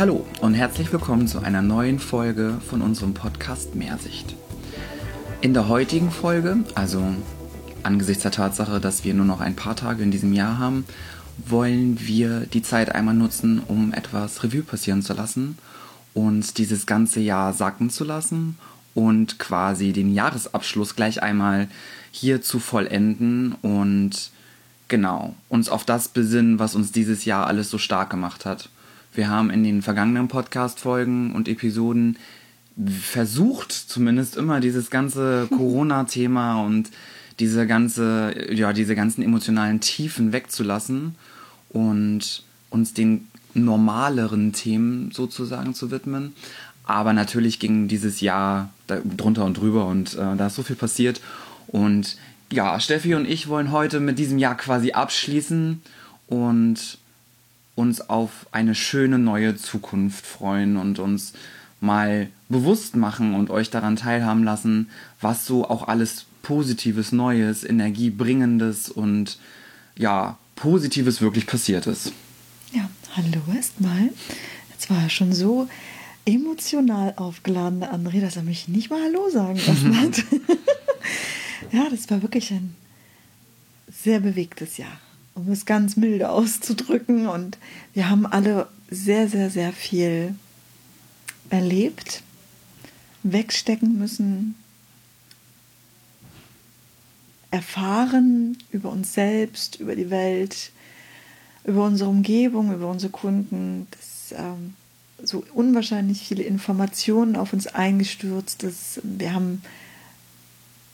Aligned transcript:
Hallo 0.00 0.26
und 0.40 0.54
herzlich 0.54 0.90
willkommen 0.92 1.28
zu 1.28 1.40
einer 1.40 1.60
neuen 1.60 1.98
Folge 1.98 2.58
von 2.66 2.80
unserem 2.80 3.12
Podcast 3.12 3.74
Mehrsicht. 3.74 4.34
In 5.42 5.52
der 5.52 5.68
heutigen 5.68 6.10
Folge, 6.10 6.64
also 6.74 7.02
angesichts 7.82 8.22
der 8.22 8.32
Tatsache, 8.32 8.80
dass 8.80 9.04
wir 9.04 9.12
nur 9.12 9.26
noch 9.26 9.40
ein 9.40 9.56
paar 9.56 9.76
Tage 9.76 10.02
in 10.02 10.10
diesem 10.10 10.32
Jahr 10.32 10.58
haben, 10.58 10.86
wollen 11.36 11.98
wir 12.00 12.40
die 12.40 12.62
Zeit 12.62 12.94
einmal 12.94 13.14
nutzen, 13.14 13.60
um 13.68 13.92
etwas 13.92 14.42
Revue 14.42 14.62
passieren 14.62 15.02
zu 15.02 15.12
lassen 15.12 15.58
und 16.14 16.56
dieses 16.56 16.86
ganze 16.86 17.20
Jahr 17.20 17.52
sacken 17.52 17.90
zu 17.90 18.04
lassen 18.04 18.56
und 18.94 19.38
quasi 19.38 19.92
den 19.92 20.14
Jahresabschluss 20.14 20.96
gleich 20.96 21.22
einmal 21.22 21.68
hier 22.10 22.40
zu 22.40 22.58
vollenden 22.58 23.54
und 23.60 24.30
genau 24.90 25.34
uns 25.48 25.70
auf 25.70 25.84
das 25.84 26.08
besinnen, 26.08 26.58
was 26.58 26.74
uns 26.74 26.92
dieses 26.92 27.24
Jahr 27.24 27.46
alles 27.46 27.70
so 27.70 27.78
stark 27.78 28.10
gemacht 28.10 28.44
hat. 28.44 28.68
Wir 29.14 29.28
haben 29.28 29.50
in 29.50 29.64
den 29.64 29.82
vergangenen 29.82 30.28
Podcast-Folgen 30.28 31.32
und 31.32 31.48
Episoden 31.48 32.18
versucht, 33.00 33.72
zumindest 33.72 34.36
immer 34.36 34.60
dieses 34.60 34.90
ganze 34.90 35.48
Corona-Thema 35.50 36.62
und 36.62 36.90
diese 37.38 37.66
ganze, 37.66 38.34
ja, 38.52 38.72
diese 38.72 38.94
ganzen 38.94 39.22
emotionalen 39.22 39.80
Tiefen 39.80 40.32
wegzulassen 40.32 41.14
und 41.70 42.42
uns 42.68 42.92
den 42.92 43.28
normaleren 43.54 44.52
Themen 44.52 45.10
sozusagen 45.10 45.74
zu 45.74 45.90
widmen. 45.90 46.34
Aber 46.84 47.12
natürlich 47.12 47.58
ging 47.58 47.88
dieses 47.88 48.20
Jahr 48.20 48.70
drunter 49.16 49.44
und 49.44 49.56
drüber 49.56 49.86
und 49.86 50.14
äh, 50.14 50.36
da 50.36 50.48
ist 50.48 50.56
so 50.56 50.62
viel 50.62 50.76
passiert. 50.76 51.20
Und 51.68 52.16
ja, 52.52 52.80
Steffi 52.80 53.14
und 53.14 53.28
ich 53.28 53.48
wollen 53.48 53.70
heute 53.70 54.00
mit 54.00 54.18
diesem 54.18 54.38
Jahr 54.38 54.56
quasi 54.56 54.92
abschließen 54.92 55.82
und 56.26 56.98
uns 57.74 58.08
auf 58.08 58.46
eine 58.52 58.74
schöne 58.74 59.18
neue 59.18 59.56
Zukunft 59.56 60.26
freuen 60.26 60.76
und 60.76 60.98
uns 60.98 61.32
mal 61.80 62.28
bewusst 62.48 62.96
machen 62.96 63.34
und 63.34 63.50
euch 63.50 63.70
daran 63.70 63.96
teilhaben 63.96 64.44
lassen, 64.44 64.90
was 65.20 65.46
so 65.46 65.68
auch 65.68 65.88
alles 65.88 66.26
Positives, 66.42 67.12
Neues, 67.12 67.64
Energiebringendes 67.64 68.90
und 68.90 69.38
ja, 69.96 70.36
Positives 70.56 71.20
wirklich 71.20 71.46
passiert 71.46 71.86
ist. 71.86 72.12
Ja, 72.72 72.88
hallo 73.16 73.40
erstmal. 73.54 74.10
Jetzt 74.70 74.90
war 74.90 75.02
er 75.02 75.10
schon 75.10 75.32
so 75.32 75.68
emotional 76.26 77.14
aufgeladen, 77.16 77.80
der 77.80 77.94
André, 77.94 78.20
dass 78.20 78.36
er 78.36 78.42
mich 78.42 78.68
nicht 78.68 78.90
mal 78.90 79.02
Hallo 79.02 79.30
sagen 79.30 79.60
lassen 79.66 80.00
hat. 80.00 80.24
Ja, 81.72 81.88
das 81.90 82.10
war 82.10 82.22
wirklich 82.22 82.50
ein 82.52 82.74
sehr 83.90 84.20
bewegtes 84.20 84.76
Jahr, 84.76 85.00
um 85.34 85.50
es 85.50 85.66
ganz 85.66 85.96
milde 85.96 86.30
auszudrücken. 86.30 87.26
Und 87.26 87.58
wir 87.94 88.08
haben 88.08 88.26
alle 88.26 88.68
sehr, 88.90 89.28
sehr, 89.28 89.50
sehr 89.50 89.72
viel 89.72 90.34
erlebt, 91.50 92.22
wegstecken 93.22 93.98
müssen, 93.98 94.54
erfahren 97.50 98.56
über 98.70 98.90
uns 98.90 99.12
selbst, 99.12 99.80
über 99.80 99.96
die 99.96 100.10
Welt, 100.10 100.70
über 101.64 101.84
unsere 101.84 102.08
Umgebung, 102.08 102.72
über 102.72 102.88
unsere 102.88 103.10
Kunden. 103.10 103.86
Das, 103.90 104.34
ähm, 104.38 104.74
so 105.22 105.44
unwahrscheinlich 105.52 106.20
viele 106.26 106.44
Informationen 106.44 107.36
auf 107.36 107.52
uns 107.52 107.66
eingestürzt. 107.66 108.62
Das, 108.62 109.00
wir 109.02 109.34
haben 109.34 109.62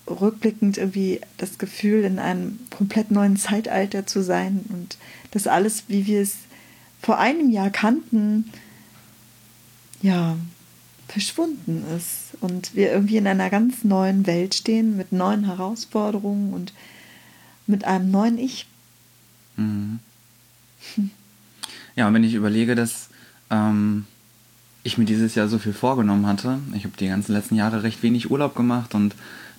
rückblickend 0.09 0.79
irgendwie 0.79 1.21
das 1.37 1.59
Gefühl, 1.59 2.05
in 2.05 2.19
einem 2.19 2.59
komplett 2.71 3.11
neuen 3.11 3.37
Zeitalter 3.37 4.07
zu 4.07 4.23
sein 4.23 4.65
und 4.69 4.97
das 5.33 5.47
alles, 5.47 5.85
wie 5.89 6.07
wir 6.07 6.23
es 6.23 6.37
vor 7.03 7.19
einem 7.19 7.51
Jahr 7.51 7.71
kannten, 7.71 8.51
ja, 10.03 10.37
verschwunden 11.09 11.85
ist 11.97 12.37
und 12.41 12.75
wir 12.75 12.91
irgendwie 12.91 13.17
in 13.17 13.27
einer 13.27 13.51
ganz 13.51 13.85
neuen 13.85 14.27
Welt 14.27 14.55
stehen 14.55 14.97
mit 14.97 15.13
neuen 15.13 15.45
Herausforderungen 15.45 16.53
und 16.53 16.73
mit 17.67 17.85
einem 17.85 18.11
neuen 18.11 18.39
Ich. 18.39 18.67
Mhm. 19.57 20.01
Ja, 21.97 22.07
und 22.09 22.15
wenn 22.15 22.25
ich 22.25 22.35
überlege, 22.35 22.75
dass 22.75 23.09
ähm, 23.51 24.05
ich 24.83 24.99
mir 24.99 25.07
dieses 25.07 25.35
Jahr 25.35 25.49
so 25.49 25.59
viel 25.59 25.73
vorgenommen 25.73 26.27
hatte, 26.27 26.59
ich 26.75 26.85
habe 26.85 26.97
die 26.99 27.09
ganzen 27.09 27.33
letzten 27.33 27.57
Jahre 27.57 27.83
recht 27.83 28.03
wenig 28.03 28.31
Urlaub 28.31 28.55
gemacht 28.55 28.95
und 28.95 29.15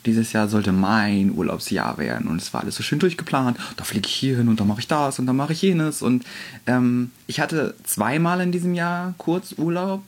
dieses 0.05 0.33
Jahr 0.33 0.47
sollte 0.47 0.71
mein 0.71 1.31
Urlaubsjahr 1.31 1.97
werden 1.97 2.27
und 2.27 2.41
es 2.41 2.53
war 2.53 2.61
alles 2.61 2.75
so 2.75 2.83
schön 2.83 2.99
durchgeplant. 2.99 3.57
Da 3.75 3.83
fliege 3.83 4.07
ich 4.07 4.13
hier 4.13 4.37
hin 4.37 4.47
und 4.47 4.59
da 4.59 4.63
mache 4.63 4.79
ich 4.79 4.87
das 4.87 5.19
und 5.19 5.25
dann 5.25 5.35
mache 5.35 5.53
ich 5.53 5.61
jenes 5.61 6.01
und 6.01 6.23
ähm, 6.65 7.11
ich 7.27 7.39
hatte 7.39 7.75
zweimal 7.83 8.41
in 8.41 8.51
diesem 8.51 8.73
Jahr 8.73 9.13
kurz 9.17 9.55
Urlaub 9.57 10.03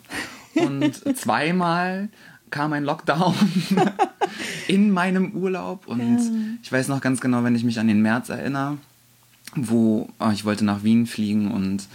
und 0.55 1.17
zweimal 1.17 2.09
kam 2.49 2.73
ein 2.73 2.83
Lockdown 2.83 3.35
in 4.67 4.91
meinem 4.91 5.31
Urlaub. 5.33 5.87
Und 5.87 6.17
ja. 6.17 6.31
ich 6.61 6.71
weiß 6.71 6.87
noch 6.87 7.01
ganz 7.01 7.21
genau, 7.21 7.43
wenn 7.43 7.55
ich 7.55 7.63
mich 7.63 7.79
an 7.79 7.87
den 7.87 8.01
März 8.01 8.29
erinnere, 8.29 8.77
wo 9.55 10.09
oh, 10.19 10.29
ich 10.31 10.45
wollte 10.45 10.65
nach 10.65 10.83
Wien 10.83 11.05
fliegen 11.05 11.51
und 11.51 11.87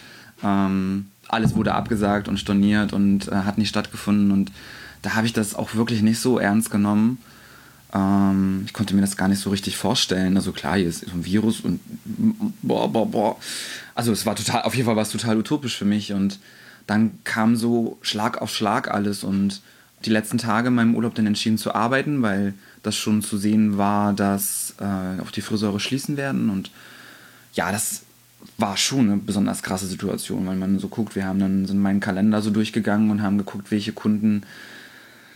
ähm, 0.43 1.07
alles 1.29 1.55
wurde 1.57 1.75
abgesagt 1.75 2.29
und 2.29 2.39
storniert 2.39 2.93
und 2.93 3.29
äh, 3.29 3.35
hat 3.37 3.59
nicht 3.59 3.69
stattgefunden. 3.69 4.31
Und 4.31 4.53
da 5.03 5.15
habe 5.15 5.27
ich 5.27 5.33
das 5.33 5.55
auch 5.55 5.75
wirklich 5.75 6.03
nicht 6.03 6.19
so 6.19 6.39
ernst 6.39 6.71
genommen. 6.71 7.19
Ähm, 7.95 8.65
ich 8.67 8.73
konnte 8.73 8.95
mir 8.95 9.01
das 9.01 9.17
gar 9.17 9.29
nicht 9.29 9.41
so 9.41 9.51
richtig 9.51 9.77
vorstellen. 9.77 10.37
Also 10.37 10.53
klar, 10.53 10.77
hier 10.77 10.89
ist 10.89 11.07
so 11.07 11.13
ein 11.13 11.25
Virus 11.25 11.61
und 11.61 11.81
boah, 12.63 12.93
boah, 12.93 13.07
boah. 13.07 13.37
Also 13.95 14.13
es 14.13 14.27
war 14.27 14.35
total, 14.35 14.63
auf 14.63 14.75
jeden 14.75 14.87
Fall 14.87 14.97
war 14.97 15.03
es 15.03 15.11
total 15.11 15.39
utopisch 15.39 15.77
für 15.77 15.85
mich 15.85 16.13
und 16.13 16.39
dann 16.87 17.19
kam 17.25 17.57
so 17.57 17.99
Schlag 18.03 18.43
auf 18.43 18.55
Schlag 18.55 18.91
alles 18.91 19.25
und 19.25 19.63
die 20.05 20.11
letzten 20.11 20.39
Tage 20.39 20.69
in 20.69 20.75
meinem 20.75 20.95
Urlaub 20.95 21.15
dann 21.15 21.27
entschieden 21.27 21.57
zu 21.57 21.75
arbeiten, 21.75 22.21
weil 22.21 22.55
das 22.83 22.97
schon 22.97 23.23
zu 23.23 23.39
sehen 23.39 23.79
war, 23.79 24.13
dass 24.13 24.75
äh, 24.79 25.23
auch 25.23 25.31
die 25.31 25.41
Friseure 25.41 25.81
schließen 25.81 26.17
werden. 26.17 26.51
Und 26.51 26.71
ja, 27.55 27.73
das 27.73 28.03
war 28.59 28.77
schon 28.77 29.11
eine 29.11 29.17
besonders 29.17 29.63
krasse 29.63 29.87
Situation, 29.87 30.47
weil 30.47 30.57
man 30.57 30.79
so 30.79 30.89
guckt, 30.89 31.17
wir 31.17 31.25
haben 31.25 31.39
dann 31.39 31.65
sind 31.65 31.79
meinen 31.79 32.01
Kalender 32.01 32.43
so 32.43 32.51
durchgegangen 32.51 33.11
und 33.11 33.23
haben 33.23 33.39
geguckt, 33.39 33.71
welche 33.71 33.93
Kunden 33.93 34.43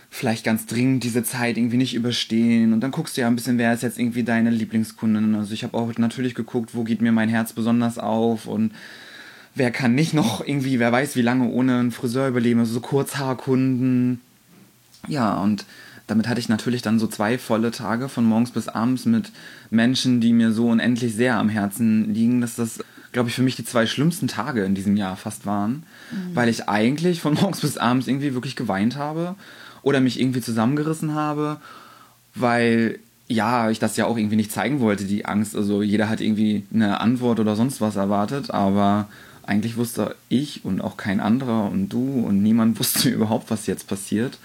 vielleicht 0.09 0.43
ganz 0.43 0.65
dringend 0.65 1.03
diese 1.03 1.23
Zeit 1.23 1.57
irgendwie 1.57 1.77
nicht 1.77 1.93
überstehen. 1.93 2.73
Und 2.73 2.81
dann 2.81 2.91
guckst 2.91 3.15
du 3.15 3.21
ja 3.21 3.27
ein 3.27 3.35
bisschen, 3.35 3.57
wer 3.57 3.73
ist 3.73 3.83
jetzt 3.83 3.99
irgendwie 3.99 4.23
deine 4.23 4.49
Lieblingskundin. 4.49 5.35
Also 5.35 5.53
ich 5.53 5.63
habe 5.63 5.77
auch 5.77 5.95
natürlich 5.97 6.35
geguckt, 6.35 6.71
wo 6.73 6.83
geht 6.83 7.01
mir 7.01 7.11
mein 7.11 7.29
Herz 7.29 7.53
besonders 7.53 7.99
auf 7.99 8.47
und 8.47 8.71
wer 9.55 9.71
kann 9.71 9.93
nicht 9.93 10.13
noch 10.13 10.45
irgendwie, 10.45 10.79
wer 10.79 10.91
weiß, 10.91 11.15
wie 11.15 11.21
lange 11.21 11.49
ohne 11.49 11.79
einen 11.79 11.91
Friseur 11.91 12.27
überleben, 12.27 12.59
also 12.59 12.73
so 12.73 12.79
Kurzhaarkunden. 12.79 14.21
Ja, 15.07 15.35
und 15.35 15.65
damit 16.07 16.27
hatte 16.27 16.39
ich 16.39 16.49
natürlich 16.49 16.81
dann 16.81 16.97
so 16.97 17.07
zwei 17.07 17.37
volle 17.37 17.69
Tage 17.69 18.09
von 18.09 18.25
morgens 18.25 18.51
bis 18.51 18.67
abends 18.67 19.05
mit 19.05 19.31
Menschen, 19.69 20.21
die 20.21 20.33
mir 20.33 20.51
so 20.51 20.69
unendlich 20.69 21.13
sehr 21.13 21.37
am 21.37 21.49
Herzen 21.49 22.13
liegen, 22.13 22.41
dass 22.41 22.55
das, 22.55 22.79
glaube 23.11 23.29
ich, 23.29 23.35
für 23.35 23.43
mich 23.43 23.55
die 23.55 23.63
zwei 23.63 23.85
schlimmsten 23.85 24.27
Tage 24.27 24.63
in 24.63 24.73
diesem 24.73 24.97
Jahr 24.97 25.15
fast 25.15 25.45
waren, 25.45 25.83
mhm. 26.11 26.35
weil 26.35 26.49
ich 26.49 26.67
eigentlich 26.67 27.21
von 27.21 27.33
morgens 27.39 27.61
bis 27.61 27.77
abends 27.77 28.07
irgendwie 28.07 28.33
wirklich 28.33 28.55
geweint 28.55 28.95
habe 28.95 29.35
oder 29.81 29.99
mich 29.99 30.19
irgendwie 30.19 30.41
zusammengerissen 30.41 31.13
habe, 31.13 31.57
weil 32.35 32.99
ja, 33.27 33.69
ich 33.69 33.77
das 33.79 33.95
ja 33.95 34.05
auch 34.05 34.17
irgendwie 34.17 34.35
nicht 34.35 34.51
zeigen 34.51 34.79
wollte, 34.79 35.05
die 35.05 35.25
Angst. 35.25 35.55
Also 35.55 35.83
jeder 35.83 36.09
hat 36.09 36.19
irgendwie 36.19 36.65
eine 36.73 36.99
Antwort 36.99 37.39
oder 37.39 37.55
sonst 37.55 37.79
was 37.79 37.95
erwartet, 37.95 38.49
aber 38.51 39.07
eigentlich 39.43 39.77
wusste 39.77 40.15
ich 40.29 40.65
und 40.65 40.81
auch 40.81 40.97
kein 40.97 41.19
anderer 41.19 41.69
und 41.69 41.89
du 41.89 42.21
und 42.25 42.41
niemand 42.41 42.79
wusste 42.79 43.09
überhaupt, 43.09 43.51
was 43.51 43.67
jetzt 43.67 43.87
passiert. 43.87 44.37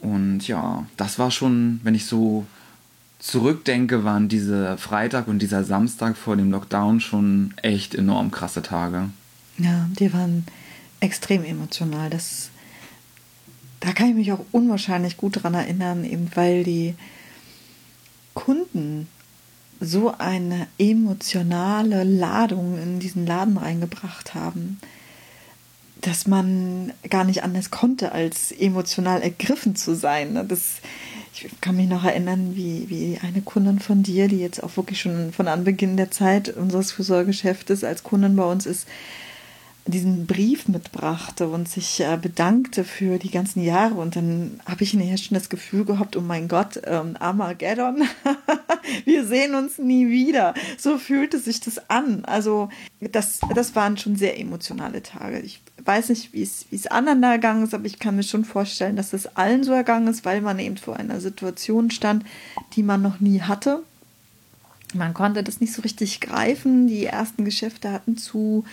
Und 0.00 0.46
ja, 0.48 0.86
das 0.96 1.18
war 1.18 1.30
schon, 1.30 1.80
wenn 1.82 1.94
ich 1.94 2.06
so 2.06 2.46
zurückdenke, 3.20 4.02
waren 4.02 4.28
diese 4.28 4.76
Freitag 4.76 5.28
und 5.28 5.40
dieser 5.40 5.62
Samstag 5.62 6.16
vor 6.16 6.36
dem 6.36 6.50
Lockdown 6.50 7.00
schon 7.00 7.54
echt 7.62 7.94
enorm 7.94 8.32
krasse 8.32 8.62
Tage. 8.62 9.10
Ja, 9.58 9.88
die 9.98 10.12
waren 10.12 10.44
extrem 10.98 11.44
emotional. 11.44 12.10
Das, 12.10 12.50
da 13.82 13.92
kann 13.92 14.10
ich 14.10 14.14
mich 14.14 14.32
auch 14.32 14.44
unwahrscheinlich 14.52 15.16
gut 15.16 15.42
dran 15.42 15.54
erinnern, 15.54 16.04
eben 16.04 16.30
weil 16.34 16.62
die 16.62 16.94
Kunden 18.32 19.08
so 19.80 20.14
eine 20.16 20.68
emotionale 20.78 22.04
Ladung 22.04 22.80
in 22.80 23.00
diesen 23.00 23.26
Laden 23.26 23.56
reingebracht 23.56 24.34
haben, 24.34 24.78
dass 26.00 26.28
man 26.28 26.92
gar 27.10 27.24
nicht 27.24 27.42
anders 27.42 27.72
konnte, 27.72 28.12
als 28.12 28.52
emotional 28.52 29.20
ergriffen 29.20 29.74
zu 29.74 29.96
sein. 29.96 30.46
Das, 30.46 30.76
ich 31.34 31.48
kann 31.60 31.76
mich 31.76 31.88
noch 31.88 32.04
erinnern, 32.04 32.54
wie, 32.54 32.88
wie 32.88 33.18
eine 33.20 33.42
Kundin 33.42 33.80
von 33.80 34.04
dir, 34.04 34.28
die 34.28 34.38
jetzt 34.38 34.62
auch 34.62 34.76
wirklich 34.76 35.00
schon 35.00 35.32
von 35.32 35.48
Anbeginn 35.48 35.96
der 35.96 36.12
Zeit 36.12 36.50
unseres 36.50 36.92
Fürsorgeschäftes 36.92 37.82
als 37.82 38.04
Kundin 38.04 38.36
bei 38.36 38.44
uns 38.44 38.64
ist, 38.64 38.86
diesen 39.86 40.26
Brief 40.26 40.68
mitbrachte 40.68 41.48
und 41.48 41.68
sich 41.68 42.00
äh, 42.00 42.16
bedankte 42.20 42.84
für 42.84 43.18
die 43.18 43.30
ganzen 43.30 43.62
Jahre. 43.64 43.94
Und 43.94 44.14
dann 44.14 44.60
habe 44.64 44.84
ich 44.84 44.94
nachher 44.94 45.18
schon 45.18 45.34
das 45.34 45.48
Gefühl 45.48 45.84
gehabt, 45.84 46.16
oh 46.16 46.20
mein 46.20 46.46
Gott, 46.46 46.80
ähm, 46.84 47.16
Armageddon. 47.18 48.02
wir 49.04 49.26
sehen 49.26 49.54
uns 49.54 49.78
nie 49.78 50.08
wieder. 50.08 50.54
So 50.78 50.98
fühlte 50.98 51.38
sich 51.38 51.60
das 51.60 51.90
an. 51.90 52.24
Also 52.24 52.68
das, 53.00 53.40
das 53.54 53.74
waren 53.74 53.96
schon 53.96 54.14
sehr 54.14 54.38
emotionale 54.38 55.02
Tage. 55.02 55.40
Ich 55.40 55.60
weiß 55.84 56.10
nicht, 56.10 56.32
wie 56.32 56.42
es 56.42 56.86
anderen 56.86 57.20
da 57.20 57.32
ergangen 57.32 57.64
ist, 57.64 57.74
aber 57.74 57.86
ich 57.86 57.98
kann 57.98 58.14
mir 58.14 58.22
schon 58.22 58.44
vorstellen, 58.44 58.94
dass 58.94 59.12
es 59.12 59.36
allen 59.36 59.64
so 59.64 59.72
ergangen 59.72 60.06
ist, 60.06 60.24
weil 60.24 60.40
man 60.42 60.60
eben 60.60 60.76
vor 60.76 60.96
einer 60.96 61.20
Situation 61.20 61.90
stand, 61.90 62.24
die 62.74 62.84
man 62.84 63.02
noch 63.02 63.18
nie 63.18 63.40
hatte. 63.40 63.82
Man 64.94 65.14
konnte 65.14 65.42
das 65.42 65.60
nicht 65.60 65.72
so 65.72 65.82
richtig 65.82 66.20
greifen. 66.20 66.86
Die 66.86 67.06
ersten 67.06 67.44
Geschäfte 67.44 67.90
hatten 67.90 68.16
zu 68.16 68.64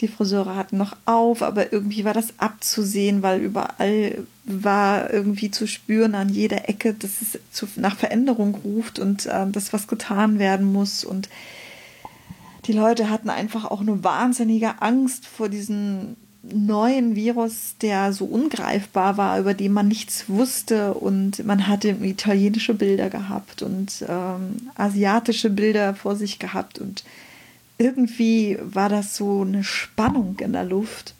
die 0.00 0.08
Friseure 0.08 0.56
hatten 0.56 0.78
noch 0.78 0.96
auf, 1.04 1.42
aber 1.42 1.72
irgendwie 1.72 2.04
war 2.04 2.14
das 2.14 2.34
abzusehen, 2.38 3.22
weil 3.22 3.40
überall 3.40 4.24
war 4.44 5.12
irgendwie 5.12 5.50
zu 5.50 5.66
spüren 5.66 6.14
an 6.14 6.28
jeder 6.28 6.68
Ecke, 6.68 6.94
dass 6.94 7.20
es 7.20 7.38
zu, 7.50 7.66
nach 7.76 7.96
Veränderung 7.96 8.54
ruft 8.64 8.98
und 8.98 9.26
äh, 9.26 9.46
dass 9.50 9.72
was 9.72 9.86
getan 9.86 10.38
werden 10.38 10.72
muss. 10.72 11.04
Und 11.04 11.28
die 12.66 12.72
Leute 12.72 13.10
hatten 13.10 13.30
einfach 13.30 13.64
auch 13.64 13.80
eine 13.80 14.02
wahnsinnige 14.02 14.80
Angst 14.80 15.26
vor 15.26 15.48
diesem 15.48 16.16
neuen 16.42 17.16
Virus, 17.16 17.74
der 17.82 18.14
so 18.14 18.24
ungreifbar 18.24 19.18
war, 19.18 19.38
über 19.38 19.52
den 19.52 19.72
man 19.72 19.88
nichts 19.88 20.28
wusste. 20.28 20.94
Und 20.94 21.44
man 21.44 21.66
hatte 21.66 21.90
italienische 21.90 22.72
Bilder 22.72 23.10
gehabt 23.10 23.62
und 23.62 24.04
ähm, 24.08 24.70
asiatische 24.74 25.50
Bilder 25.50 25.94
vor 25.94 26.16
sich 26.16 26.38
gehabt 26.38 26.78
und 26.78 27.04
irgendwie 27.80 28.58
war 28.60 28.90
das 28.90 29.16
so 29.16 29.40
eine 29.40 29.64
Spannung 29.64 30.38
in 30.40 30.52
der 30.52 30.64
Luft, 30.64 31.14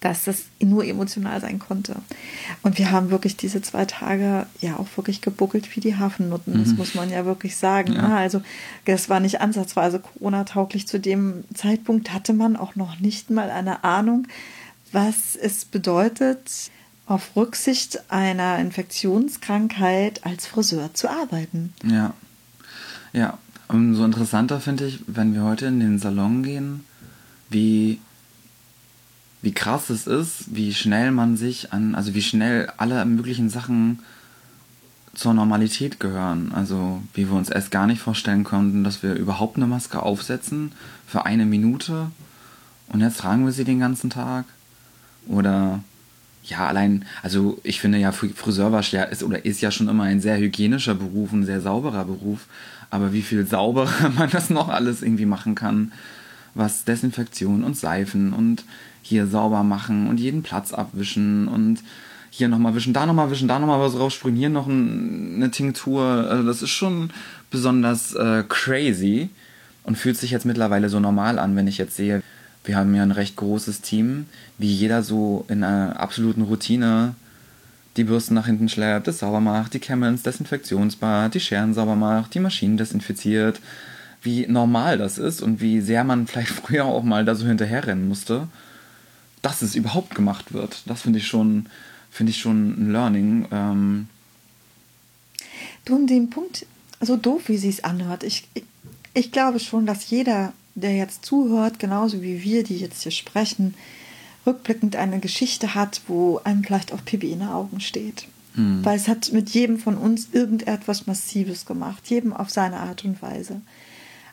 dass 0.00 0.24
das 0.24 0.42
nur 0.60 0.84
emotional 0.84 1.40
sein 1.40 1.60
konnte. 1.60 1.94
Und 2.62 2.78
wir 2.78 2.90
haben 2.90 3.10
wirklich 3.10 3.36
diese 3.36 3.62
zwei 3.62 3.84
Tage 3.84 4.46
ja 4.60 4.76
auch 4.76 4.88
wirklich 4.96 5.20
gebuckelt 5.20 5.74
wie 5.76 5.80
die 5.80 5.96
Hafennutten. 5.96 6.54
Mhm. 6.54 6.64
Das 6.64 6.72
muss 6.74 6.94
man 6.96 7.10
ja 7.10 7.24
wirklich 7.24 7.56
sagen. 7.56 7.92
Ja. 7.92 8.08
Ne? 8.08 8.16
Also 8.16 8.42
das 8.86 9.08
war 9.08 9.20
nicht 9.20 9.40
ansatzweise 9.40 10.00
Corona-tauglich. 10.00 10.88
Zu 10.88 10.98
dem 10.98 11.44
Zeitpunkt 11.54 12.12
hatte 12.12 12.32
man 12.32 12.56
auch 12.56 12.74
noch 12.74 12.98
nicht 12.98 13.30
mal 13.30 13.48
eine 13.50 13.84
Ahnung, 13.84 14.26
was 14.90 15.36
es 15.40 15.64
bedeutet, 15.64 16.72
auf 17.06 17.36
Rücksicht 17.36 18.10
einer 18.10 18.58
Infektionskrankheit 18.58 20.26
als 20.26 20.48
Friseur 20.48 20.92
zu 20.92 21.08
arbeiten. 21.08 21.72
Ja. 21.84 22.14
Ja, 23.12 23.38
Umso 23.68 24.04
interessanter 24.04 24.60
finde 24.60 24.86
ich, 24.86 25.00
wenn 25.06 25.34
wir 25.34 25.42
heute 25.42 25.66
in 25.66 25.80
den 25.80 25.98
Salon 25.98 26.42
gehen, 26.42 26.84
wie, 27.50 28.00
wie 29.42 29.52
krass 29.52 29.90
es 29.90 30.06
ist, 30.06 30.54
wie 30.54 30.72
schnell 30.72 31.10
man 31.10 31.36
sich 31.36 31.72
an, 31.72 31.94
also 31.94 32.14
wie 32.14 32.22
schnell 32.22 32.72
alle 32.76 33.04
möglichen 33.04 33.48
Sachen 33.48 34.00
zur 35.14 35.34
Normalität 35.34 35.98
gehören. 35.98 36.52
Also 36.52 37.02
wie 37.14 37.28
wir 37.28 37.36
uns 37.36 37.48
erst 37.48 37.70
gar 37.70 37.86
nicht 37.86 38.00
vorstellen 38.00 38.44
konnten, 38.44 38.84
dass 38.84 39.02
wir 39.02 39.14
überhaupt 39.14 39.56
eine 39.56 39.66
Maske 39.66 40.02
aufsetzen 40.02 40.72
für 41.06 41.24
eine 41.26 41.46
Minute 41.46 42.10
und 42.88 43.00
jetzt 43.00 43.18
tragen 43.18 43.44
wir 43.44 43.52
sie 43.52 43.64
den 43.64 43.80
ganzen 43.80 44.10
Tag. 44.10 44.44
Oder 45.26 45.82
ja, 46.44 46.68
allein, 46.68 47.04
also 47.22 47.58
ich 47.64 47.80
finde 47.80 47.98
ja, 47.98 48.12
Friseurwasch 48.12 48.92
ja 48.92 49.02
ist 49.02 49.24
oder 49.24 49.44
ist 49.44 49.60
ja 49.60 49.70
schon 49.70 49.88
immer 49.88 50.04
ein 50.04 50.20
sehr 50.20 50.38
hygienischer 50.38 50.94
Beruf, 50.94 51.32
ein 51.32 51.44
sehr 51.44 51.60
sauberer 51.60 52.04
Beruf. 52.04 52.46
Aber 52.90 53.12
wie 53.12 53.22
viel 53.22 53.46
sauberer 53.46 54.10
man 54.16 54.30
das 54.30 54.50
noch 54.50 54.68
alles 54.68 55.02
irgendwie 55.02 55.26
machen 55.26 55.54
kann, 55.54 55.92
was 56.54 56.84
Desinfektion 56.84 57.64
und 57.64 57.76
Seifen 57.76 58.32
und 58.32 58.64
hier 59.02 59.26
sauber 59.26 59.62
machen 59.62 60.08
und 60.08 60.18
jeden 60.18 60.42
Platz 60.42 60.72
abwischen 60.72 61.48
und 61.48 61.78
hier 62.30 62.48
nochmal 62.48 62.74
wischen, 62.74 62.92
da 62.92 63.06
nochmal 63.06 63.30
wischen, 63.30 63.48
da 63.48 63.58
nochmal 63.58 63.80
was 63.80 63.98
rausspringen, 63.98 64.38
hier 64.38 64.48
noch 64.50 64.66
ein, 64.66 65.36
eine 65.36 65.50
Tinktur. 65.50 66.02
Also 66.02 66.46
das 66.46 66.62
ist 66.62 66.70
schon 66.70 67.10
besonders 67.50 68.14
äh, 68.14 68.44
crazy 68.48 69.30
und 69.84 69.96
fühlt 69.96 70.16
sich 70.16 70.32
jetzt 70.32 70.44
mittlerweile 70.44 70.88
so 70.88 71.00
normal 71.00 71.38
an, 71.38 71.56
wenn 71.56 71.68
ich 71.68 71.78
jetzt 71.78 71.96
sehe, 71.96 72.22
wir 72.64 72.76
haben 72.76 72.94
ja 72.94 73.02
ein 73.02 73.12
recht 73.12 73.36
großes 73.36 73.80
Team, 73.80 74.26
wie 74.58 74.70
jeder 74.70 75.02
so 75.02 75.44
in 75.48 75.62
einer 75.62 75.98
absoluten 76.00 76.42
Routine 76.42 77.14
die 77.96 78.04
Bürsten 78.04 78.34
nach 78.34 78.46
hinten 78.46 78.68
schleppt, 78.68 79.06
das 79.06 79.20
sauber 79.20 79.40
macht, 79.40 79.74
die 79.74 79.78
Kämme 79.78 80.08
ins 80.08 80.22
Desinfektionsbad, 80.22 81.34
die 81.34 81.40
Scheren 81.40 81.74
sauber 81.74 81.96
macht, 81.96 82.34
die 82.34 82.40
Maschinen 82.40 82.76
desinfiziert, 82.76 83.60
wie 84.22 84.46
normal 84.46 84.98
das 84.98 85.18
ist 85.18 85.40
und 85.40 85.60
wie 85.60 85.80
sehr 85.80 86.04
man 86.04 86.26
vielleicht 86.26 86.50
früher 86.64 86.84
auch 86.84 87.02
mal 87.02 87.24
da 87.24 87.34
so 87.34 87.46
hinterherrennen 87.46 88.08
musste, 88.08 88.48
dass 89.42 89.62
es 89.62 89.74
überhaupt 89.74 90.14
gemacht 90.14 90.52
wird. 90.52 90.82
Das 90.86 91.02
finde 91.02 91.18
ich 91.18 91.26
schon, 91.26 91.66
finde 92.10 92.30
ich 92.30 92.38
schon 92.38 92.70
ein 92.70 92.92
Learning. 92.92 93.46
Ähm 93.52 94.08
du, 95.84 95.96
an 95.96 96.06
dem 96.06 96.30
Punkt, 96.30 96.66
so 97.00 97.16
doof 97.16 97.42
wie 97.46 97.56
sie 97.56 97.68
es 97.68 97.84
anhört, 97.84 98.24
ich, 98.24 98.46
ich, 98.54 98.64
ich 99.14 99.32
glaube 99.32 99.60
schon, 99.60 99.86
dass 99.86 100.10
jeder, 100.10 100.52
der 100.74 100.94
jetzt 100.96 101.24
zuhört, 101.24 101.78
genauso 101.78 102.22
wie 102.22 102.42
wir, 102.42 102.64
die 102.64 102.78
jetzt 102.78 103.02
hier 103.02 103.12
sprechen, 103.12 103.74
rückblickend 104.46 104.96
eine 104.96 105.18
Geschichte 105.18 105.74
hat, 105.74 106.02
wo 106.06 106.40
einem 106.44 106.64
vielleicht 106.64 106.92
auch 106.92 107.04
Pipi 107.04 107.32
in 107.32 107.40
den 107.40 107.48
Augen 107.48 107.80
steht. 107.80 108.28
Mhm. 108.54 108.84
Weil 108.84 108.96
es 108.96 109.08
hat 109.08 109.32
mit 109.32 109.50
jedem 109.50 109.78
von 109.78 109.96
uns 109.96 110.28
irgendetwas 110.32 111.06
Massives 111.06 111.66
gemacht, 111.66 112.08
jedem 112.08 112.32
auf 112.32 112.50
seine 112.50 112.78
Art 112.78 113.04
und 113.04 113.20
Weise. 113.22 113.60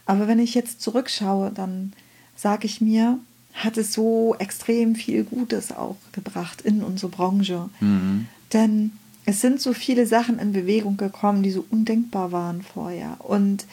Aber 0.06 0.28
wenn 0.28 0.40
ich 0.40 0.54
jetzt 0.54 0.82
zurückschaue, 0.82 1.52
dann 1.52 1.94
sage 2.36 2.66
ich 2.66 2.82
mir, 2.82 3.20
hat 3.54 3.78
es 3.78 3.94
so 3.94 4.36
extrem 4.40 4.96
viel 4.96 5.24
Gutes 5.24 5.72
auch 5.72 5.98
gebracht 6.12 6.62
in 6.62 6.84
unsere 6.84 7.12
Branche. 7.12 7.70
Mhm. 7.80 8.28
Denn 8.52 8.92
es 9.26 9.42
sind 9.42 9.62
so 9.62 9.74
viele 9.74 10.06
Sachen 10.06 10.40
in 10.40 10.52
Bewegung 10.52 10.98
gekommen, 10.98 11.44
die 11.44 11.52
so 11.52 11.66
undenkbar 11.70 12.32
waren 12.32 12.62
vorher 12.62 13.18
und 13.20 13.66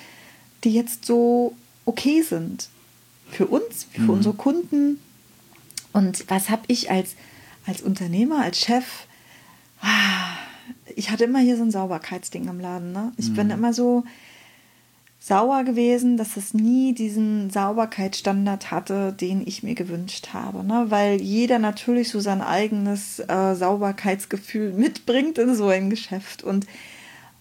die 0.65 0.73
jetzt 0.73 1.05
so 1.05 1.55
okay 1.85 2.23
sind. 2.23 2.69
Für 3.31 3.47
uns, 3.47 3.87
für 3.93 4.03
mhm. 4.03 4.11
unsere 4.11 4.35
Kunden, 4.35 4.99
und 5.93 6.29
was 6.29 6.51
habe 6.51 6.63
ich 6.69 6.91
als, 6.91 7.17
als 7.67 7.83
Unternehmer, 7.83 8.43
als 8.43 8.61
Chef? 8.61 8.85
Ah, 9.81 10.37
ich 10.95 11.11
hatte 11.11 11.25
immer 11.25 11.41
hier 11.41 11.57
so 11.57 11.63
ein 11.63 11.71
Sauberkeitsding 11.71 12.49
im 12.49 12.61
Laden. 12.61 12.93
Ne? 12.93 13.13
Ich 13.17 13.31
mhm. 13.31 13.35
bin 13.35 13.51
immer 13.51 13.73
so 13.73 14.05
sauer 15.19 15.65
gewesen, 15.65 16.17
dass 16.17 16.37
es 16.37 16.55
nie 16.55 16.95
diesen 16.95 17.51
Sauberkeitsstandard 17.51 18.71
hatte, 18.71 19.13
den 19.13 19.47
ich 19.47 19.63
mir 19.63 19.75
gewünscht 19.75 20.29
habe. 20.33 20.65
Ne? 20.65 20.87
Weil 20.89 21.21
jeder 21.21 21.59
natürlich 21.59 22.09
so 22.09 22.21
sein 22.21 22.41
eigenes 22.41 23.19
äh, 23.21 23.55
Sauberkeitsgefühl 23.55 24.73
mitbringt 24.77 25.39
in 25.39 25.55
so 25.55 25.69
ein 25.69 25.91
Geschäft. 25.91 26.43
Und 26.43 26.67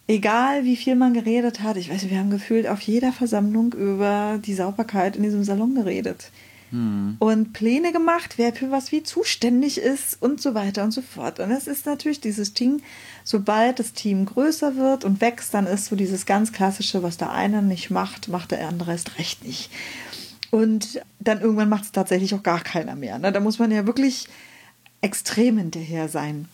egal 0.07 0.65
wie 0.65 0.75
viel 0.75 0.95
man 0.95 1.13
geredet 1.13 1.61
hat, 1.61 1.77
ich 1.77 1.89
weiß, 1.89 2.09
wir 2.09 2.17
haben 2.17 2.31
gefühlt 2.31 2.67
auf 2.67 2.81
jeder 2.81 3.13
Versammlung 3.13 3.73
über 3.73 4.39
die 4.43 4.55
Sauberkeit 4.55 5.15
in 5.15 5.23
diesem 5.23 5.43
Salon 5.43 5.75
geredet 5.75 6.31
hm. 6.71 7.17
und 7.19 7.53
Pläne 7.53 7.91
gemacht, 7.91 8.35
wer 8.37 8.53
für 8.53 8.71
was 8.71 8.91
wie 8.91 9.03
zuständig 9.03 9.79
ist 9.79 10.21
und 10.21 10.41
so 10.41 10.53
weiter 10.53 10.83
und 10.83 10.91
so 10.91 11.01
fort. 11.01 11.39
Und 11.39 11.51
es 11.51 11.67
ist 11.67 11.85
natürlich 11.85 12.21
dieses 12.21 12.53
Ding, 12.53 12.81
sobald 13.23 13.79
das 13.79 13.93
Team 13.93 14.25
größer 14.25 14.75
wird 14.75 15.03
und 15.03 15.21
wächst, 15.21 15.53
dann 15.53 15.67
ist 15.67 15.85
so 15.85 15.95
dieses 15.95 16.25
ganz 16.25 16.51
klassische, 16.51 17.03
was 17.03 17.17
der 17.17 17.31
eine 17.31 17.61
nicht 17.61 17.89
macht, 17.89 18.27
macht 18.27 18.51
der 18.51 18.67
andere 18.67 18.91
erst 18.91 19.17
recht 19.17 19.43
nicht. 19.45 19.71
Und 20.51 21.01
dann 21.19 21.41
irgendwann 21.41 21.69
macht 21.69 21.83
es 21.85 21.91
tatsächlich 21.91 22.33
auch 22.33 22.43
gar 22.43 22.61
keiner 22.61 22.95
mehr. 22.95 23.19
Ne? 23.19 23.31
Da 23.31 23.39
muss 23.39 23.59
man 23.59 23.71
ja 23.71 23.85
wirklich 23.85 24.27
extrem 25.01 25.57
hinterher 25.57 26.09
sein. 26.09 26.47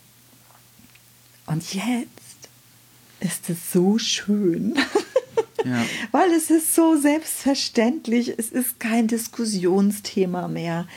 Und 1.45 1.74
jetzt 1.74 2.50
ist 3.19 3.50
es 3.50 3.72
so 3.72 3.98
schön. 3.98 4.75
Ja. 5.65 5.84
Weil 6.12 6.31
es 6.31 6.50
ist 6.50 6.75
so 6.75 6.95
selbstverständlich, 6.95 8.34
es 8.38 8.50
ist 8.50 8.79
kein 8.79 9.07
Diskussionsthema 9.07 10.48
mehr. 10.48 10.88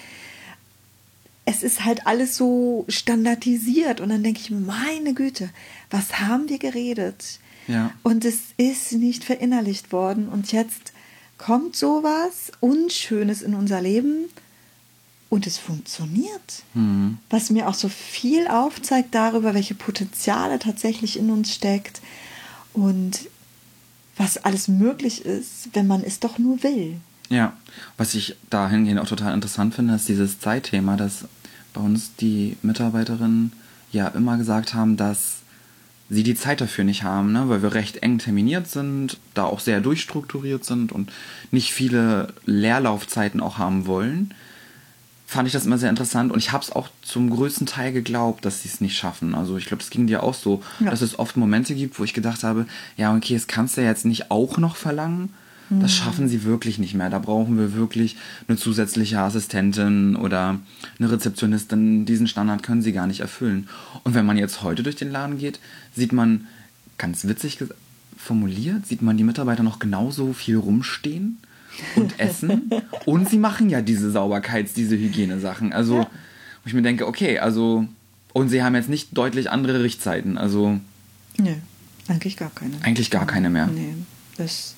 Es 1.44 1.62
ist 1.62 1.84
halt 1.84 2.06
alles 2.06 2.36
so 2.36 2.84
standardisiert 2.88 4.00
und 4.00 4.10
dann 4.10 4.22
denke 4.22 4.40
ich 4.40 4.50
meine 4.50 5.14
Güte, 5.14 5.48
was 5.90 6.20
haben 6.20 6.48
wir 6.48 6.58
geredet? 6.58 7.40
Ja. 7.66 7.92
Und 8.02 8.24
es 8.24 8.38
ist 8.58 8.92
nicht 8.92 9.24
verinnerlicht 9.24 9.92
worden 9.92 10.28
und 10.28 10.52
jetzt 10.52 10.92
kommt 11.38 11.74
sowas 11.74 12.52
Unschönes 12.60 13.42
in 13.42 13.54
unser 13.54 13.80
Leben 13.80 14.28
und 15.30 15.46
es 15.46 15.58
funktioniert. 15.58 16.62
Mhm. 16.74 17.18
Was 17.30 17.50
mir 17.50 17.68
auch 17.68 17.74
so 17.74 17.88
viel 17.88 18.48
aufzeigt 18.48 19.14
darüber, 19.14 19.54
welche 19.54 19.74
Potenziale 19.74 20.58
tatsächlich 20.58 21.18
in 21.18 21.30
uns 21.30 21.54
steckt. 21.54 22.00
Und 22.72 23.28
was 24.18 24.36
alles 24.36 24.68
möglich 24.68 25.24
ist, 25.24 25.70
wenn 25.72 25.86
man 25.86 26.02
es 26.02 26.20
doch 26.20 26.38
nur 26.38 26.62
will. 26.62 26.96
Ja, 27.30 27.54
was 27.96 28.14
ich 28.14 28.36
dahingehend 28.50 29.00
auch 29.00 29.08
total 29.08 29.34
interessant 29.34 29.74
finde, 29.74 29.94
ist 29.94 30.08
dieses 30.08 30.40
Zeitthema, 30.40 30.96
dass 30.96 31.24
bei 31.74 31.80
uns 31.80 32.14
die 32.16 32.56
Mitarbeiterinnen 32.62 33.52
ja 33.92 34.08
immer 34.08 34.36
gesagt 34.36 34.74
haben, 34.74 34.96
dass 34.96 35.38
sie 36.10 36.22
die 36.22 36.34
Zeit 36.34 36.60
dafür 36.60 36.84
nicht 36.84 37.02
haben, 37.02 37.32
ne? 37.32 37.48
weil 37.48 37.62
wir 37.62 37.74
recht 37.74 38.02
eng 38.02 38.18
terminiert 38.18 38.68
sind, 38.68 39.18
da 39.34 39.44
auch 39.44 39.60
sehr 39.60 39.80
durchstrukturiert 39.80 40.64
sind 40.64 40.90
und 40.90 41.12
nicht 41.50 41.72
viele 41.72 42.32
Leerlaufzeiten 42.46 43.40
auch 43.40 43.58
haben 43.58 43.86
wollen. 43.86 44.34
Fand 45.28 45.46
ich 45.46 45.52
das 45.52 45.66
immer 45.66 45.76
sehr 45.76 45.90
interessant 45.90 46.32
und 46.32 46.38
ich 46.38 46.52
habe 46.52 46.64
es 46.64 46.72
auch 46.72 46.88
zum 47.02 47.28
größten 47.28 47.66
Teil 47.66 47.92
geglaubt, 47.92 48.46
dass 48.46 48.62
sie 48.62 48.68
es 48.70 48.80
nicht 48.80 48.96
schaffen. 48.96 49.34
Also 49.34 49.58
ich 49.58 49.66
glaube, 49.66 49.82
es 49.82 49.90
ging 49.90 50.06
dir 50.06 50.22
auch 50.22 50.32
so, 50.32 50.62
ja. 50.80 50.88
dass 50.88 51.02
es 51.02 51.18
oft 51.18 51.36
Momente 51.36 51.74
gibt, 51.74 51.98
wo 52.00 52.04
ich 52.04 52.14
gedacht 52.14 52.44
habe, 52.44 52.64
ja, 52.96 53.14
okay, 53.14 53.34
das 53.34 53.46
kannst 53.46 53.76
du 53.76 53.82
ja 53.82 53.88
jetzt 53.88 54.06
nicht 54.06 54.30
auch 54.30 54.56
noch 54.56 54.76
verlangen. 54.76 55.34
Das 55.68 55.92
hm. 55.92 56.02
schaffen 56.02 56.28
sie 56.28 56.44
wirklich 56.44 56.78
nicht 56.78 56.94
mehr. 56.94 57.10
Da 57.10 57.18
brauchen 57.18 57.58
wir 57.58 57.74
wirklich 57.74 58.16
eine 58.48 58.56
zusätzliche 58.56 59.20
Assistentin 59.20 60.16
oder 60.16 60.60
eine 60.98 61.10
Rezeptionistin. 61.10 62.06
Diesen 62.06 62.26
Standard 62.26 62.62
können 62.62 62.80
sie 62.80 62.92
gar 62.92 63.06
nicht 63.06 63.20
erfüllen. 63.20 63.68
Und 64.04 64.14
wenn 64.14 64.24
man 64.24 64.38
jetzt 64.38 64.62
heute 64.62 64.82
durch 64.82 64.96
den 64.96 65.12
Laden 65.12 65.36
geht, 65.36 65.60
sieht 65.94 66.14
man, 66.14 66.46
ganz 66.96 67.28
witzig 67.28 67.58
formuliert, 68.16 68.86
sieht 68.86 69.02
man 69.02 69.18
die 69.18 69.24
Mitarbeiter 69.24 69.62
noch 69.62 69.78
genauso 69.78 70.32
viel 70.32 70.56
rumstehen 70.56 71.36
und 71.96 72.18
essen. 72.18 72.70
und 73.06 73.28
sie 73.28 73.38
machen 73.38 73.70
ja 73.70 73.80
diese 73.80 74.10
Sauberkeits-, 74.10 74.74
diese 74.74 74.96
Hygienesachen. 74.96 75.72
Also, 75.72 75.98
ja. 75.98 76.04
wo 76.04 76.66
ich 76.66 76.74
mir 76.74 76.82
denke, 76.82 77.06
okay, 77.06 77.38
also, 77.38 77.86
und 78.32 78.48
sie 78.48 78.62
haben 78.62 78.74
jetzt 78.74 78.88
nicht 78.88 79.16
deutlich 79.16 79.50
andere 79.50 79.82
Richtzeiten. 79.82 80.38
Also. 80.38 80.80
Nee, 81.38 81.56
eigentlich 82.08 82.36
gar 82.36 82.50
keine. 82.50 82.74
Eigentlich 82.82 83.10
gar 83.10 83.26
keine 83.26 83.50
mehr. 83.50 83.66
Nee, 83.66 83.94
das 84.36 84.74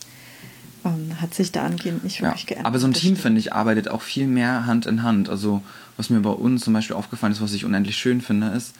ähm, 0.84 1.20
hat 1.20 1.34
sich 1.34 1.52
da 1.52 1.64
angehend 1.64 2.04
nicht 2.04 2.22
wirklich 2.22 2.42
ja, 2.42 2.48
geändert. 2.48 2.66
Aber 2.66 2.78
so 2.78 2.86
ein 2.86 2.92
Team, 2.92 3.16
finde 3.16 3.40
ich, 3.40 3.52
arbeitet 3.52 3.88
auch 3.88 4.02
viel 4.02 4.26
mehr 4.26 4.66
Hand 4.66 4.86
in 4.86 5.02
Hand. 5.02 5.28
Also, 5.28 5.62
was 5.96 6.10
mir 6.10 6.20
bei 6.20 6.30
uns 6.30 6.64
zum 6.64 6.74
Beispiel 6.74 6.96
aufgefallen 6.96 7.32
ist, 7.32 7.40
was 7.40 7.52
ich 7.52 7.64
unendlich 7.64 7.96
schön 7.96 8.20
finde, 8.20 8.48
ist, 8.48 8.74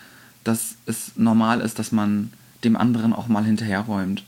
dass 0.45 0.77
es 0.87 1.13
normal 1.17 1.61
ist, 1.61 1.79
dass 1.79 1.93
man 1.93 2.33
dem 2.65 2.77
anderen 2.77 3.13
auch 3.13 3.29
mal 3.29 3.45
hinterherräumt. 3.45 4.25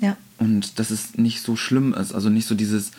Ja. 0.00 0.16
Und 0.38 0.78
dass 0.78 0.90
es 0.90 1.16
nicht 1.16 1.42
so 1.42 1.56
schlimm 1.56 1.94
ist. 1.94 2.12
Also 2.12 2.28
nicht 2.28 2.46
so 2.46 2.54
dieses, 2.54 2.92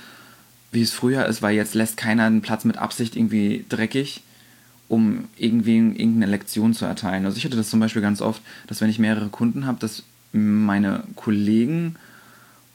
wie 0.71 0.81
es 0.81 0.91
früher 0.91 1.25
ist, 1.25 1.41
weil 1.41 1.55
jetzt 1.55 1.75
lässt 1.75 1.97
keiner 1.97 2.25
einen 2.25 2.41
Platz 2.41 2.65
mit 2.65 2.77
Absicht 2.77 3.15
irgendwie 3.15 3.65
dreckig, 3.69 4.21
um 4.89 5.25
irgendwie 5.37 5.77
irgendeine 5.77 6.27
Lektion 6.27 6.73
zu 6.73 6.85
erteilen. 6.85 7.25
Also 7.25 7.37
ich 7.37 7.45
hatte 7.45 7.57
das 7.57 7.69
zum 7.69 7.79
Beispiel 7.79 8.01
ganz 8.01 8.21
oft, 8.21 8.41
dass 8.67 8.81
wenn 8.81 8.89
ich 8.89 8.99
mehrere 8.99 9.29
Kunden 9.29 9.65
habe, 9.65 9.79
dass 9.79 10.03
meine 10.33 11.03
Kollegen 11.15 11.95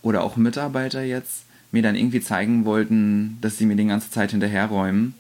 oder 0.03 0.23
auch 0.23 0.37
Mitarbeiter 0.37 1.03
jetzt 1.03 1.45
mir 1.71 1.83
dann 1.83 1.95
irgendwie 1.95 2.21
zeigen 2.21 2.65
wollten, 2.65 3.39
dass 3.41 3.57
sie 3.57 3.67
mir 3.67 3.77
die 3.77 3.87
ganze 3.87 4.11
Zeit 4.11 4.33
hinterherräumen 4.33 5.15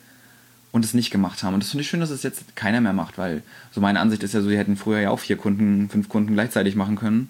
und 0.70 0.84
es 0.84 0.94
nicht 0.94 1.10
gemacht 1.10 1.42
haben. 1.42 1.54
Und 1.54 1.62
das 1.62 1.70
finde 1.70 1.82
ich 1.82 1.88
schön, 1.88 2.00
dass 2.00 2.10
es 2.10 2.22
jetzt 2.22 2.56
keiner 2.56 2.80
mehr 2.80 2.92
macht, 2.92 3.16
weil 3.16 3.42
so 3.70 3.80
meine 3.80 4.00
Ansicht 4.00 4.22
ist 4.22 4.34
ja 4.34 4.40
so, 4.40 4.48
die 4.48 4.58
hätten 4.58 4.76
früher 4.76 5.00
ja 5.00 5.10
auch 5.10 5.20
vier 5.20 5.36
Kunden, 5.36 5.88
fünf 5.88 6.08
Kunden 6.08 6.34
gleichzeitig 6.34 6.74
machen 6.74 6.96
können 6.96 7.28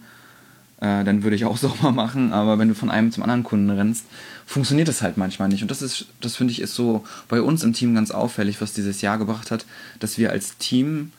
äh, 0.83 1.05
dann 1.05 1.23
würde 1.23 1.37
ich 1.37 1.45
auch 1.45 1.57
sauber 1.59 1.93
machen. 1.93 2.33
Aber 2.33 2.59
wenn 2.59 2.69
du 2.69 2.75
von 2.75 2.91
einem 2.91 3.13
zum 3.13 3.23
anderen 3.23 3.45
Kunden 3.45 3.71
rennst, 3.71 4.05
funktioniert 4.45 4.89
das 4.89 5.01
halt 5.01 5.17
manchmal 5.17 5.49
nicht. 5.49 5.63
Und 5.63 5.71
das 5.71 5.81
ist, 5.81 6.07
das 6.21 6.37
finde 6.37 6.53
ich, 6.53 6.61
ist 6.61 6.75
so 6.75 7.05
bei 7.29 7.41
uns 7.41 7.63
im 7.63 7.73
Team 7.73 7.95
ganz 7.95 8.11
auffällig, 8.11 8.61
was 8.61 8.75
dieses 8.75 9.01
Jahr 9.01 9.17
gebracht 9.17 9.51
hat, 9.51 9.65
dass 10.01 10.19
wir 10.19 10.31
als 10.31 10.59
Team 10.59 11.13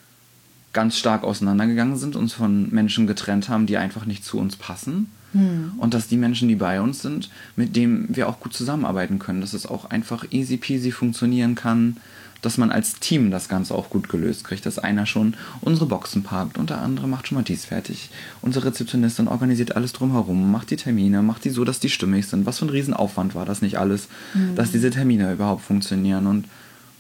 ganz 0.74 0.98
stark 0.98 1.24
auseinandergegangen 1.24 1.96
sind, 1.96 2.16
uns 2.16 2.34
von 2.34 2.70
Menschen 2.72 3.08
getrennt 3.08 3.48
haben, 3.48 3.66
die 3.66 3.78
einfach 3.78 4.06
nicht 4.06 4.26
zu 4.26 4.38
uns 4.38 4.56
passen. 4.56 5.10
Hm. 5.32 5.74
Und 5.78 5.94
dass 5.94 6.08
die 6.08 6.18
Menschen, 6.18 6.48
die 6.48 6.56
bei 6.56 6.82
uns 6.82 7.02
sind, 7.02 7.30
mit 7.56 7.76
denen 7.76 8.08
wir 8.10 8.28
auch 8.28 8.40
gut 8.40 8.54
zusammenarbeiten 8.54 9.18
können, 9.18 9.42
dass 9.42 9.54
es 9.54 9.66
auch 9.66 9.86
einfach 9.86 10.26
easy 10.32 10.58
peasy 10.58 10.92
funktionieren 10.92 11.56
kann, 11.56 11.98
dass 12.44 12.58
man 12.58 12.72
als 12.72 13.00
Team 13.00 13.32
das 13.32 13.50
Ganze 13.50 13.74
auch 13.74 13.90
gut 13.90 14.10
gelöst 14.10 14.44
kriegt, 14.44 14.66
dass 14.66 14.78
einer 14.78 15.06
schon 15.06 15.36
unsere 15.62 15.86
Boxen 15.86 16.24
parkt 16.24 16.58
und 16.58 16.70
der 16.70 16.82
andere 16.82 17.08
macht 17.08 17.28
schon 17.28 17.38
mal 17.38 17.44
dies 17.44 17.66
fertig. 17.66 18.10
Unsere 18.42 18.66
Rezeptionistin 18.66 19.28
organisiert 19.28 19.76
alles 19.76 19.94
drumherum, 19.94 20.52
macht 20.52 20.70
die 20.70 20.76
Termine, 20.76 21.22
macht 21.22 21.46
die 21.46 21.50
so, 21.50 21.64
dass 21.64 21.80
die 21.80 21.90
stimmig 21.90 22.28
sind. 22.28 22.46
Was 22.46 22.60
für 22.60 22.66
ein 22.66 22.70
Riesenaufwand 22.70 23.34
war 23.34 23.46
das 23.46 23.62
nicht 23.62 23.78
alles, 23.80 24.08
mhm. 24.34 24.56
dass 24.56 24.72
diese 24.72 24.92
Termine 24.92 25.32
überhaupt 25.34 25.64
funktionieren 25.64 26.28
und 26.28 26.46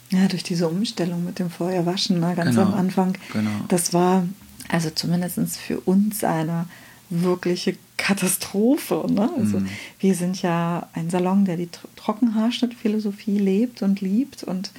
ja, 0.09 0.27
durch 0.27 0.43
diese 0.43 0.67
Umstellung 0.67 1.25
mit 1.25 1.39
dem 1.39 1.49
Feuerwaschen 1.49 2.19
ne, 2.19 2.33
ganz 2.35 2.51
genau, 2.51 2.67
am 2.67 2.73
Anfang, 2.75 3.17
genau. 3.31 3.49
das 3.67 3.93
war 3.93 4.23
also 4.69 4.91
zumindest 4.91 5.57
für 5.57 5.79
uns 5.79 6.23
eine 6.23 6.67
wirkliche 7.09 7.75
Katastrophe. 7.97 9.05
Ne? 9.09 9.29
Also 9.37 9.59
mm. 9.59 9.67
wir 9.99 10.15
sind 10.15 10.41
ja 10.41 10.87
ein 10.93 11.09
Salon, 11.09 11.45
der 11.45 11.57
die 11.57 11.69
Trockenhaarschnittphilosophie 11.95 13.37
lebt 13.37 13.81
und 13.81 14.01
liebt 14.01 14.43
und 14.43 14.71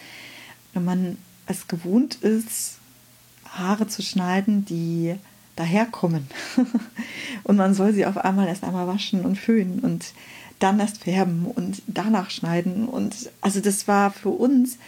wenn 0.74 0.84
man 0.84 1.18
es 1.46 1.68
gewohnt 1.68 2.16
ist, 2.16 2.78
Haare 3.46 3.86
zu 3.86 4.02
schneiden, 4.02 4.64
die 4.64 5.14
daherkommen. 5.56 6.26
und 7.44 7.56
man 7.56 7.74
soll 7.74 7.92
sie 7.92 8.06
auf 8.06 8.18
einmal 8.18 8.48
erst 8.48 8.64
einmal 8.64 8.86
waschen 8.86 9.24
und 9.24 9.38
föhnen 9.38 9.80
und 9.80 10.12
dann 10.58 10.80
erst 10.80 10.98
färben 10.98 11.46
und 11.46 11.82
danach 11.86 12.30
schneiden. 12.30 12.88
Und 12.88 13.30
also 13.40 13.60
das 13.60 13.86
war 13.86 14.10
für 14.10 14.30
uns, 14.30 14.78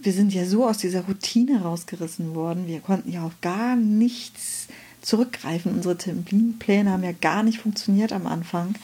wir 0.00 0.12
sind 0.12 0.34
ja 0.34 0.44
so 0.44 0.66
aus 0.66 0.78
dieser 0.78 1.02
Routine 1.02 1.62
rausgerissen 1.62 2.34
worden. 2.34 2.66
Wir 2.66 2.80
konnten 2.80 3.12
ja 3.12 3.24
auf 3.24 3.40
gar 3.40 3.76
nichts 3.76 4.68
zurückgreifen. 5.02 5.72
Unsere 5.72 5.96
Terminpläne 5.96 6.90
haben 6.90 7.04
ja 7.04 7.12
gar 7.12 7.42
nicht 7.42 7.58
funktioniert 7.58 8.12
am 8.12 8.26
Anfang. 8.26 8.74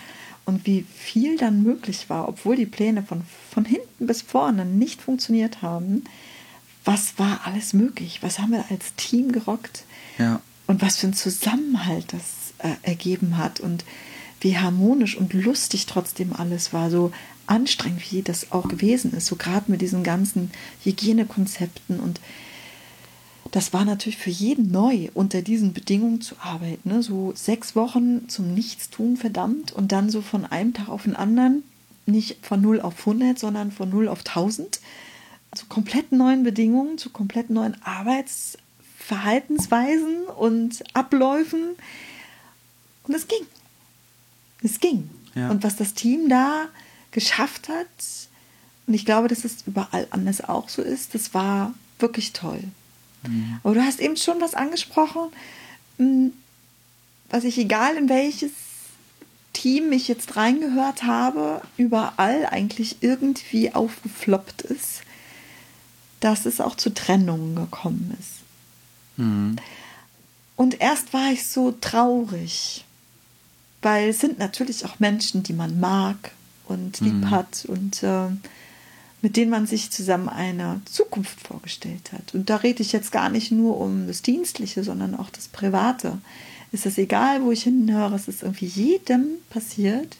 Und 0.46 0.66
wie 0.66 0.84
viel 0.94 1.36
dann 1.36 1.62
möglich 1.62 2.08
war, 2.08 2.28
obwohl 2.28 2.56
die 2.56 2.66
Pläne 2.66 3.02
von, 3.02 3.22
von 3.50 3.64
hinten 3.64 4.06
bis 4.06 4.22
vorne 4.22 4.64
nicht 4.64 5.02
funktioniert 5.02 5.62
haben, 5.62 6.04
was 6.84 7.18
war 7.18 7.40
alles 7.44 7.72
möglich? 7.72 8.22
Was 8.22 8.38
haben 8.38 8.52
wir 8.52 8.64
als 8.70 8.94
Team 8.96 9.32
gerockt? 9.32 9.84
Ja. 10.18 10.40
Und 10.66 10.82
was 10.82 10.96
für 10.96 11.08
ein 11.08 11.14
Zusammenhalt 11.14 12.12
das 12.12 12.54
äh, 12.58 12.76
ergeben 12.82 13.36
hat 13.36 13.60
und 13.60 13.84
wie 14.40 14.56
harmonisch 14.56 15.16
und 15.16 15.32
lustig 15.34 15.86
trotzdem 15.86 16.32
alles 16.32 16.72
war, 16.72 16.90
so 16.90 17.12
anstrengend 17.46 18.10
wie 18.10 18.22
das 18.22 18.52
auch 18.52 18.68
gewesen 18.68 19.12
ist, 19.12 19.26
so 19.26 19.36
gerade 19.36 19.70
mit 19.70 19.80
diesen 19.80 20.02
ganzen 20.02 20.50
Hygienekonzepten 20.84 22.00
und 22.00 22.20
das 23.50 23.72
war 23.72 23.84
natürlich 23.84 24.16
für 24.16 24.30
jeden 24.30 24.70
neu, 24.70 25.08
unter 25.14 25.42
diesen 25.42 25.72
Bedingungen 25.72 26.20
zu 26.20 26.36
arbeiten. 26.40 26.88
Ne? 26.88 27.02
So 27.02 27.32
sechs 27.34 27.74
Wochen 27.74 28.28
zum 28.28 28.54
Nichtstun, 28.54 29.16
verdammt, 29.16 29.72
und 29.72 29.90
dann 29.92 30.08
so 30.08 30.22
von 30.22 30.44
einem 30.44 30.72
Tag 30.72 30.88
auf 30.88 31.02
den 31.02 31.16
anderen, 31.16 31.64
nicht 32.06 32.38
von 32.42 32.60
0 32.60 32.80
auf 32.80 33.00
100, 33.00 33.38
sondern 33.38 33.72
von 33.72 33.90
0 33.90 34.08
auf 34.08 34.20
1000 34.20 34.80
zu 35.54 35.66
komplett 35.66 36.12
neuen 36.12 36.44
Bedingungen, 36.44 36.98
zu 36.98 37.08
komplett 37.10 37.50
neuen 37.50 37.76
Arbeitsverhaltensweisen 37.82 40.26
und 40.26 40.84
Abläufen. 40.94 41.76
Und 43.04 43.14
es 43.14 43.26
ging. 43.26 43.46
Es 44.62 44.78
ging. 44.80 45.08
Ja. 45.34 45.50
Und 45.50 45.64
was 45.64 45.76
das 45.76 45.94
Team 45.94 46.28
da 46.28 46.68
geschafft 47.10 47.68
hat, 47.68 47.86
und 48.86 48.94
ich 48.94 49.04
glaube, 49.04 49.28
dass 49.28 49.44
es 49.44 49.66
überall 49.66 50.06
anders 50.10 50.40
auch 50.42 50.68
so 50.68 50.82
ist, 50.82 51.14
das 51.14 51.34
war 51.34 51.74
wirklich 51.98 52.32
toll. 52.32 52.62
Mhm. 53.26 53.58
Aber 53.62 53.74
du 53.74 53.82
hast 53.82 54.00
eben 54.00 54.16
schon 54.16 54.40
was 54.40 54.54
angesprochen, 54.54 55.30
hm, 55.98 56.32
was 57.28 57.44
ich, 57.44 57.58
egal 57.58 57.96
in 57.96 58.08
welches 58.08 58.52
Team 59.52 59.92
ich 59.92 60.08
jetzt 60.08 60.36
reingehört 60.36 61.02
habe, 61.02 61.60
überall 61.76 62.46
eigentlich 62.46 62.96
irgendwie 63.00 63.74
aufgefloppt 63.74 64.62
ist 64.62 65.02
dass 66.20 66.46
es 66.46 66.60
auch 66.60 66.76
zu 66.76 66.92
Trennungen 66.92 67.56
gekommen 67.56 68.16
ist. 68.18 68.40
Mhm. 69.16 69.56
Und 70.56 70.80
erst 70.80 71.12
war 71.14 71.32
ich 71.32 71.46
so 71.46 71.72
traurig, 71.72 72.84
weil 73.82 74.10
es 74.10 74.20
sind 74.20 74.38
natürlich 74.38 74.84
auch 74.84 75.00
Menschen, 75.00 75.42
die 75.42 75.54
man 75.54 75.80
mag 75.80 76.32
und 76.66 77.00
lieb 77.00 77.14
mhm. 77.14 77.30
hat 77.30 77.64
und 77.66 78.02
äh, 78.02 78.28
mit 79.22 79.36
denen 79.36 79.50
man 79.50 79.66
sich 79.66 79.90
zusammen 79.90 80.28
eine 80.28 80.80
Zukunft 80.84 81.40
vorgestellt 81.40 82.12
hat. 82.12 82.34
Und 82.34 82.48
da 82.48 82.56
rede 82.56 82.82
ich 82.82 82.92
jetzt 82.92 83.12
gar 83.12 83.28
nicht 83.28 83.50
nur 83.52 83.78
um 83.78 84.06
das 84.06 84.22
Dienstliche, 84.22 84.84
sondern 84.84 85.14
auch 85.14 85.30
das 85.30 85.48
Private. 85.48 86.18
Es 86.72 86.86
ist 86.86 86.98
egal, 86.98 87.42
wo 87.42 87.50
ich 87.50 87.64
hinhöre, 87.64 88.14
es 88.14 88.28
ist 88.28 88.42
irgendwie 88.42 88.66
jedem 88.66 89.26
passiert, 89.50 90.16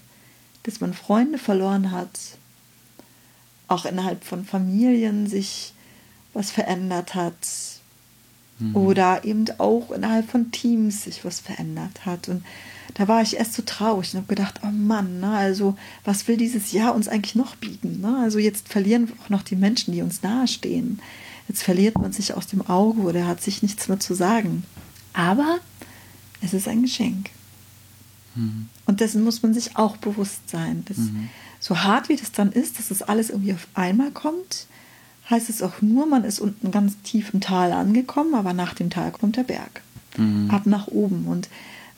dass 0.65 0.81
man 0.81 0.93
Freunde 0.93 1.39
verloren 1.39 1.91
hat, 1.93 2.19
auch 3.69 3.85
innerhalb 3.85 4.25
von 4.25 4.45
Familien 4.45 5.27
sich 5.27 5.73
was 6.33 6.51
verändert 6.51 7.15
hat. 7.15 7.35
Mhm. 8.59 8.77
Oder 8.77 9.25
eben 9.25 9.47
auch 9.59 9.91
innerhalb 9.91 10.31
von 10.31 10.51
Teams 10.51 11.05
sich 11.05 11.25
was 11.25 11.41
verändert 11.41 12.05
hat. 12.07 12.29
Und 12.29 12.45
da 12.95 13.09
war 13.09 13.23
ich 13.23 13.37
erst 13.37 13.55
so 13.55 13.63
traurig 13.65 14.13
und 14.13 14.21
habe 14.21 14.35
gedacht, 14.35 14.61
oh 14.63 14.71
Mann, 14.71 15.21
ne, 15.21 15.33
also 15.33 15.77
was 16.05 16.29
will 16.29 16.37
dieses 16.37 16.73
Jahr 16.73 16.95
uns 16.95 17.09
eigentlich 17.09 17.35
noch 17.35 17.57
bieten? 17.57 18.01
Ne? 18.01 18.19
Also 18.23 18.39
jetzt 18.39 18.69
verlieren 18.69 19.09
wir 19.09 19.15
auch 19.25 19.31
noch 19.31 19.43
die 19.43 19.57
Menschen, 19.57 19.95
die 19.95 20.03
uns 20.03 20.23
nahestehen. 20.23 21.01
Jetzt 21.49 21.63
verliert 21.63 21.99
man 21.99 22.13
sich 22.13 22.35
aus 22.35 22.47
dem 22.47 22.67
Auge 22.67 23.01
oder 23.01 23.27
hat 23.27 23.43
sich 23.43 23.63
nichts 23.63 23.89
mehr 23.89 23.99
zu 23.99 24.15
sagen. 24.15 24.65
Aber 25.13 25.59
es 26.41 26.53
ist 26.53 26.69
ein 26.69 26.83
Geschenk. 26.83 27.31
Mhm. 28.35 28.69
Und 28.87 29.01
dessen 29.01 29.25
muss 29.25 29.43
man 29.43 29.55
sich 29.55 29.77
auch 29.77 29.97
bewusst 29.97 30.49
sein. 30.49 30.85
Dass, 30.87 30.99
mhm. 30.99 31.29
So 31.59 31.79
hart 31.81 32.09
wie 32.09 32.17
das 32.17 32.33
dann 32.33 32.53
ist, 32.53 32.79
dass 32.79 32.91
es 32.91 32.99
das 33.01 33.09
alles 33.09 33.31
irgendwie 33.31 33.53
auf 33.53 33.67
einmal 33.75 34.11
kommt, 34.11 34.67
heißt 35.31 35.49
es 35.49 35.63
auch 35.63 35.81
nur, 35.81 36.07
man 36.07 36.25
ist 36.25 36.41
unten 36.41 36.71
ganz 36.71 37.01
tief 37.03 37.33
im 37.33 37.41
Tal 37.41 37.73
angekommen, 37.73 38.35
aber 38.35 38.53
nach 38.53 38.75
dem 38.75 38.91
Tal 38.91 39.13
kommt 39.13 39.37
der 39.37 39.45
Berg. 39.45 39.83
Mhm. 40.17 40.51
Ab 40.51 40.67
nach 40.67 40.89
oben. 40.89 41.27
Und 41.27 41.49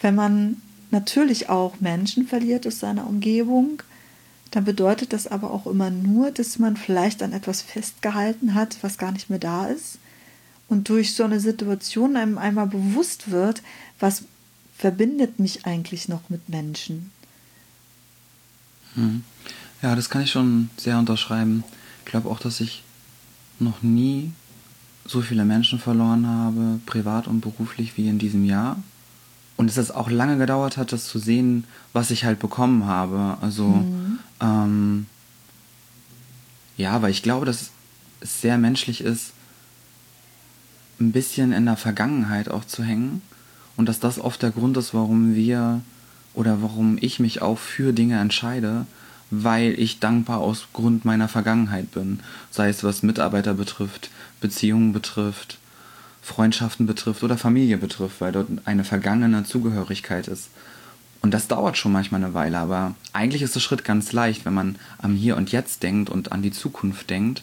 wenn 0.00 0.14
man 0.14 0.60
natürlich 0.90 1.48
auch 1.48 1.80
Menschen 1.80 2.26
verliert 2.26 2.66
aus 2.66 2.78
seiner 2.78 3.06
Umgebung, 3.06 3.82
dann 4.50 4.64
bedeutet 4.64 5.14
das 5.14 5.26
aber 5.26 5.50
auch 5.50 5.66
immer 5.66 5.88
nur, 5.90 6.30
dass 6.30 6.58
man 6.58 6.76
vielleicht 6.76 7.22
an 7.22 7.32
etwas 7.32 7.62
festgehalten 7.62 8.54
hat, 8.54 8.76
was 8.82 8.98
gar 8.98 9.10
nicht 9.10 9.30
mehr 9.30 9.38
da 9.38 9.66
ist. 9.66 9.98
Und 10.68 10.90
durch 10.90 11.14
so 11.14 11.24
eine 11.24 11.40
Situation 11.40 12.16
einem 12.16 12.36
einmal 12.36 12.66
bewusst 12.66 13.30
wird, 13.30 13.62
was 13.98 14.24
verbindet 14.76 15.38
mich 15.38 15.64
eigentlich 15.64 16.08
noch 16.08 16.28
mit 16.28 16.48
Menschen. 16.48 17.10
Hm. 18.94 19.24
Ja, 19.80 19.96
das 19.96 20.10
kann 20.10 20.22
ich 20.22 20.30
schon 20.30 20.68
sehr 20.76 20.98
unterschreiben. 20.98 21.64
Ich 22.00 22.10
glaube 22.10 22.28
auch, 22.28 22.38
dass 22.38 22.60
ich 22.60 22.82
noch 23.62 23.82
nie 23.82 24.32
so 25.04 25.20
viele 25.20 25.44
Menschen 25.44 25.78
verloren 25.78 26.26
habe, 26.26 26.80
privat 26.86 27.26
und 27.26 27.40
beruflich, 27.40 27.96
wie 27.96 28.08
in 28.08 28.18
diesem 28.18 28.44
Jahr. 28.44 28.76
Und 29.56 29.68
dass 29.68 29.76
es 29.76 29.90
auch 29.90 30.10
lange 30.10 30.38
gedauert 30.38 30.76
hat, 30.76 30.92
das 30.92 31.06
zu 31.06 31.18
sehen, 31.18 31.64
was 31.92 32.10
ich 32.10 32.24
halt 32.24 32.38
bekommen 32.38 32.86
habe. 32.86 33.36
Also, 33.40 33.64
mhm. 33.64 34.18
ähm, 34.40 35.06
ja, 36.76 37.02
weil 37.02 37.10
ich 37.10 37.22
glaube, 37.22 37.46
dass 37.46 37.70
es 38.20 38.40
sehr 38.40 38.58
menschlich 38.58 39.02
ist, 39.02 39.32
ein 41.00 41.12
bisschen 41.12 41.52
in 41.52 41.66
der 41.66 41.76
Vergangenheit 41.76 42.48
auch 42.48 42.64
zu 42.64 42.82
hängen. 42.82 43.22
Und 43.76 43.88
dass 43.88 44.00
das 44.00 44.18
oft 44.18 44.42
der 44.42 44.50
Grund 44.50 44.76
ist, 44.76 44.94
warum 44.94 45.34
wir 45.34 45.80
oder 46.34 46.62
warum 46.62 46.98
ich 47.00 47.20
mich 47.20 47.42
auch 47.42 47.58
für 47.58 47.92
Dinge 47.92 48.18
entscheide, 48.20 48.86
weil 49.34 49.72
ich 49.80 49.98
dankbar 49.98 50.40
aus 50.40 50.66
Grund 50.74 51.06
meiner 51.06 51.26
Vergangenheit 51.26 51.90
bin. 51.90 52.20
Sei 52.50 52.68
es 52.68 52.84
was 52.84 53.02
Mitarbeiter 53.02 53.54
betrifft, 53.54 54.10
Beziehungen 54.42 54.92
betrifft, 54.92 55.56
Freundschaften 56.20 56.86
betrifft 56.86 57.24
oder 57.24 57.38
Familie 57.38 57.78
betrifft, 57.78 58.20
weil 58.20 58.30
dort 58.30 58.48
eine 58.66 58.84
vergangene 58.84 59.44
Zugehörigkeit 59.44 60.28
ist. 60.28 60.50
Und 61.22 61.32
das 61.32 61.48
dauert 61.48 61.78
schon 61.78 61.92
manchmal 61.92 62.22
eine 62.22 62.34
Weile, 62.34 62.58
aber 62.58 62.94
eigentlich 63.14 63.40
ist 63.40 63.54
der 63.54 63.60
Schritt 63.60 63.84
ganz 63.84 64.12
leicht, 64.12 64.44
wenn 64.44 64.52
man 64.52 64.76
am 64.98 65.14
Hier 65.14 65.38
und 65.38 65.50
Jetzt 65.50 65.82
denkt 65.82 66.10
und 66.10 66.30
an 66.30 66.42
die 66.42 66.52
Zukunft 66.52 67.08
denkt 67.08 67.42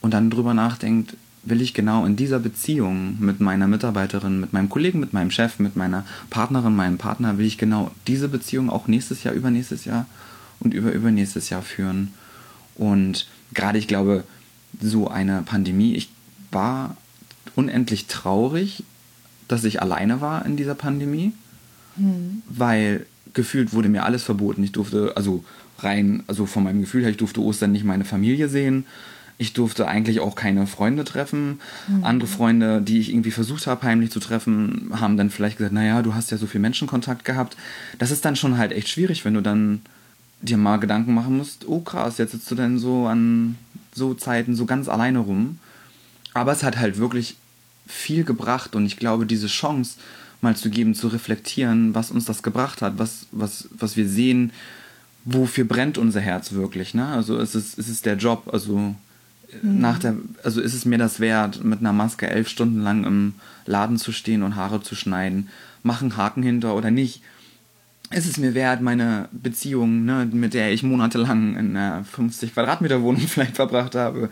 und 0.00 0.14
dann 0.14 0.30
drüber 0.30 0.54
nachdenkt, 0.54 1.14
will 1.42 1.60
ich 1.60 1.74
genau 1.74 2.06
in 2.06 2.16
dieser 2.16 2.38
Beziehung 2.38 3.16
mit 3.20 3.40
meiner 3.40 3.66
Mitarbeiterin, 3.66 4.40
mit 4.40 4.54
meinem 4.54 4.70
Kollegen, 4.70 4.98
mit 4.98 5.12
meinem 5.12 5.30
Chef, 5.30 5.58
mit 5.58 5.76
meiner 5.76 6.06
Partnerin, 6.30 6.74
meinem 6.74 6.96
Partner, 6.96 7.36
will 7.36 7.46
ich 7.46 7.58
genau 7.58 7.90
diese 8.06 8.28
Beziehung 8.28 8.70
auch 8.70 8.88
nächstes 8.88 9.24
Jahr, 9.24 9.34
übernächstes 9.34 9.84
Jahr 9.84 10.06
und 10.60 10.74
über 10.74 10.92
übernächstes 10.92 11.50
Jahr 11.50 11.62
führen. 11.62 12.14
Und 12.74 13.26
gerade 13.54 13.78
ich 13.78 13.88
glaube, 13.88 14.24
so 14.80 15.08
eine 15.08 15.42
Pandemie, 15.42 15.94
ich 15.94 16.10
war 16.50 16.96
unendlich 17.54 18.06
traurig, 18.06 18.84
dass 19.48 19.64
ich 19.64 19.82
alleine 19.82 20.20
war 20.20 20.44
in 20.46 20.56
dieser 20.56 20.74
Pandemie, 20.74 21.32
mhm. 21.96 22.42
weil 22.48 23.06
gefühlt 23.34 23.72
wurde 23.72 23.88
mir 23.88 24.04
alles 24.04 24.22
verboten. 24.22 24.62
Ich 24.62 24.72
durfte, 24.72 25.12
also 25.16 25.44
rein, 25.78 26.22
also 26.26 26.46
von 26.46 26.64
meinem 26.64 26.80
Gefühl 26.80 27.02
her, 27.02 27.10
ich 27.10 27.16
durfte 27.16 27.42
Ostern 27.42 27.72
nicht 27.72 27.84
meine 27.84 28.04
Familie 28.04 28.48
sehen. 28.48 28.86
Ich 29.40 29.52
durfte 29.52 29.86
eigentlich 29.86 30.18
auch 30.18 30.34
keine 30.34 30.66
Freunde 30.66 31.04
treffen. 31.04 31.60
Mhm. 31.86 32.04
Andere 32.04 32.28
Freunde, 32.28 32.82
die 32.82 32.98
ich 32.98 33.10
irgendwie 33.10 33.30
versucht 33.30 33.68
habe, 33.68 33.86
heimlich 33.86 34.10
zu 34.10 34.18
treffen, 34.18 34.90
haben 34.92 35.16
dann 35.16 35.30
vielleicht 35.30 35.58
gesagt, 35.58 35.74
naja, 35.74 36.02
du 36.02 36.14
hast 36.14 36.32
ja 36.32 36.36
so 36.36 36.46
viel 36.46 36.60
Menschenkontakt 36.60 37.24
gehabt. 37.24 37.56
Das 37.98 38.10
ist 38.10 38.24
dann 38.24 38.34
schon 38.34 38.58
halt 38.58 38.72
echt 38.72 38.88
schwierig, 38.88 39.24
wenn 39.24 39.34
du 39.34 39.40
dann 39.40 39.80
dir 40.40 40.56
mal 40.56 40.78
Gedanken 40.78 41.14
machen 41.14 41.36
musst, 41.36 41.66
oh 41.66 41.80
krass, 41.80 42.18
jetzt 42.18 42.32
sitzt 42.32 42.50
du 42.50 42.54
denn 42.54 42.78
so 42.78 43.06
an 43.06 43.56
so 43.92 44.14
Zeiten 44.14 44.54
so 44.54 44.66
ganz 44.66 44.88
alleine 44.88 45.18
rum. 45.18 45.58
Aber 46.34 46.52
es 46.52 46.62
hat 46.62 46.78
halt 46.78 46.98
wirklich 46.98 47.36
viel 47.86 48.24
gebracht 48.24 48.76
und 48.76 48.86
ich 48.86 48.96
glaube, 48.96 49.26
diese 49.26 49.48
Chance 49.48 49.98
mal 50.40 50.54
zu 50.54 50.70
geben, 50.70 50.94
zu 50.94 51.08
reflektieren, 51.08 51.94
was 51.94 52.10
uns 52.10 52.24
das 52.24 52.42
gebracht 52.42 52.82
hat, 52.82 52.98
was, 52.98 53.26
was, 53.32 53.68
was 53.76 53.96
wir 53.96 54.08
sehen, 54.08 54.52
wofür 55.24 55.64
brennt 55.64 55.98
unser 55.98 56.20
Herz 56.20 56.52
wirklich. 56.52 56.94
Ne? 56.94 57.06
Also 57.06 57.38
ist 57.38 57.54
es, 57.54 57.74
ist 57.74 57.88
es 57.88 58.02
der 58.02 58.16
Job, 58.16 58.48
also 58.52 58.76
mhm. 58.76 58.94
nach 59.62 59.98
der, 59.98 60.14
also 60.44 60.60
ist 60.60 60.74
es 60.74 60.84
mir 60.84 60.98
das 60.98 61.18
wert, 61.18 61.64
mit 61.64 61.80
einer 61.80 61.92
Maske 61.92 62.28
elf 62.28 62.48
Stunden 62.48 62.82
lang 62.82 63.04
im 63.04 63.34
Laden 63.66 63.96
zu 63.96 64.12
stehen 64.12 64.42
und 64.42 64.54
Haare 64.54 64.82
zu 64.82 64.94
schneiden, 64.94 65.48
machen 65.82 66.16
Haken 66.16 66.42
hinter 66.42 66.74
oder 66.76 66.90
nicht 66.90 67.22
ist 68.10 68.26
es 68.26 68.38
mir 68.38 68.54
wert, 68.54 68.80
meine 68.80 69.28
Beziehung, 69.32 70.04
ne, 70.04 70.28
mit 70.30 70.54
der 70.54 70.72
ich 70.72 70.82
monatelang 70.82 71.56
in 71.56 71.76
einer 71.76 72.04
50 72.04 72.54
Quadratmeter 72.54 73.02
Wohnung 73.02 73.20
vielleicht 73.28 73.56
verbracht 73.56 73.94
habe, 73.94 74.30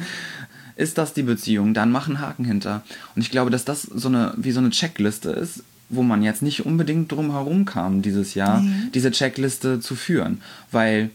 ist 0.76 0.98
das 0.98 1.14
die 1.14 1.22
Beziehung? 1.22 1.74
Dann 1.74 1.90
mach 1.90 2.06
einen 2.06 2.20
Haken 2.20 2.44
hinter. 2.44 2.82
Und 3.14 3.22
ich 3.22 3.30
glaube, 3.30 3.50
dass 3.50 3.64
das 3.64 3.82
so 3.82 4.08
eine, 4.08 4.34
wie 4.36 4.52
so 4.52 4.60
eine 4.60 4.70
Checkliste 4.70 5.30
ist, 5.30 5.62
wo 5.88 6.02
man 6.02 6.22
jetzt 6.22 6.42
nicht 6.42 6.66
unbedingt 6.66 7.12
drum 7.12 7.30
herum 7.30 7.64
kam, 7.64 8.02
dieses 8.02 8.34
Jahr, 8.34 8.60
mhm. 8.60 8.90
diese 8.92 9.10
Checkliste 9.10 9.80
zu 9.80 9.94
führen. 9.94 10.42
Weil, 10.72 11.10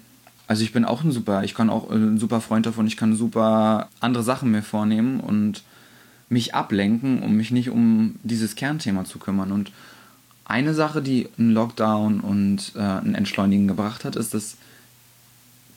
also 0.47 0.63
ich 0.63 0.71
bin 0.71 0.85
auch 0.85 1.03
ein 1.03 1.11
super, 1.11 1.43
ich 1.43 1.53
kann 1.53 1.69
auch 1.69 1.89
ein 1.91 2.17
super 2.17 2.41
Freund 2.41 2.65
davon, 2.65 2.87
ich 2.87 2.97
kann 2.97 3.15
super 3.15 3.89
andere 3.99 4.23
Sachen 4.23 4.51
mir 4.51 4.63
vornehmen 4.63 5.19
und 5.19 5.63
mich 6.29 6.55
ablenken, 6.55 7.21
um 7.21 7.35
mich 7.35 7.51
nicht 7.51 7.69
um 7.69 8.15
dieses 8.23 8.55
Kernthema 8.55 9.03
zu 9.03 9.19
kümmern. 9.19 9.51
Und 9.51 9.71
eine 10.51 10.73
Sache, 10.73 11.01
die 11.01 11.29
ein 11.39 11.51
Lockdown 11.51 12.19
und 12.19 12.73
äh, 12.75 12.79
ein 12.79 13.15
Entschleunigen 13.15 13.67
gebracht 13.67 14.05
hat, 14.05 14.15
ist, 14.15 14.33
dass, 14.33 14.57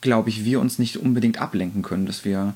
glaube 0.00 0.28
ich, 0.28 0.44
wir 0.44 0.60
uns 0.60 0.78
nicht 0.78 0.98
unbedingt 0.98 1.40
ablenken 1.40 1.82
können, 1.82 2.06
dass 2.06 2.24
wir 2.24 2.54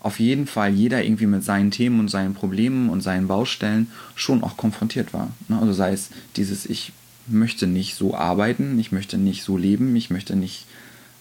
auf 0.00 0.20
jeden 0.20 0.46
Fall 0.46 0.70
jeder 0.70 1.02
irgendwie 1.02 1.26
mit 1.26 1.42
seinen 1.42 1.70
Themen 1.70 1.98
und 1.98 2.08
seinen 2.08 2.34
Problemen 2.34 2.90
und 2.90 3.00
seinen 3.00 3.26
Baustellen 3.26 3.90
schon 4.14 4.42
auch 4.44 4.58
konfrontiert 4.58 5.14
war. 5.14 5.30
Ne? 5.48 5.58
Also 5.58 5.72
sei 5.72 5.92
es 5.92 6.10
dieses, 6.36 6.66
ich 6.66 6.92
möchte 7.26 7.66
nicht 7.66 7.94
so 7.94 8.14
arbeiten, 8.14 8.78
ich 8.78 8.92
möchte 8.92 9.16
nicht 9.16 9.44
so 9.44 9.56
leben, 9.56 9.96
ich 9.96 10.10
möchte 10.10 10.36
nicht 10.36 10.66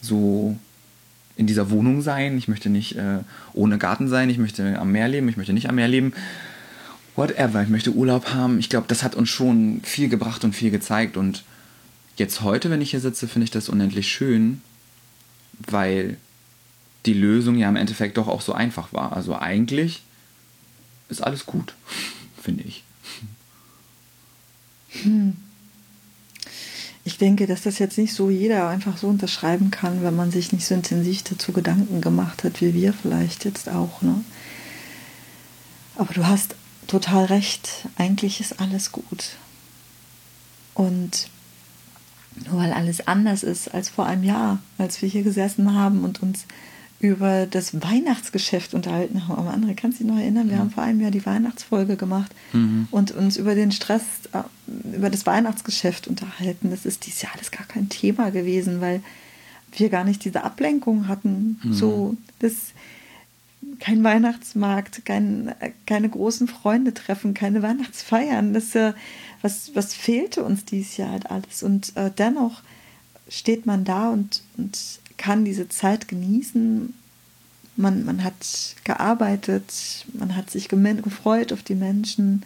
so 0.02 0.58
in 1.38 1.48
dieser 1.48 1.70
Wohnung 1.70 2.02
sein, 2.02 2.38
ich 2.38 2.50
möchte 2.50 2.70
nicht 2.70 2.98
äh, 2.98 3.20
ohne 3.54 3.78
Garten 3.78 4.10
sein, 4.10 4.30
ich 4.30 4.38
möchte 4.38 4.78
am 4.78 4.92
Meer 4.92 5.08
leben, 5.08 5.30
ich 5.30 5.38
möchte 5.38 5.54
nicht 5.54 5.70
am 5.70 5.76
Meer 5.76 5.88
leben 5.88 6.14
whatever, 7.16 7.62
ich 7.62 7.70
möchte 7.70 7.94
Urlaub 7.94 8.34
haben. 8.34 8.60
Ich 8.60 8.70
glaube, 8.70 8.88
das 8.88 9.04
hat 9.04 9.16
uns 9.16 9.30
schon 9.30 9.82
viel 9.84 10.10
gebracht 10.10 10.44
und 10.44 10.54
viel 10.54 10.72
gezeigt. 10.72 11.18
Und 11.18 11.44
jetzt 12.18 12.42
heute, 12.42 12.70
wenn 12.70 12.82
ich 12.82 12.92
hier 12.92 13.00
sitze, 13.00 13.28
finde 13.28 13.46
ich 13.46 13.52
das 13.52 13.70
unendlich 13.70 14.12
schön, 14.12 14.62
weil 15.60 16.18
die 17.06 17.14
Lösung 17.14 17.58
ja 17.58 17.70
im 17.70 17.76
Endeffekt 17.76 18.18
doch 18.18 18.28
auch 18.28 18.42
so 18.42 18.54
einfach 18.54 18.94
war. 18.94 19.14
Also 19.14 19.38
eigentlich 19.38 20.04
ist 21.10 21.22
alles 21.22 21.46
gut, 21.46 21.74
finde 22.42 22.64
ich. 22.64 22.84
Hm. 25.04 25.36
Ich 27.06 27.18
denke, 27.18 27.48
dass 27.48 27.64
das 27.64 27.80
jetzt 27.80 27.98
nicht 27.98 28.14
so 28.14 28.30
jeder 28.30 28.70
einfach 28.70 28.98
so 28.98 29.08
unterschreiben 29.08 29.72
kann, 29.72 30.04
wenn 30.04 30.16
man 30.16 30.32
sich 30.32 30.54
nicht 30.54 30.66
so 30.66 30.74
intensiv 30.74 31.24
dazu 31.24 31.52
Gedanken 31.52 32.00
gemacht 32.00 32.46
hat, 32.46 32.62
wie 32.62 32.74
wir 32.74 32.94
vielleicht 32.94 33.44
jetzt 33.44 33.68
auch. 33.68 34.02
Ne? 34.02 34.24
Aber 35.98 36.14
du 36.14 36.26
hast 36.26 36.56
total 36.88 37.26
recht. 37.26 37.88
Eigentlich 37.98 38.40
ist 38.40 38.60
alles 38.60 38.92
gut. 38.92 39.38
Und 40.74 41.28
nur 42.46 42.60
weil 42.60 42.74
alles 42.74 43.08
anders 43.08 43.44
ist 43.44 43.74
als 43.74 43.90
vor 43.90 44.06
einem 44.06 44.24
Jahr, 44.24 44.60
als 44.78 45.02
wir 45.02 45.10
hier 45.10 45.24
gesessen 45.24 45.76
haben 45.76 46.04
und 46.04 46.22
uns 46.22 46.46
über 47.00 47.46
das 47.46 47.82
Weihnachtsgeschäft 47.82 48.74
unterhalten 48.74 49.28
haben. 49.28 49.38
Aber 49.38 49.52
andere, 49.52 49.76
kannst 49.76 50.00
du 50.00 50.06
dich 50.06 50.14
noch 50.14 50.20
erinnern? 50.20 50.48
Wir 50.48 50.56
mhm. 50.56 50.60
haben 50.62 50.72
vor 50.72 50.84
einem 50.84 51.02
Jahr 51.02 51.12
die 51.12 51.26
Weihnachtsfolge 51.26 51.98
gemacht 51.98 52.32
mhm. 52.54 52.88
und 52.92 53.12
uns 53.12 53.36
über 53.36 53.56
den 53.56 53.74
Stress, 53.74 54.04
äh, 54.32 54.44
über 54.96 55.10
das 55.10 55.26
Weihnachtsgeschäft 55.26 56.08
unterhalten. 56.08 56.72
Das 56.72 56.86
ist 56.86 57.06
dieses 57.06 57.22
Jahr 57.22 57.34
alles 57.36 57.52
gar 57.52 57.68
kein 57.68 57.90
Thema 57.90 58.32
gewesen, 58.32 58.80
weil 58.80 59.04
wir 59.74 59.90
gar 59.90 60.06
nicht 60.06 60.24
diese 60.24 60.44
Ablenkung 60.44 61.10
hatten. 61.10 61.60
Mhm. 61.64 61.74
So, 61.74 62.16
das, 62.40 62.54
kein 63.80 64.04
Weihnachtsmarkt, 64.04 65.06
kein, 65.06 65.54
keine 65.86 66.10
großen 66.10 66.48
Freunde 66.48 66.94
treffen, 66.94 67.34
keine 67.34 67.62
Weihnachtsfeiern. 67.62 68.54
Das, 68.54 68.76
äh, 68.76 68.94
was, 69.42 69.76
was 69.76 69.94
fehlte 69.94 70.44
uns 70.44 70.66
dieses 70.66 70.98
Jahr 70.98 71.12
halt 71.12 71.30
alles. 71.30 71.64
Und 71.64 71.96
äh, 71.96 72.12
dennoch 72.12 72.62
steht 73.30 73.66
man 73.66 73.84
da 73.84 74.10
und, 74.10 74.42
und 74.58 74.78
kann 75.18 75.46
diese 75.46 75.70
Zeit 75.70 76.08
genießen. 76.08 76.94
Man, 77.76 78.06
man 78.06 78.24
hat 78.24 78.76
gearbeitet, 78.84 80.06
man 80.14 80.36
hat 80.36 80.50
sich 80.50 80.70
gefreut 80.70 81.52
auf 81.52 81.64
die 81.64 81.76
Menschen. 81.76 82.44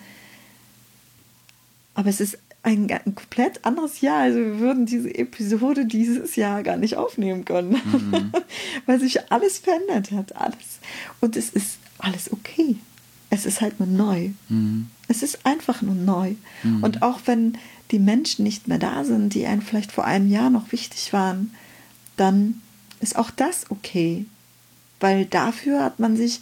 Aber 1.93 2.09
es 2.09 2.21
ist 2.21 2.37
ein, 2.63 2.91
ein, 2.91 3.15
komplett 3.15 3.63
anderes 3.65 4.01
Jahr. 4.01 4.19
Also 4.19 4.39
wir 4.39 4.59
würden 4.59 4.85
diese 4.85 5.13
Episode 5.13 5.85
dieses 5.85 6.35
Jahr 6.35 6.63
gar 6.63 6.77
nicht 6.77 6.97
aufnehmen 6.97 7.45
können, 7.45 7.71
mhm. 7.71 8.31
weil 8.85 8.99
sich 8.99 9.31
alles 9.31 9.59
verändert 9.59 10.11
hat, 10.11 10.35
alles. 10.35 10.79
Und 11.21 11.37
es 11.37 11.49
ist 11.49 11.77
alles 11.99 12.31
okay. 12.31 12.75
Es 13.29 13.45
ist 13.45 13.61
halt 13.61 13.79
nur 13.79 13.87
neu. 13.87 14.29
Mhm. 14.49 14.87
Es 15.07 15.23
ist 15.23 15.45
einfach 15.45 15.81
nur 15.81 15.95
neu. 15.95 16.35
Mhm. 16.63 16.83
Und 16.83 17.01
auch 17.01 17.19
wenn 17.25 17.57
die 17.91 17.99
Menschen 17.99 18.43
nicht 18.43 18.67
mehr 18.67 18.79
da 18.79 19.03
sind, 19.03 19.33
die 19.33 19.45
einem 19.45 19.61
vielleicht 19.61 19.91
vor 19.91 20.05
einem 20.05 20.29
Jahr 20.29 20.49
noch 20.49 20.71
wichtig 20.71 21.13
waren, 21.13 21.51
dann 22.17 22.61
ist 22.99 23.15
auch 23.15 23.31
das 23.31 23.65
okay. 23.69 24.25
Weil 24.99 25.25
dafür 25.25 25.83
hat 25.83 25.99
man 25.99 26.17
sich 26.17 26.41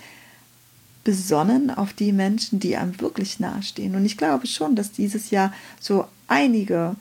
besonnen 1.06 1.70
auf 1.70 1.94
die 1.94 2.12
Menschen, 2.12 2.60
die 2.60 2.76
einem 2.76 3.00
wirklich 3.00 3.40
nahestehen. 3.40 3.96
Und 3.96 4.04
ich 4.04 4.18
glaube 4.18 4.48
schon, 4.48 4.76
dass 4.76 4.92
dieses 4.92 5.30
Jahr 5.30 5.54
so 5.80 6.06
einige 6.28 6.98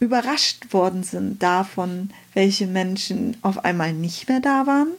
überrascht 0.00 0.74
worden 0.74 1.04
sind 1.04 1.42
davon, 1.42 2.10
welche 2.34 2.66
Menschen 2.66 3.38
auf 3.40 3.64
einmal 3.64 3.94
nicht 3.94 4.28
mehr 4.28 4.40
da 4.40 4.66
waren, 4.66 4.90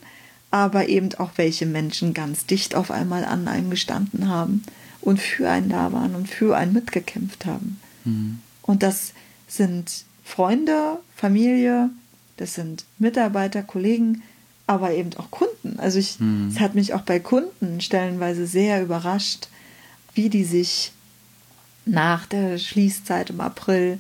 aber 0.50 0.88
eben 0.88 1.14
auch 1.20 1.32
welche 1.36 1.68
Menschen 1.68 2.16
ganz 2.16 2.48
dicht 2.48 2.74
auf 2.74 2.90
einmal 2.90 3.26
an 3.26 3.48
einem 3.48 3.70
gestanden 3.70 4.30
haben 4.30 4.64
und 5.02 5.20
für 5.20 5.50
einen 5.50 5.70
da 5.70 5.92
waren 5.92 6.16
und 6.16 6.28
für 6.28 6.58
einen 6.58 6.74
mitgekämpft 6.74 7.46
haben. 7.46 7.80
Mhm. 8.06 8.40
Und 8.64 8.82
das 8.82 9.14
sind 9.48 10.06
Freunde, 10.24 11.00
Familie, 11.16 11.90
das 12.38 12.56
sind 12.56 12.86
Mitarbeiter, 12.98 13.62
Kollegen, 13.62 14.24
aber 14.68 14.92
eben 14.92 15.12
auch 15.18 15.32
Kunden. 15.32 15.80
Also 15.80 15.98
ich, 15.98 16.20
mhm. 16.20 16.50
es 16.50 16.60
hat 16.60 16.76
mich 16.76 16.94
auch 16.94 17.02
bei 17.02 17.20
Kunden 17.20 17.82
stellenweise 17.82 18.46
sehr 18.46 18.84
überrascht, 18.84 19.48
wie 20.14 20.30
die 20.30 20.44
sich 20.44 20.92
nach 21.86 22.26
der 22.26 22.58
Schließzeit 22.58 23.30
im 23.30 23.40
April 23.40 24.00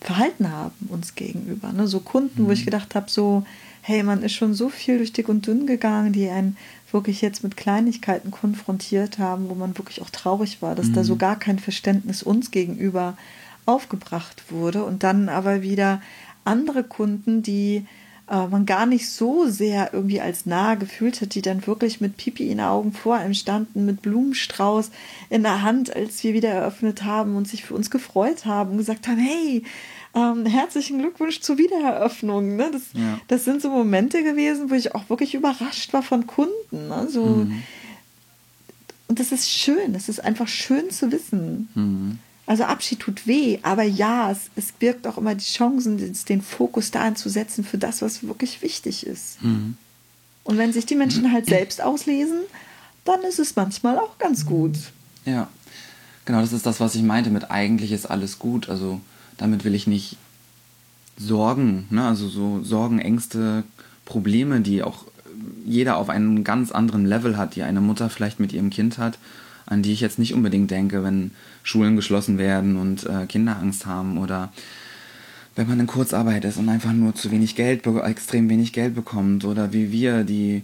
verhalten 0.00 0.50
haben 0.50 0.88
uns 0.88 1.14
gegenüber. 1.14 1.72
Ne? 1.72 1.86
So 1.86 2.00
Kunden, 2.00 2.42
mhm. 2.42 2.46
wo 2.48 2.50
ich 2.50 2.62
mhm. 2.62 2.66
gedacht 2.66 2.94
habe, 2.96 3.08
so, 3.08 3.44
hey, 3.80 4.02
man 4.02 4.22
ist 4.22 4.32
schon 4.32 4.54
so 4.54 4.68
viel 4.68 4.98
durch 4.98 5.12
dick 5.12 5.28
und 5.28 5.46
dünn 5.46 5.66
gegangen, 5.66 6.12
die 6.12 6.28
einen 6.28 6.56
wirklich 6.90 7.22
jetzt 7.22 7.42
mit 7.42 7.56
Kleinigkeiten 7.56 8.30
konfrontiert 8.30 9.18
haben, 9.18 9.48
wo 9.48 9.54
man 9.54 9.78
wirklich 9.78 10.02
auch 10.02 10.10
traurig 10.10 10.60
war, 10.60 10.74
dass 10.74 10.88
mhm. 10.88 10.94
da 10.94 11.04
so 11.04 11.16
gar 11.16 11.38
kein 11.38 11.58
Verständnis 11.58 12.22
uns 12.22 12.50
gegenüber 12.50 13.16
aufgebracht 13.64 14.50
wurde. 14.50 14.84
Und 14.84 15.04
dann 15.04 15.28
aber 15.28 15.62
wieder 15.62 16.02
andere 16.44 16.82
Kunden, 16.82 17.42
die 17.42 17.86
äh, 18.28 18.46
man 18.46 18.66
gar 18.66 18.86
nicht 18.86 19.08
so 19.08 19.46
sehr 19.46 19.92
irgendwie 19.92 20.20
als 20.20 20.46
nahe 20.46 20.76
gefühlt 20.76 21.20
hat, 21.20 21.34
die 21.34 21.42
dann 21.42 21.66
wirklich 21.66 22.00
mit 22.00 22.16
Pipi 22.16 22.44
in 22.44 22.58
den 22.58 22.66
Augen 22.66 22.92
vor 22.92 23.16
einem 23.16 23.34
standen, 23.34 23.84
mit 23.84 24.02
Blumenstrauß 24.02 24.90
in 25.30 25.42
der 25.42 25.62
Hand, 25.62 25.94
als 25.94 26.22
wir 26.24 26.34
wieder 26.34 26.50
eröffnet 26.50 27.04
haben 27.04 27.36
und 27.36 27.48
sich 27.48 27.64
für 27.64 27.74
uns 27.74 27.90
gefreut 27.90 28.44
haben 28.46 28.72
und 28.72 28.78
gesagt 28.78 29.08
haben, 29.08 29.18
hey, 29.18 29.64
ähm, 30.14 30.46
herzlichen 30.46 30.98
Glückwunsch 30.98 31.40
zur 31.40 31.58
Wiedereröffnung. 31.58 32.56
Ne? 32.56 32.70
Das, 32.72 32.82
ja. 32.92 33.18
das 33.28 33.44
sind 33.44 33.62
so 33.62 33.70
Momente 33.70 34.22
gewesen, 34.22 34.70
wo 34.70 34.74
ich 34.74 34.94
auch 34.94 35.08
wirklich 35.08 35.34
überrascht 35.34 35.92
war 35.92 36.02
von 36.02 36.26
Kunden. 36.26 36.88
Ne? 36.88 37.06
So, 37.08 37.24
mhm. 37.24 37.62
Und 39.08 39.20
das 39.20 39.30
ist 39.30 39.50
schön, 39.50 39.94
es 39.94 40.08
ist 40.08 40.24
einfach 40.24 40.48
schön 40.48 40.90
zu 40.90 41.12
wissen. 41.12 41.68
Mhm. 41.74 42.18
Also 42.46 42.64
Abschied 42.64 43.00
tut 43.00 43.26
weh, 43.26 43.58
aber 43.62 43.84
ja, 43.84 44.30
es, 44.30 44.50
es 44.56 44.72
birgt 44.72 45.06
auch 45.06 45.16
immer 45.16 45.34
die 45.34 45.44
Chancen, 45.44 46.14
den 46.28 46.42
Fokus 46.42 46.90
dahin 46.90 47.14
zu 47.14 47.28
setzen 47.28 47.64
für 47.64 47.78
das, 47.78 48.02
was 48.02 48.26
wirklich 48.26 48.62
wichtig 48.62 49.06
ist. 49.06 49.42
Mhm. 49.42 49.76
Und 50.44 50.58
wenn 50.58 50.72
sich 50.72 50.86
die 50.86 50.96
Menschen 50.96 51.32
halt 51.32 51.46
selbst 51.48 51.80
auslesen, 51.80 52.40
dann 53.04 53.22
ist 53.22 53.38
es 53.38 53.54
manchmal 53.54 53.98
auch 53.98 54.18
ganz 54.18 54.44
gut. 54.44 54.76
Ja, 55.24 55.48
genau, 56.24 56.40
das 56.40 56.52
ist 56.52 56.66
das, 56.66 56.80
was 56.80 56.94
ich 56.94 57.02
meinte 57.02 57.30
mit 57.30 57.50
eigentlich 57.50 57.92
ist 57.92 58.06
alles 58.06 58.38
gut. 58.38 58.68
Also 58.68 59.00
damit 59.36 59.64
will 59.64 59.74
ich 59.74 59.86
nicht 59.86 60.16
Sorgen, 61.16 61.86
ne? 61.90 62.06
also 62.06 62.28
so 62.28 62.62
Sorgen, 62.64 62.98
Ängste, 62.98 63.64
Probleme, 64.04 64.60
die 64.60 64.82
auch 64.82 65.04
jeder 65.64 65.96
auf 65.96 66.08
einem 66.08 66.44
ganz 66.44 66.72
anderen 66.72 67.06
Level 67.06 67.36
hat, 67.36 67.54
die 67.54 67.62
eine 67.62 67.80
Mutter 67.80 68.10
vielleicht 68.10 68.40
mit 68.40 68.52
ihrem 68.52 68.70
Kind 68.70 68.98
hat, 68.98 69.18
an 69.72 69.82
die 69.82 69.92
ich 69.92 70.00
jetzt 70.00 70.18
nicht 70.18 70.34
unbedingt 70.34 70.70
denke, 70.70 71.02
wenn 71.02 71.32
Schulen 71.62 71.96
geschlossen 71.96 72.38
werden 72.38 72.76
und 72.76 73.06
äh, 73.06 73.26
Kinder 73.26 73.56
Angst 73.58 73.86
haben 73.86 74.18
oder 74.18 74.52
wenn 75.54 75.68
man 75.68 75.80
in 75.80 75.86
Kurzarbeit 75.86 76.44
ist 76.44 76.56
und 76.56 76.68
einfach 76.68 76.92
nur 76.92 77.14
zu 77.14 77.30
wenig 77.30 77.56
Geld, 77.56 77.86
extrem 77.86 78.48
wenig 78.48 78.72
Geld 78.72 78.94
bekommt 78.94 79.44
oder 79.44 79.72
wie 79.72 79.92
wir, 79.92 80.24
die 80.24 80.62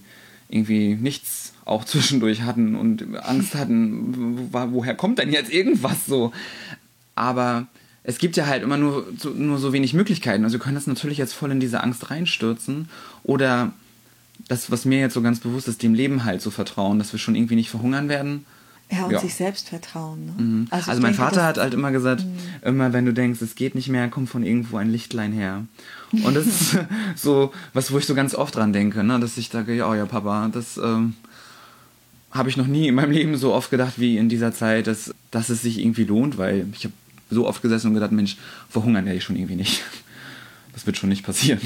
irgendwie 0.49 0.95
nichts 0.95 1.53
auch 1.65 1.85
zwischendurch 1.87 2.43
hatten 2.43 2.75
und 2.75 3.17
Angst 3.17 3.55
hatten, 3.55 4.49
wo, 4.53 4.73
woher 4.73 4.95
kommt 4.95 5.19
denn 5.19 5.33
jetzt 5.33 5.53
irgendwas 5.53 6.07
so? 6.07 6.33
Aber 7.15 7.67
es 8.03 8.19
gibt 8.19 8.37
ja 8.37 8.47
halt 8.47 8.63
immer 8.63 8.79
nur 8.79 9.07
so, 9.19 9.31
nur 9.31 9.59
so 9.59 9.73
wenig 9.73 9.93
Möglichkeiten. 9.93 10.45
Also 10.45 10.55
wir 10.55 10.61
können 10.61 10.77
das 10.77 10.87
natürlich 10.87 11.19
jetzt 11.19 11.35
voll 11.35 11.51
in 11.51 11.61
diese 11.61 11.83
Angst 11.83 12.11
reinstürzen 12.11 12.89
oder 13.23 13.73
das, 14.47 14.71
was 14.71 14.85
mir 14.85 15.01
jetzt 15.01 15.15
so 15.15 15.21
ganz 15.21 15.41
bewusst 15.41 15.69
ist, 15.69 15.83
dem 15.83 15.95
Leben 15.95 16.25
halt 16.25 16.41
so 16.41 16.51
vertrauen, 16.51 16.99
dass 16.99 17.13
wir 17.13 17.19
schon 17.19 17.35
irgendwie 17.35 17.57
nicht 17.57 17.71
verhungern 17.71 18.09
werden 18.09 18.47
ja, 18.91 19.05
und 19.05 19.13
ja. 19.13 19.21
sich 19.21 19.35
selbst 19.35 19.69
vertrauen. 19.69 20.27
Ne? 20.27 20.43
Mhm. 20.43 20.67
Also, 20.71 20.91
also 20.91 21.03
mein 21.03 21.13
denke, 21.13 21.25
Vater 21.25 21.45
hat 21.45 21.59
halt 21.59 21.75
immer 21.75 21.93
gesagt, 21.93 22.25
mhm. 22.25 22.39
immer 22.63 22.93
wenn 22.93 23.05
du 23.05 23.13
denkst, 23.13 23.43
es 23.43 23.55
geht 23.55 23.75
nicht 23.75 23.89
mehr, 23.89 24.09
kommt 24.09 24.29
von 24.31 24.43
irgendwo 24.43 24.77
ein 24.79 24.91
Lichtlein 24.91 25.33
her. 25.33 25.65
Und 26.13 26.35
das 26.35 26.47
ist 26.47 26.79
so 27.17 27.53
was, 27.75 27.93
wo 27.93 27.99
ich 27.99 28.07
so 28.07 28.15
ganz 28.15 28.35
oft 28.35 28.57
dran 28.57 28.73
denke, 28.73 29.05
ne? 29.05 29.21
dass 29.21 29.37
ich 29.37 29.49
sage, 29.49 29.75
ja, 29.75 29.91
oh 29.91 29.95
ja, 29.95 30.07
Papa, 30.07 30.49
das 30.53 30.79
ähm, 30.79 31.15
habe 32.31 32.49
ich 32.49 32.57
noch 32.57 32.67
nie 32.67 32.89
in 32.89 32.95
meinem 32.95 33.11
Leben 33.11 33.37
so 33.37 33.53
oft 33.53 33.71
gedacht 33.71 33.95
wie 33.97 34.17
in 34.17 34.29
dieser 34.29 34.53
Zeit, 34.53 34.87
dass, 34.87 35.15
dass 35.31 35.51
es 35.51 35.63
sich 35.63 35.79
irgendwie 35.79 36.05
lohnt, 36.05 36.39
weil 36.39 36.67
ich 36.73 36.85
habe 36.85 36.95
so 37.31 37.47
oft 37.47 37.61
gesessen 37.61 37.89
und 37.89 37.95
gedacht, 37.95 38.13
Mensch, 38.13 38.37
verhungern 38.71 39.05
werde 39.05 39.19
ich 39.19 39.25
schon 39.25 39.37
irgendwie 39.37 39.57
nicht. 39.57 39.83
Das 40.75 40.87
wird 40.87 40.97
schon 40.97 41.09
nicht 41.09 41.25
passieren. 41.25 41.61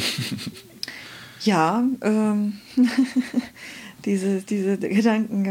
Ja, 1.44 1.84
ähm, 2.00 2.54
diese, 4.06 4.40
diese 4.40 4.78
Gedanken 4.78 5.44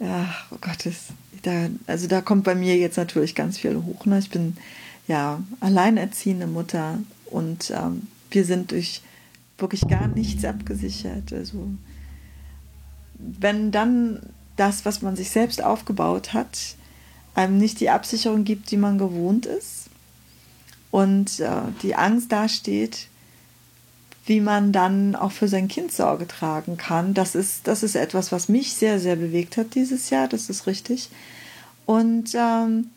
ja, 0.00 0.34
oh 0.50 0.58
Gottes, 0.60 1.06
da, 1.42 1.68
also 1.86 2.06
da 2.06 2.20
kommt 2.20 2.44
bei 2.44 2.54
mir 2.54 2.76
jetzt 2.76 2.96
natürlich 2.96 3.34
ganz 3.34 3.58
viel 3.58 3.76
hoch. 3.82 4.06
Ne? 4.06 4.18
Ich 4.18 4.30
bin 4.30 4.56
ja 5.06 5.42
alleinerziehende 5.60 6.46
Mutter 6.46 6.98
und 7.26 7.70
ähm, 7.70 8.06
wir 8.30 8.44
sind 8.44 8.70
durch 8.72 9.02
wirklich 9.58 9.88
gar 9.88 10.08
nichts 10.08 10.44
abgesichert. 10.44 11.32
Also 11.32 11.68
wenn 13.18 13.72
dann 13.72 14.20
das, 14.56 14.84
was 14.84 15.02
man 15.02 15.16
sich 15.16 15.30
selbst 15.30 15.62
aufgebaut 15.62 16.32
hat, 16.32 16.76
einem 17.34 17.58
nicht 17.58 17.80
die 17.80 17.90
Absicherung 17.90 18.44
gibt, 18.44 18.70
die 18.70 18.76
man 18.76 18.98
gewohnt 18.98 19.46
ist 19.46 19.88
und 20.90 21.40
äh, 21.40 21.62
die 21.82 21.94
Angst 21.94 22.32
dasteht, 22.32 23.08
wie 24.28 24.40
man 24.40 24.72
dann 24.72 25.16
auch 25.16 25.32
für 25.32 25.48
sein 25.48 25.68
Kind 25.68 25.90
Sorge 25.90 26.28
tragen 26.28 26.76
kann. 26.76 27.14
Das 27.14 27.34
ist, 27.34 27.66
das 27.66 27.82
ist 27.82 27.96
etwas, 27.96 28.30
was 28.30 28.50
mich 28.50 28.74
sehr, 28.74 29.00
sehr 29.00 29.16
bewegt 29.16 29.56
hat 29.56 29.74
dieses 29.74 30.10
Jahr, 30.10 30.28
das 30.28 30.50
ist 30.50 30.66
richtig. 30.66 31.08
Und 31.86 32.34
ähm, 32.34 32.90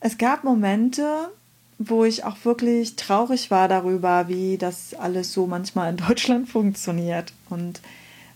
es 0.00 0.18
gab 0.18 0.44
Momente, 0.44 1.30
wo 1.78 2.04
ich 2.04 2.24
auch 2.24 2.36
wirklich 2.44 2.96
traurig 2.96 3.50
war 3.50 3.68
darüber, 3.68 4.28
wie 4.28 4.58
das 4.58 4.92
alles 4.92 5.32
so 5.32 5.46
manchmal 5.46 5.90
in 5.90 5.96
Deutschland 6.08 6.48
funktioniert 6.50 7.32
und 7.48 7.80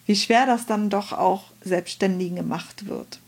wie 0.07 0.17
schwer 0.17 0.47
das 0.47 0.65
dann 0.65 0.89
doch 0.89 1.13
auch 1.13 1.45
Selbstständigen 1.63 2.37
gemacht 2.37 2.87
wird. 2.87 3.21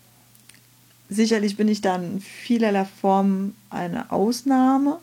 Sicherlich 1.10 1.58
bin 1.58 1.68
ich 1.68 1.82
dann 1.82 2.14
in 2.14 2.20
vielerlei 2.22 2.86
Form 2.86 3.54
eine 3.68 4.10
Ausnahme, 4.10 4.98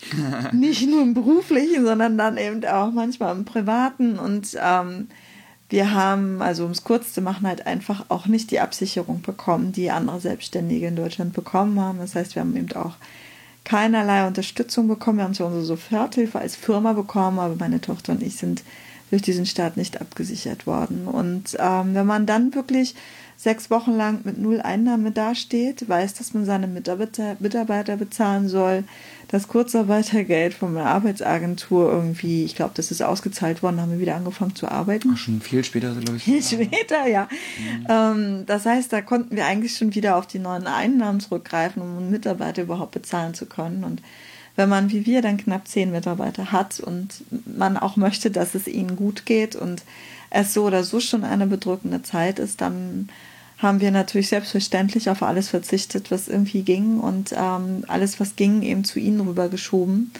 nicht 0.52 0.88
nur 0.88 1.02
im 1.02 1.14
beruflichen, 1.14 1.84
sondern 1.84 2.16
dann 2.18 2.36
eben 2.36 2.64
auch 2.64 2.92
manchmal 2.92 3.34
im 3.34 3.44
privaten. 3.44 4.18
Und 4.18 4.56
ähm, 4.62 5.08
wir 5.68 5.92
haben, 5.92 6.40
also 6.40 6.64
um 6.64 6.70
es 6.70 6.84
kurz 6.84 7.12
zu 7.12 7.20
machen, 7.20 7.46
halt 7.46 7.66
einfach 7.66 8.06
auch 8.08 8.26
nicht 8.26 8.50
die 8.50 8.60
Absicherung 8.60 9.22
bekommen, 9.22 9.72
die 9.72 9.90
andere 9.90 10.20
Selbstständige 10.20 10.86
in 10.86 10.96
Deutschland 10.96 11.32
bekommen 11.32 11.78
haben. 11.80 11.98
Das 11.98 12.14
heißt, 12.14 12.34
wir 12.34 12.40
haben 12.40 12.56
eben 12.56 12.72
auch 12.72 12.96
keinerlei 13.64 14.26
Unterstützung 14.26 14.88
bekommen. 14.88 15.18
Wir 15.18 15.24
haben 15.24 15.34
zwar 15.34 15.48
unsere 15.48 15.64
Soforthilfe 15.64 16.38
als 16.38 16.56
Firma 16.56 16.94
bekommen, 16.94 17.38
aber 17.38 17.56
meine 17.56 17.80
Tochter 17.80 18.12
und 18.12 18.22
ich 18.22 18.36
sind 18.36 18.62
durch 19.10 19.22
diesen 19.22 19.46
Staat 19.46 19.76
nicht 19.76 20.00
abgesichert 20.00 20.66
worden. 20.66 21.06
Und 21.06 21.56
ähm, 21.58 21.94
wenn 21.94 22.06
man 22.06 22.26
dann 22.26 22.54
wirklich 22.54 22.94
sechs 23.36 23.70
Wochen 23.70 23.92
lang 23.92 24.20
mit 24.24 24.38
null 24.38 24.60
Einnahme 24.60 25.12
dasteht, 25.12 25.88
weiß, 25.88 26.14
dass 26.14 26.34
man 26.34 26.44
seine 26.44 26.66
Mitarbeiter, 26.66 27.36
Mitarbeiter 27.38 27.96
bezahlen 27.96 28.48
soll, 28.48 28.84
das 29.28 29.46
Kurzarbeitergeld 29.46 30.54
von 30.54 30.74
der 30.74 30.86
Arbeitsagentur 30.86 31.92
irgendwie, 31.92 32.44
ich 32.44 32.56
glaube, 32.56 32.72
das 32.74 32.90
ist 32.90 33.02
ausgezahlt 33.02 33.62
worden, 33.62 33.80
haben 33.80 33.92
wir 33.92 33.98
wieder 33.98 34.16
angefangen 34.16 34.54
zu 34.54 34.68
arbeiten. 34.68 35.10
Ach, 35.12 35.18
schon 35.18 35.42
viel 35.42 35.62
später, 35.62 35.94
glaube 35.94 36.16
ich. 36.16 36.24
Viel 36.24 36.42
später, 36.42 37.06
ja. 37.06 37.28
Mhm. 37.58 37.86
Ähm, 37.88 38.46
das 38.46 38.64
heißt, 38.64 38.90
da 38.90 39.02
konnten 39.02 39.36
wir 39.36 39.44
eigentlich 39.44 39.76
schon 39.76 39.94
wieder 39.94 40.16
auf 40.16 40.26
die 40.26 40.38
neuen 40.38 40.66
Einnahmen 40.66 41.20
zurückgreifen, 41.20 41.82
um 41.82 41.98
einen 41.98 42.10
Mitarbeiter 42.10 42.62
überhaupt 42.62 42.92
bezahlen 42.92 43.34
zu 43.34 43.44
können. 43.44 43.84
Und 43.84 44.02
wenn 44.56 44.70
man 44.70 44.90
wie 44.90 45.04
wir 45.04 45.20
dann 45.20 45.36
knapp 45.36 45.68
zehn 45.68 45.92
Mitarbeiter 45.92 46.50
hat 46.50 46.80
und 46.80 47.22
man 47.44 47.76
auch 47.76 47.96
möchte, 47.96 48.30
dass 48.30 48.54
es 48.54 48.66
ihnen 48.66 48.96
gut 48.96 49.26
geht 49.26 49.54
und 49.54 49.82
es 50.30 50.54
so 50.54 50.64
oder 50.64 50.84
so 50.84 51.00
schon 51.00 51.24
eine 51.24 51.46
bedrückende 51.46 52.02
Zeit 52.02 52.38
ist, 52.38 52.60
dann 52.62 53.10
haben 53.58 53.80
wir 53.80 53.90
natürlich 53.90 54.28
selbstverständlich 54.28 55.10
auf 55.10 55.22
alles 55.22 55.48
verzichtet, 55.48 56.10
was 56.10 56.28
irgendwie 56.28 56.62
ging 56.62 57.00
und 57.00 57.32
ähm, 57.36 57.84
alles, 57.88 58.20
was 58.20 58.36
ging, 58.36 58.62
eben 58.62 58.84
zu 58.84 59.00
ihnen 59.00 59.20
rübergeschoben. 59.20 60.12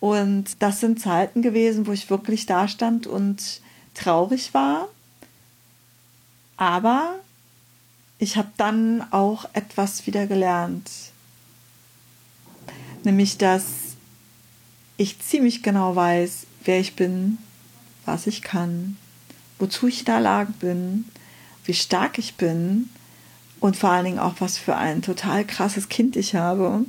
Und 0.00 0.44
das 0.58 0.80
sind 0.80 0.98
Zeiten 0.98 1.42
gewesen, 1.42 1.86
wo 1.86 1.92
ich 1.92 2.10
wirklich 2.10 2.46
da 2.46 2.66
stand 2.68 3.06
und 3.06 3.60
traurig 3.94 4.54
war. 4.54 4.88
Aber 6.56 7.16
ich 8.18 8.36
habe 8.36 8.50
dann 8.56 9.04
auch 9.12 9.44
etwas 9.52 10.06
wieder 10.06 10.26
gelernt. 10.26 10.90
Nämlich, 13.04 13.36
dass 13.36 13.64
ich 14.96 15.20
ziemlich 15.20 15.62
genau 15.62 15.94
weiß, 15.94 16.46
wer 16.64 16.80
ich 16.80 16.96
bin, 16.96 17.38
was 18.06 18.26
ich 18.26 18.40
kann, 18.42 18.96
wozu 19.58 19.86
ich 19.86 20.00
in 20.00 20.04
der 20.06 20.46
bin 20.60 21.04
wie 21.64 21.74
stark 21.74 22.18
ich 22.18 22.34
bin 22.34 22.88
und 23.60 23.76
vor 23.76 23.90
allen 23.90 24.04
Dingen 24.04 24.18
auch, 24.18 24.34
was 24.40 24.58
für 24.58 24.76
ein 24.76 25.02
total 25.02 25.44
krasses 25.44 25.88
Kind 25.88 26.16
ich 26.16 26.34
habe, 26.34 26.84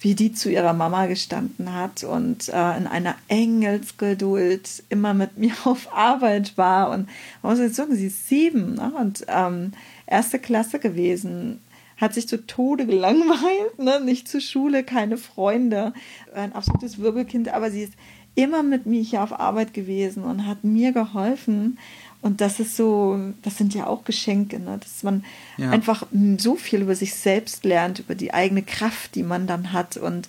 wie 0.00 0.14
die 0.14 0.32
zu 0.32 0.50
ihrer 0.50 0.72
Mama 0.72 1.06
gestanden 1.06 1.74
hat 1.74 2.04
und 2.04 2.48
äh, 2.48 2.76
in 2.76 2.86
einer 2.86 3.16
Engelsgeduld 3.28 4.84
immer 4.88 5.14
mit 5.14 5.36
mir 5.38 5.52
auf 5.64 5.92
Arbeit 5.92 6.56
war. 6.56 6.90
Und 6.90 7.08
man 7.42 7.52
muss 7.52 7.60
jetzt 7.60 7.76
sagen, 7.76 7.94
sie 7.94 8.06
ist 8.06 8.28
sieben 8.28 8.74
ne? 8.74 8.92
und 8.98 9.24
ähm, 9.28 9.72
erste 10.06 10.38
Klasse 10.38 10.78
gewesen, 10.78 11.60
hat 11.96 12.14
sich 12.14 12.26
zu 12.26 12.46
Tode 12.46 12.86
gelangweilt, 12.86 13.78
ne? 13.78 14.00
nicht 14.00 14.28
zur 14.28 14.40
Schule, 14.40 14.82
keine 14.82 15.16
Freunde, 15.16 15.92
ein 16.34 16.52
absolutes 16.52 16.98
Wirbelkind, 16.98 17.48
aber 17.48 17.70
sie 17.70 17.82
ist 17.82 17.94
immer 18.34 18.62
mit 18.62 18.86
mir 18.86 19.02
hier 19.02 19.22
auf 19.22 19.38
Arbeit 19.38 19.74
gewesen 19.74 20.24
und 20.24 20.46
hat 20.46 20.64
mir 20.64 20.92
geholfen. 20.92 21.78
Und 22.22 22.40
das 22.40 22.60
ist 22.60 22.76
so, 22.76 23.18
das 23.42 23.58
sind 23.58 23.74
ja 23.74 23.88
auch 23.88 24.04
Geschenke, 24.04 24.60
ne? 24.60 24.78
dass 24.78 25.02
man 25.02 25.24
ja. 25.58 25.70
einfach 25.70 26.06
so 26.38 26.54
viel 26.54 26.82
über 26.82 26.94
sich 26.94 27.14
selbst 27.14 27.64
lernt, 27.64 27.98
über 27.98 28.14
die 28.14 28.32
eigene 28.32 28.62
Kraft, 28.62 29.16
die 29.16 29.24
man 29.24 29.48
dann 29.48 29.72
hat. 29.72 29.96
Und 29.96 30.28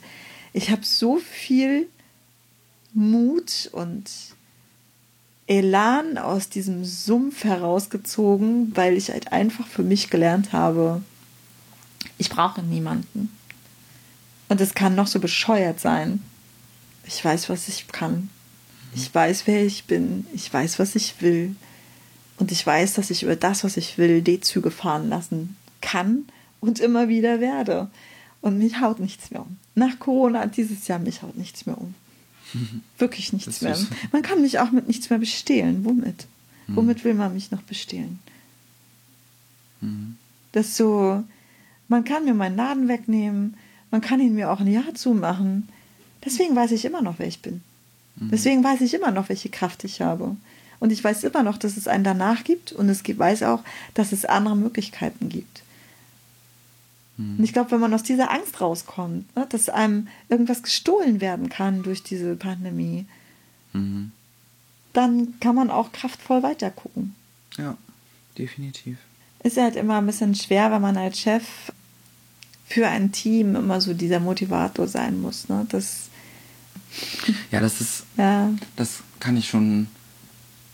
ich 0.54 0.72
habe 0.72 0.84
so 0.84 1.18
viel 1.18 1.88
Mut 2.94 3.70
und 3.72 4.10
Elan 5.46 6.18
aus 6.18 6.50
diesem 6.50 6.84
Sumpf 6.84 7.44
herausgezogen, 7.44 8.76
weil 8.76 8.98
ich 8.98 9.10
halt 9.10 9.32
einfach 9.32 9.68
für 9.68 9.84
mich 9.84 10.10
gelernt 10.10 10.52
habe, 10.52 11.04
ich 12.18 12.30
brauche 12.30 12.64
niemanden. 12.64 13.30
Und 14.50 14.62
es 14.62 14.74
kann 14.74 14.96
noch 14.96 15.08
so 15.08 15.20
bescheuert 15.20 15.80
sein. 15.80 16.24
Ich 17.06 17.24
weiß, 17.24 17.50
was 17.50 17.68
ich 17.68 17.88
kann. 17.88 18.30
Ich 18.96 19.14
weiß, 19.14 19.44
wer 19.46 19.64
ich 19.66 19.86
bin. 19.86 20.26
Ich 20.34 20.52
weiß, 20.52 20.80
was 20.80 20.96
ich 20.96 21.22
will. 21.22 21.56
Und 22.38 22.52
ich 22.52 22.66
weiß, 22.66 22.94
dass 22.94 23.10
ich 23.10 23.24
über 23.24 23.36
das, 23.36 23.64
was 23.64 23.78
ich 23.78 23.98
will, 23.98 24.22
D-Züge 24.22 24.72
fahren 24.72 25.10
lassen 25.10 25.56
kann 25.82 26.26
und 26.62 26.80
immer 26.80 27.08
wieder 27.08 27.40
werde. 27.40 27.90
Und 28.42 28.58
mich 28.58 28.82
haut 28.82 29.00
nichts 29.00 29.32
mehr 29.32 29.42
um. 29.42 29.58
Nach 29.76 30.00
Corona 30.00 30.46
dieses 30.48 30.88
Jahr, 30.88 31.00
mich 31.00 31.22
haut 31.22 31.38
nichts 31.38 31.66
mehr 31.66 31.78
um. 31.78 31.94
Wirklich 32.98 33.34
nichts 33.34 33.62
mehr. 33.62 33.78
Man 34.12 34.22
kann 34.22 34.42
mich 34.42 34.60
auch 34.60 34.72
mit 34.72 34.88
nichts 34.88 35.10
mehr 35.10 35.20
bestehlen. 35.20 35.86
Womit? 35.86 36.28
Mhm. 36.68 36.76
Womit 36.76 37.04
will 37.04 37.14
man 37.14 37.34
mich 37.34 37.52
noch 37.52 37.62
bestehlen? 37.62 38.20
Mhm. 39.82 40.18
Das 40.52 40.68
ist 40.68 40.78
so, 40.78 41.24
man 41.88 42.04
kann 42.04 42.26
mir 42.26 42.34
meinen 42.34 42.56
Laden 42.56 42.88
wegnehmen, 42.88 43.56
man 43.92 44.02
kann 44.02 44.20
ihn 44.20 44.36
mir 44.36 44.52
auch 44.52 44.60
ein 44.60 44.72
Jahr 44.72 44.94
zumachen. 44.96 45.70
Deswegen 46.24 46.56
weiß 46.56 46.72
ich 46.72 46.86
immer 46.86 47.02
noch, 47.02 47.20
wer 47.20 47.28
ich 47.28 47.42
bin. 47.42 47.62
Mhm. 48.16 48.30
Deswegen 48.32 48.64
weiß 48.64 48.82
ich 48.82 48.94
immer 48.94 49.12
noch, 49.12 49.30
welche 49.30 49.50
Kraft 49.50 49.84
ich 49.84 50.02
habe. 50.02 50.36
Und 50.84 50.92
ich 50.92 51.02
weiß 51.02 51.24
immer 51.24 51.44
noch, 51.44 51.58
dass 51.58 51.78
es 51.78 51.88
einen 51.88 52.04
danach 52.04 52.44
gibt 52.44 52.74
und 52.74 52.90
es 52.90 53.04
weiß 53.06 53.44
auch, 53.44 53.64
dass 53.94 54.12
es 54.12 54.26
andere 54.26 54.58
Möglichkeiten 54.58 55.30
gibt. 55.30 55.64
Mhm. 57.16 57.38
Und 57.38 57.44
ich 57.46 57.54
glaube, 57.54 57.72
wenn 57.72 57.80
man 57.80 57.94
aus 57.94 58.04
dieser 58.04 58.30
Angst 58.30 58.60
rauskommt, 58.60 59.34
ne, 59.34 59.48
dass 59.48 59.70
einem 59.70 60.10
irgendwas 60.28 60.62
gestohlen 60.62 61.22
werden 61.22 61.48
kann 61.48 61.84
durch 61.84 62.04
diese 62.04 62.36
Pandemie, 62.36 63.06
mhm. 63.72 64.12
dann 64.92 65.40
kann 65.40 65.56
man 65.56 65.72
auch 65.72 65.94
kraftvoll 65.94 66.44
weitergucken. 66.44 67.16
Ja, 67.58 67.78
definitiv. 68.38 68.98
Ist 69.42 69.56
halt 69.56 69.78
immer 69.78 70.00
ein 70.00 70.06
bisschen 70.06 70.36
schwer, 70.36 70.70
wenn 70.70 70.82
man 70.82 70.98
als 70.98 71.18
Chef 71.18 71.46
für 72.66 72.90
ein 72.90 73.14
Team 73.14 73.56
immer 73.56 73.80
so 73.80 73.94
dieser 73.94 74.20
Motivator 74.20 74.90
sein 74.90 75.22
muss. 75.22 75.48
Ne? 75.48 75.66
Das, 75.70 76.10
ja, 77.52 77.62
das 77.62 77.80
ist. 77.80 78.04
Ja. 78.18 78.52
Das 78.76 79.00
kann 79.22 79.38
ich 79.38 79.48
schon 79.48 79.88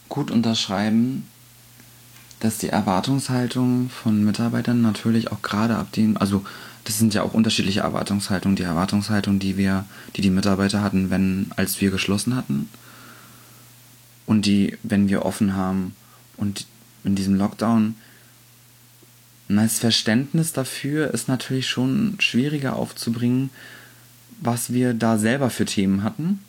gut 0.10 0.32
unterschreiben, 0.32 1.26
dass 2.40 2.58
die 2.58 2.70
Erwartungshaltung 2.70 3.90
von 3.90 4.24
Mitarbeitern 4.24 4.82
natürlich 4.82 5.32
auch 5.32 5.42
gerade 5.42 5.76
ab 5.76 5.92
dem, 5.92 6.18
also 6.18 6.44
das 6.86 6.98
sind 6.98 7.14
ja 7.14 7.22
auch 7.22 7.34
unterschiedliche 7.34 7.82
Erwartungshaltungen. 7.82 8.56
Die 8.56 8.64
Erwartungshaltung, 8.64 9.40
die 9.40 9.58
wir, 9.58 9.86
die 10.16 10.22
die 10.22 10.30
Mitarbeiter 10.30 10.82
hatten, 10.82 11.10
wenn, 11.10 11.52
als 11.56 11.80
wir 11.82 11.92
geschlossen 11.92 12.36
hatten 12.36 12.70
und 14.26 14.46
die, 14.46 14.78
wenn 14.84 15.10
wir 15.10 15.26
offen 15.26 15.56
haben 15.56 15.96
und 16.38 16.66
in 17.04 17.16
diesem 17.16 17.36
Lockdown, 17.36 17.96
das 19.50 19.80
Verständnis 19.80 20.54
dafür 20.54 21.14
ist 21.14 21.28
natürlich 21.28 21.68
schon 21.68 22.16
schwieriger 22.20 22.76
aufzubringen, 22.76 23.50
was 24.42 24.72
wir 24.72 24.94
da 24.94 25.18
selber 25.18 25.50
für 25.50 25.66
Themen 25.66 26.04
hatten, 26.04 26.40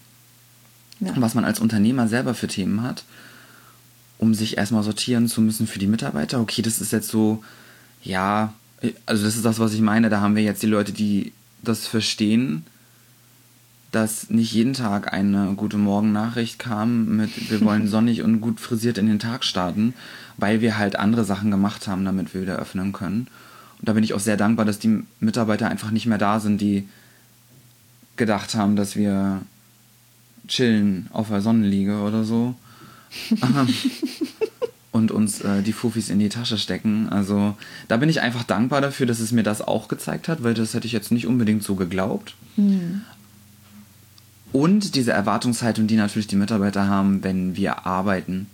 ja. 1.00 1.12
was 1.16 1.34
man 1.34 1.44
als 1.44 1.60
Unternehmer 1.60 2.06
selber 2.08 2.34
für 2.34 2.46
Themen 2.46 2.82
hat 2.82 3.04
um 4.20 4.34
sich 4.34 4.58
erstmal 4.58 4.82
sortieren 4.82 5.28
zu 5.28 5.40
müssen 5.40 5.66
für 5.66 5.78
die 5.78 5.86
Mitarbeiter. 5.86 6.40
Okay, 6.40 6.60
das 6.60 6.80
ist 6.80 6.92
jetzt 6.92 7.08
so, 7.08 7.42
ja, 8.02 8.52
also 9.06 9.24
das 9.24 9.34
ist 9.34 9.46
das, 9.46 9.58
was 9.58 9.72
ich 9.72 9.80
meine. 9.80 10.10
Da 10.10 10.20
haben 10.20 10.36
wir 10.36 10.42
jetzt 10.42 10.62
die 10.62 10.66
Leute, 10.66 10.92
die 10.92 11.32
das 11.62 11.86
verstehen, 11.86 12.66
dass 13.92 14.28
nicht 14.28 14.52
jeden 14.52 14.74
Tag 14.74 15.14
eine 15.14 15.54
gute 15.56 15.78
Morgen-Nachricht 15.78 16.58
kam 16.58 17.16
mit, 17.16 17.50
wir 17.50 17.60
wollen 17.64 17.88
sonnig 17.88 18.22
und 18.22 18.42
gut 18.42 18.60
frisiert 18.60 18.98
in 18.98 19.06
den 19.06 19.18
Tag 19.18 19.42
starten, 19.42 19.94
weil 20.36 20.60
wir 20.60 20.76
halt 20.76 20.96
andere 20.96 21.24
Sachen 21.24 21.50
gemacht 21.50 21.88
haben, 21.88 22.04
damit 22.04 22.34
wir 22.34 22.42
wieder 22.42 22.56
öffnen 22.56 22.92
können. 22.92 23.26
Und 23.78 23.88
da 23.88 23.94
bin 23.94 24.04
ich 24.04 24.12
auch 24.12 24.20
sehr 24.20 24.36
dankbar, 24.36 24.66
dass 24.66 24.78
die 24.78 25.02
Mitarbeiter 25.18 25.70
einfach 25.70 25.92
nicht 25.92 26.04
mehr 26.04 26.18
da 26.18 26.40
sind, 26.40 26.60
die 26.60 26.86
gedacht 28.16 28.54
haben, 28.54 28.76
dass 28.76 28.96
wir 28.96 29.40
chillen 30.46 31.08
auf 31.10 31.28
der 31.28 31.40
Sonnenliege 31.40 32.00
oder 32.00 32.22
so, 32.22 32.54
und 34.92 35.10
uns 35.10 35.40
äh, 35.40 35.62
die 35.62 35.72
Fufis 35.72 36.10
in 36.10 36.18
die 36.18 36.28
Tasche 36.28 36.58
stecken. 36.58 37.08
Also 37.08 37.56
da 37.88 37.96
bin 37.96 38.08
ich 38.08 38.20
einfach 38.20 38.42
dankbar 38.44 38.80
dafür, 38.80 39.06
dass 39.06 39.20
es 39.20 39.32
mir 39.32 39.42
das 39.42 39.62
auch 39.62 39.88
gezeigt 39.88 40.28
hat, 40.28 40.42
weil 40.42 40.54
das 40.54 40.74
hätte 40.74 40.86
ich 40.86 40.92
jetzt 40.92 41.12
nicht 41.12 41.26
unbedingt 41.26 41.62
so 41.62 41.74
geglaubt. 41.74 42.34
Mhm. 42.56 43.02
Und 44.52 44.96
diese 44.96 45.12
Erwartungshaltung, 45.12 45.86
die 45.86 45.96
natürlich 45.96 46.26
die 46.26 46.36
Mitarbeiter 46.36 46.88
haben, 46.88 47.22
wenn 47.22 47.56
wir 47.56 47.86
arbeiten. 47.86 48.46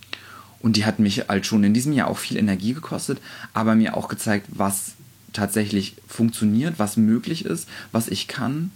Und 0.61 0.77
die 0.77 0.85
hat 0.85 0.99
mich 0.99 1.29
halt 1.29 1.47
schon 1.47 1.65
in 1.65 1.75
diesem 1.75 1.93
Jahr 1.93 2.09
auch 2.09 2.19
viel 2.19 2.37
Energie 2.37 2.75
gekostet, 2.75 3.19
aber 3.55 3.75
mir 3.75 3.97
auch 3.97 4.09
gezeigt, 4.09 4.47
was 4.51 4.93
tatsächlich 5.33 5.97
funktioniert, 6.07 6.79
was 6.79 6.97
möglich 6.97 7.45
ist, 7.45 7.69
was 7.93 8.09
ich 8.09 8.27
kann, 8.27 8.71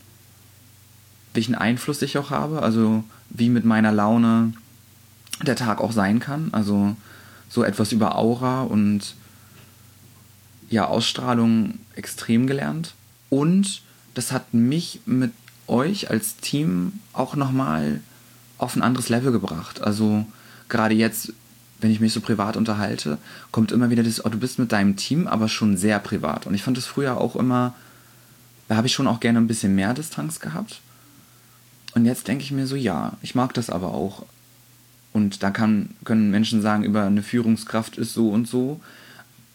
welchen 1.35 1.55
Einfluss 1.55 2.03
ich 2.03 2.19
auch 2.19 2.31
habe, 2.31 2.62
also 2.62 3.05
wie 3.31 3.49
mit 3.49 3.64
meiner 3.64 3.93
Laune 3.93 4.53
der 5.42 5.57
Tag 5.57 5.81
auch 5.81 5.92
sein 5.92 6.20
kann. 6.20 6.48
Also 6.53 6.96
so 7.48 7.64
etwas 7.64 7.92
über 7.92 8.16
Aura 8.16 8.62
und 8.62 9.14
ja, 10.68 10.87
Ausstrahlung 10.87 11.79
extrem 11.96 12.46
gelernt. 12.46 12.94
Und 13.29 13.83
das 14.14 14.33
hat 14.33 14.55
mich 14.55 15.00
mit 15.05 15.33
euch 15.66 16.11
als 16.11 16.37
Team 16.37 16.92
auch 17.12 17.37
nochmal 17.37 18.00
auf 18.59 18.76
ein 18.76 18.83
anderes 18.83 19.09
Level 19.09 19.33
gebracht. 19.33 19.83
Also 19.83 20.26
gerade 20.68 20.94
jetzt, 20.94 21.33
wenn 21.81 21.90
ich 21.90 22.00
mich 22.00 22.12
so 22.12 22.20
privat 22.20 22.57
unterhalte, 22.57 23.18
kommt 23.50 23.72
immer 23.72 23.90
wieder 23.90 24.03
das, 24.03 24.24
oh, 24.24 24.29
du 24.29 24.38
bist 24.38 24.59
mit 24.59 24.72
deinem 24.72 24.96
Team, 24.96 25.26
aber 25.26 25.48
schon 25.48 25.76
sehr 25.76 25.98
privat. 25.98 26.46
Und 26.46 26.55
ich 26.55 26.62
fand 26.62 26.76
das 26.76 26.87
früher 26.87 27.18
auch 27.18 27.37
immer, 27.37 27.74
da 28.68 28.76
habe 28.76 28.87
ich 28.87 28.92
schon 28.92 29.09
auch 29.09 29.20
gerne 29.20 29.38
ein 29.38 29.48
bisschen 29.48 29.74
mehr 29.74 29.94
Distanz 29.94 30.38
gehabt. 30.38 30.81
Und 31.94 32.05
jetzt 32.05 32.29
denke 32.29 32.44
ich 32.44 32.53
mir 32.53 32.66
so, 32.66 32.76
ja, 32.76 33.14
ich 33.22 33.35
mag 33.35 33.55
das 33.55 33.70
aber 33.70 33.88
auch. 33.88 34.24
Und 35.12 35.42
da 35.42 35.51
kann, 35.51 35.90
können 36.05 36.31
Menschen 36.31 36.62
sagen, 36.62 36.85
über 36.85 37.05
eine 37.05 37.23
Führungskraft 37.23 37.99
ist 37.99 38.14
so 38.14 38.31
und 38.31 38.46
so. 38.46 38.81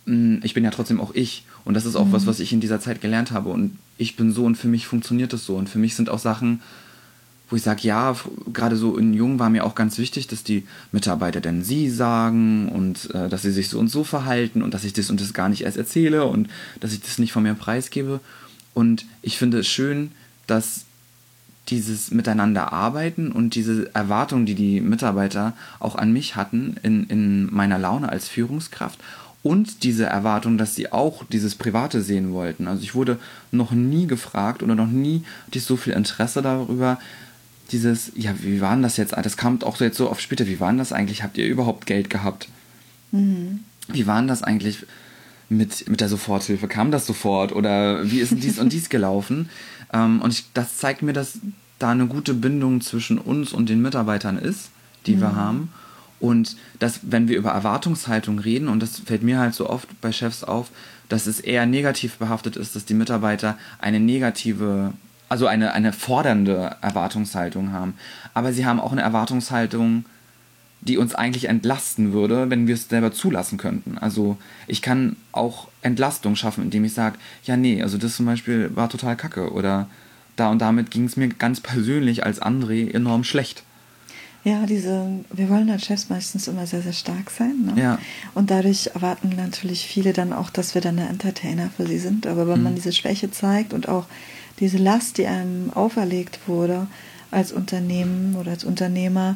Mm, 0.05 0.37
ich 0.43 0.53
bin 0.53 0.63
ja 0.63 0.71
trotzdem 0.71 0.99
auch 0.99 1.13
ich. 1.13 1.45
Und 1.63 1.73
das 1.73 1.85
ist 1.85 1.95
auch 1.95 2.05
mhm. 2.05 2.11
was, 2.11 2.27
was 2.27 2.39
ich 2.39 2.53
in 2.53 2.59
dieser 2.59 2.79
Zeit 2.79 3.01
gelernt 3.01 3.31
habe. 3.31 3.49
Und 3.49 3.77
ich 3.97 4.15
bin 4.15 4.31
so 4.31 4.45
und 4.45 4.55
für 4.55 4.67
mich 4.67 4.85
funktioniert 4.87 5.33
das 5.33 5.45
so. 5.45 5.55
Und 5.55 5.69
für 5.69 5.79
mich 5.79 5.95
sind 5.95 6.09
auch 6.09 6.19
Sachen, 6.19 6.61
wo 7.49 7.55
ich 7.55 7.61
sage, 7.61 7.81
ja, 7.83 8.15
gerade 8.51 8.75
so 8.75 8.97
in 8.97 9.13
Jung 9.13 9.39
war 9.39 9.49
mir 9.49 9.65
auch 9.65 9.75
ganz 9.75 9.97
wichtig, 9.97 10.27
dass 10.27 10.43
die 10.43 10.65
Mitarbeiter 10.91 11.41
denn 11.41 11.63
sie 11.63 11.89
sagen 11.89 12.69
und 12.69 13.13
äh, 13.13 13.29
dass 13.29 13.43
sie 13.43 13.51
sich 13.51 13.69
so 13.69 13.79
und 13.79 13.87
so 13.87 14.03
verhalten 14.03 14.61
und 14.61 14.73
dass 14.73 14.83
ich 14.83 14.93
das 14.93 15.09
und 15.09 15.21
das 15.21 15.33
gar 15.33 15.49
nicht 15.49 15.61
erst 15.61 15.77
erzähle 15.77 16.25
und 16.25 16.49
dass 16.79 16.93
ich 16.93 17.01
das 17.01 17.19
nicht 17.19 17.31
von 17.31 17.43
mir 17.43 17.53
preisgebe. 17.53 18.19
Und 18.73 19.05
ich 19.21 19.37
finde 19.37 19.59
es 19.59 19.67
schön, 19.67 20.11
dass 20.47 20.84
dieses 21.69 22.11
Miteinander 22.11 22.71
arbeiten 22.71 23.31
und 23.31 23.55
diese 23.55 23.93
Erwartung, 23.95 24.45
die 24.45 24.55
die 24.55 24.81
Mitarbeiter 24.81 25.53
auch 25.79 25.95
an 25.95 26.13
mich 26.13 26.35
hatten 26.35 26.75
in, 26.83 27.05
in 27.05 27.53
meiner 27.53 27.79
Laune 27.79 28.09
als 28.09 28.27
Führungskraft 28.27 28.99
und 29.41 29.83
diese 29.83 30.05
Erwartung, 30.05 30.57
dass 30.57 30.75
sie 30.75 30.91
auch 30.91 31.23
dieses 31.23 31.53
Private 31.53 32.01
sehen 32.01 32.33
wollten. 32.33 32.67
Also 32.67 32.81
ich 32.81 32.95
wurde 32.95 33.19
noch 33.51 33.71
nie 33.71 34.07
gefragt 34.07 34.63
oder 34.63 34.73
noch 34.73 34.87
nie 34.87 35.23
hatte 35.45 35.59
ich 35.59 35.65
so 35.65 35.77
viel 35.77 35.93
Interesse 35.93 36.41
darüber, 36.41 36.99
dieses, 37.71 38.11
ja, 38.15 38.33
wie 38.41 38.61
war 38.61 38.73
denn 38.73 38.83
das 38.83 38.97
jetzt? 38.97 39.13
Das 39.15 39.37
kam 39.37 39.61
auch 39.61 39.79
jetzt 39.79 39.97
so 39.97 40.09
oft 40.09 40.21
später, 40.21 40.47
wie 40.47 40.59
war 40.59 40.69
denn 40.69 40.77
das 40.77 40.93
eigentlich? 40.93 41.23
Habt 41.23 41.37
ihr 41.37 41.45
überhaupt 41.45 41.85
Geld 41.85 42.09
gehabt? 42.09 42.47
Mhm. 43.11 43.61
Wie 43.87 44.07
war 44.07 44.17
denn 44.17 44.27
das 44.27 44.43
eigentlich 44.43 44.85
mit, 45.49 45.89
mit 45.89 46.01
der 46.01 46.09
Soforthilfe? 46.09 46.67
Kam 46.67 46.91
das 46.91 47.05
sofort 47.05 47.51
oder 47.51 48.09
wie 48.09 48.19
ist 48.19 48.31
denn 48.31 48.39
dies 48.39 48.59
und 48.59 48.73
dies 48.73 48.89
gelaufen? 48.89 49.49
Ähm, 49.93 50.21
und 50.21 50.31
ich, 50.31 50.45
das 50.53 50.77
zeigt 50.77 51.01
mir, 51.01 51.13
dass 51.13 51.39
da 51.79 51.91
eine 51.91 52.07
gute 52.07 52.33
Bindung 52.33 52.81
zwischen 52.81 53.17
uns 53.17 53.53
und 53.53 53.69
den 53.69 53.81
Mitarbeitern 53.81 54.37
ist, 54.37 54.69
die 55.05 55.15
mhm. 55.15 55.21
wir 55.21 55.35
haben. 55.35 55.73
Und 56.19 56.55
dass, 56.79 56.99
wenn 57.03 57.27
wir 57.27 57.37
über 57.37 57.51
Erwartungshaltung 57.51 58.39
reden, 58.39 58.67
und 58.67 58.81
das 58.81 58.99
fällt 58.99 59.21
mir 59.21 59.39
halt 59.39 59.53
so 59.53 59.69
oft 59.69 59.89
bei 60.01 60.11
Chefs 60.11 60.43
auf, 60.43 60.69
dass 61.09 61.27
es 61.27 61.39
eher 61.39 61.65
negativ 61.65 62.17
behaftet 62.17 62.55
ist, 62.55 62.75
dass 62.75 62.85
die 62.85 62.93
Mitarbeiter 62.93 63.57
eine 63.79 63.99
negative 63.99 64.93
also 65.27 65.47
eine, 65.47 65.73
eine 65.73 65.91
fordernde 65.91 66.77
Erwartungshaltung 66.81 67.71
haben. 67.71 67.95
Aber 68.33 68.53
sie 68.53 68.65
haben 68.65 68.79
auch 68.79 68.91
eine 68.91 69.01
Erwartungshaltung, 69.01 70.05
die 70.87 70.97
uns 70.97 71.15
eigentlich 71.15 71.45
entlasten 71.45 72.13
würde, 72.13 72.49
wenn 72.49 72.67
wir 72.67 72.75
es 72.75 72.87
selber 72.89 73.11
zulassen 73.11 73.57
könnten. 73.57 73.97
Also 73.97 74.37
ich 74.67 74.81
kann 74.81 75.15
auch 75.31 75.67
Entlastung 75.81 76.35
schaffen, 76.35 76.63
indem 76.63 76.85
ich 76.85 76.93
sage, 76.93 77.17
ja, 77.43 77.57
nee, 77.57 77.81
also 77.81 77.97
das 77.97 78.15
zum 78.15 78.25
Beispiel 78.27 78.71
war 78.75 78.87
total 78.89 79.15
kacke 79.15 79.51
oder 79.51 79.87
da 80.35 80.49
und 80.49 80.59
damit 80.59 80.91
ging 80.91 81.05
es 81.05 81.17
mir 81.17 81.29
ganz 81.29 81.59
persönlich 81.59 82.23
als 82.25 82.41
André 82.41 82.93
enorm 82.93 83.23
schlecht. 83.23 83.63
Ja, 84.43 84.67
diese, 84.67 85.07
wir 85.33 85.49
wollen 85.49 85.71
als 85.71 85.85
Chefs 85.85 86.09
meistens 86.09 86.47
immer 86.47 86.67
sehr, 86.67 86.83
sehr 86.83 86.93
stark 86.93 87.31
sein. 87.31 87.73
Ne? 87.73 87.81
Ja. 87.81 87.99
Und 88.35 88.51
dadurch 88.51 88.91
erwarten 88.93 89.29
natürlich 89.35 89.87
viele 89.87 90.13
dann 90.13 90.33
auch, 90.33 90.51
dass 90.51 90.75
wir 90.75 90.81
dann 90.81 90.97
der 90.97 91.09
Entertainer 91.09 91.71
für 91.75 91.87
sie 91.87 91.97
sind. 91.97 92.27
Aber 92.27 92.47
wenn 92.47 92.59
Mhm. 92.59 92.63
man 92.63 92.75
diese 92.75 92.91
Schwäche 92.91 93.31
zeigt 93.31 93.73
und 93.73 93.89
auch 93.89 94.05
diese 94.59 94.77
Last, 94.77 95.17
die 95.17 95.25
einem 95.25 95.71
auferlegt 95.73 96.41
wurde 96.45 96.85
als 97.31 97.51
Unternehmen 97.53 98.35
oder 98.35 98.51
als 98.51 98.63
Unternehmer, 98.63 99.35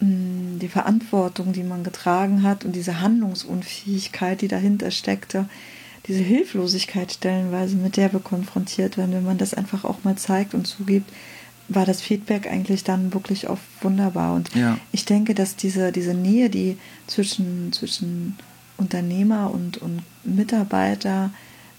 die 0.00 0.68
Verantwortung, 0.68 1.52
die 1.52 1.62
man 1.62 1.84
getragen 1.84 2.42
hat 2.42 2.64
und 2.64 2.72
diese 2.74 3.00
Handlungsunfähigkeit, 3.00 4.40
die 4.40 4.48
dahinter 4.48 4.90
steckte, 4.90 5.46
diese 6.06 6.22
Hilflosigkeit 6.22 7.12
stellenweise, 7.12 7.76
mit 7.76 7.96
der 7.96 8.12
wir 8.12 8.20
konfrontiert 8.20 8.98
werden, 8.98 9.14
wenn 9.14 9.24
man 9.24 9.38
das 9.38 9.54
einfach 9.54 9.84
auch 9.84 10.04
mal 10.04 10.16
zeigt 10.16 10.52
und 10.54 10.66
zugibt, 10.66 11.10
war 11.68 11.86
das 11.86 12.02
Feedback 12.02 12.46
eigentlich 12.46 12.84
dann 12.84 13.14
wirklich 13.14 13.48
oft 13.48 13.62
wunderbar. 13.80 14.34
Und 14.34 14.54
Ja. 14.54 14.78
ich 14.92 15.06
denke, 15.06 15.34
dass 15.34 15.56
diese, 15.56 15.92
diese 15.92 16.12
Nähe, 16.12 16.50
die 16.50 16.76
zwischen, 17.06 17.72
zwischen 17.72 18.36
Unternehmer 18.76 19.50
und, 19.50 19.78
und 19.78 20.02
Mitarbeiter 20.24 21.30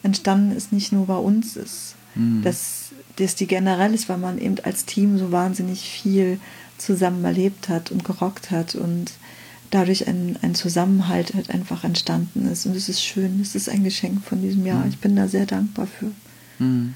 entstanden 0.01 0.55
ist, 0.55 0.71
nicht 0.73 0.91
nur 0.91 1.05
bei 1.05 1.17
uns 1.17 1.55
ist. 1.55 1.95
Mhm. 2.15 2.41
Dass, 2.43 2.91
dass 3.17 3.35
die 3.35 3.45
generell 3.45 3.93
ist, 3.93 4.09
weil 4.09 4.17
man 4.17 4.39
eben 4.39 4.55
als 4.63 4.85
Team 4.85 5.19
so 5.19 5.31
wahnsinnig 5.31 5.81
viel 5.81 6.39
zusammen 6.85 7.23
erlebt 7.25 7.69
hat 7.69 7.91
und 7.91 8.03
gerockt 8.03 8.51
hat 8.51 8.75
und 8.75 9.11
dadurch 9.71 10.07
ein, 10.07 10.37
ein 10.41 10.55
Zusammenhalt 10.55 11.33
halt 11.33 11.49
einfach 11.49 11.83
entstanden 11.83 12.47
ist. 12.51 12.65
Und 12.65 12.75
es 12.75 12.87
ist 12.89 13.03
schön, 13.03 13.39
es 13.41 13.55
ist 13.55 13.69
ein 13.69 13.83
Geschenk 13.83 14.23
von 14.23 14.41
diesem 14.41 14.65
Jahr. 14.65 14.83
Mhm. 14.83 14.89
Ich 14.89 14.97
bin 14.99 15.15
da 15.15 15.27
sehr 15.27 15.45
dankbar 15.45 15.87
für. 15.87 16.11
Mhm. 16.63 16.95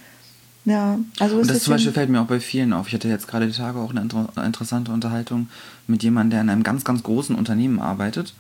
Ja, 0.66 1.00
also 1.20 1.38
Und 1.38 1.50
das 1.50 1.64
zum 1.64 1.74
Beispiel 1.74 1.94
fällt 1.94 2.10
mir 2.10 2.22
auch 2.22 2.28
bei 2.28 2.40
vielen 2.40 2.74
auf. 2.74 2.88
Ich 2.88 2.94
hatte 2.94 3.08
jetzt 3.08 3.28
gerade 3.28 3.48
die 3.48 3.54
Tage 3.54 3.80
auch 3.80 3.90
eine 3.90 4.02
inter 4.02 4.30
interessante 4.46 4.92
Unterhaltung 4.92 5.50
mit 5.88 6.04
jemandem, 6.04 6.32
der 6.32 6.42
in 6.42 6.50
einem 6.50 6.64
ganz, 6.64 6.84
ganz 6.84 7.02
großen 7.02 7.36
Unternehmen 7.36 7.80
arbeitet, 7.80 8.34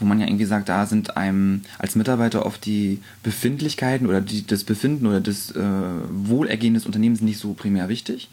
wo 0.00 0.04
man 0.04 0.18
ja 0.18 0.26
irgendwie 0.26 0.46
sagt, 0.46 0.68
da 0.68 0.86
sind 0.86 1.16
einem 1.16 1.62
als 1.78 1.94
Mitarbeiter 1.94 2.46
oft 2.46 2.64
die 2.64 3.00
Befindlichkeiten 3.22 4.06
oder 4.06 4.20
die, 4.20 4.46
das 4.46 4.64
Befinden 4.64 5.06
oder 5.06 5.20
das 5.20 5.52
äh, 5.52 5.62
Wohlergehen 6.10 6.74
des 6.74 6.86
Unternehmens 6.86 7.20
nicht 7.20 7.38
so 7.38 7.52
primär 7.52 7.88
wichtig. 7.88 8.28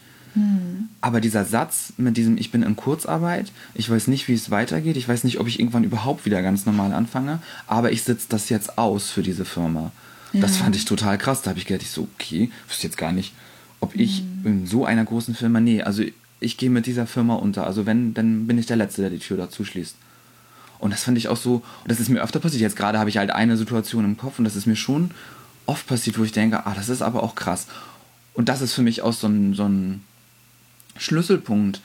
Aber 1.02 1.22
dieser 1.22 1.46
Satz 1.46 1.94
mit 1.98 2.18
diesem, 2.18 2.38
ich 2.38 2.52
bin 2.52 2.62
in 2.64 2.76
Kurzarbeit, 2.76 3.52
ich 3.74 3.90
weiß 3.90 4.08
nicht, 4.08 4.28
wie 4.28 4.34
es 4.34 4.52
weitergeht, 4.52 4.98
ich 4.98 5.08
weiß 5.08 5.24
nicht, 5.24 5.40
ob 5.40 5.48
ich 5.48 5.60
irgendwann 5.60 5.84
überhaupt 5.86 6.26
wieder 6.26 6.42
ganz 6.42 6.66
normal 6.66 6.94
anfange, 6.94 7.40
aber 7.68 7.92
ich 7.92 8.04
sitze 8.04 8.28
das 8.30 8.50
jetzt 8.50 8.78
aus 8.78 9.10
für 9.12 9.24
diese 9.24 9.46
Firma. 9.46 9.92
Das 10.34 10.58
Ja. 10.58 10.64
fand 10.66 10.76
ich 10.76 10.84
total 10.86 11.18
krass. 11.18 11.42
Da 11.42 11.52
habe 11.52 11.60
ich 11.60 11.66
gedacht, 11.66 11.84
ich 11.84 11.92
so, 11.92 12.08
okay, 12.16 12.52
wüsste 12.68 12.88
jetzt 12.88 12.98
gar 12.98 13.14
nicht, 13.14 13.34
ob 13.80 13.96
ich 13.96 14.24
in 14.44 14.68
so 14.68 14.84
einer 14.86 15.06
großen 15.06 15.36
Firma, 15.36 15.62
nee, 15.62 15.82
also 15.82 16.04
ich 16.42 16.58
gehe 16.58 16.70
mit 16.70 16.86
dieser 16.86 17.08
Firma 17.08 17.36
unter. 17.36 17.66
Also 17.66 17.86
wenn, 17.86 18.14
dann 18.14 18.46
bin 18.46 18.58
ich 18.58 18.66
der 18.66 18.76
Letzte, 18.76 19.02
der 19.02 19.12
die 19.12 19.20
Tür 19.20 19.38
dazu 19.38 19.64
schließt. 19.64 19.96
Und 20.80 20.92
das 20.92 21.04
fand 21.04 21.18
ich 21.18 21.30
auch 21.30 21.38
so, 21.38 21.56
und 21.56 21.64
das 21.92 22.02
ist 22.02 22.10
mir 22.10 22.22
öfter 22.22 22.40
passiert. 22.42 22.62
Jetzt 22.62 22.76
gerade 22.76 23.00
habe 23.00 23.10
ich 23.10 23.18
halt 23.18 23.32
eine 23.32 23.56
Situation 23.56 24.04
im 24.04 24.18
Kopf 24.18 24.38
und 24.40 24.44
das 24.46 24.58
ist 24.58 24.66
mir 24.68 24.76
schon 24.76 25.12
oft 25.66 25.88
passiert, 25.88 26.20
wo 26.20 26.24
ich 26.26 26.34
denke, 26.34 26.66
ah, 26.66 26.74
das 26.76 26.90
ist 26.90 27.02
aber 27.02 27.24
auch 27.24 27.36
krass. 27.36 27.68
Und 28.34 28.50
das 28.50 28.62
ist 28.62 28.74
für 28.74 28.82
mich 28.82 29.02
auch 29.02 29.14
so 29.14 29.28
ein, 29.28 29.54
so 29.54 29.64
ein 29.64 30.02
Schlüsselpunkt, 30.98 31.82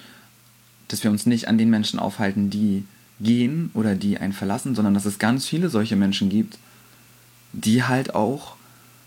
dass 0.89 1.05
wir 1.05 1.11
uns 1.11 1.27
nicht 1.27 1.49
an 1.49 1.59
den 1.59 1.71
Menschen 1.71 1.99
aufhalten, 1.99 2.51
die 2.51 2.85
gehen 3.21 3.71
oder 3.75 3.95
die 3.95 4.19
einen 4.19 4.33
verlassen, 4.33 4.75
sondern 4.75 4.95
dass 4.95 5.05
es 5.05 5.19
ganz 5.19 5.47
viele 5.47 5.69
solche 5.69 5.97
Menschen 5.97 6.29
gibt, 6.31 6.59
die 7.53 7.85
halt 7.85 8.15
auch 8.15 8.57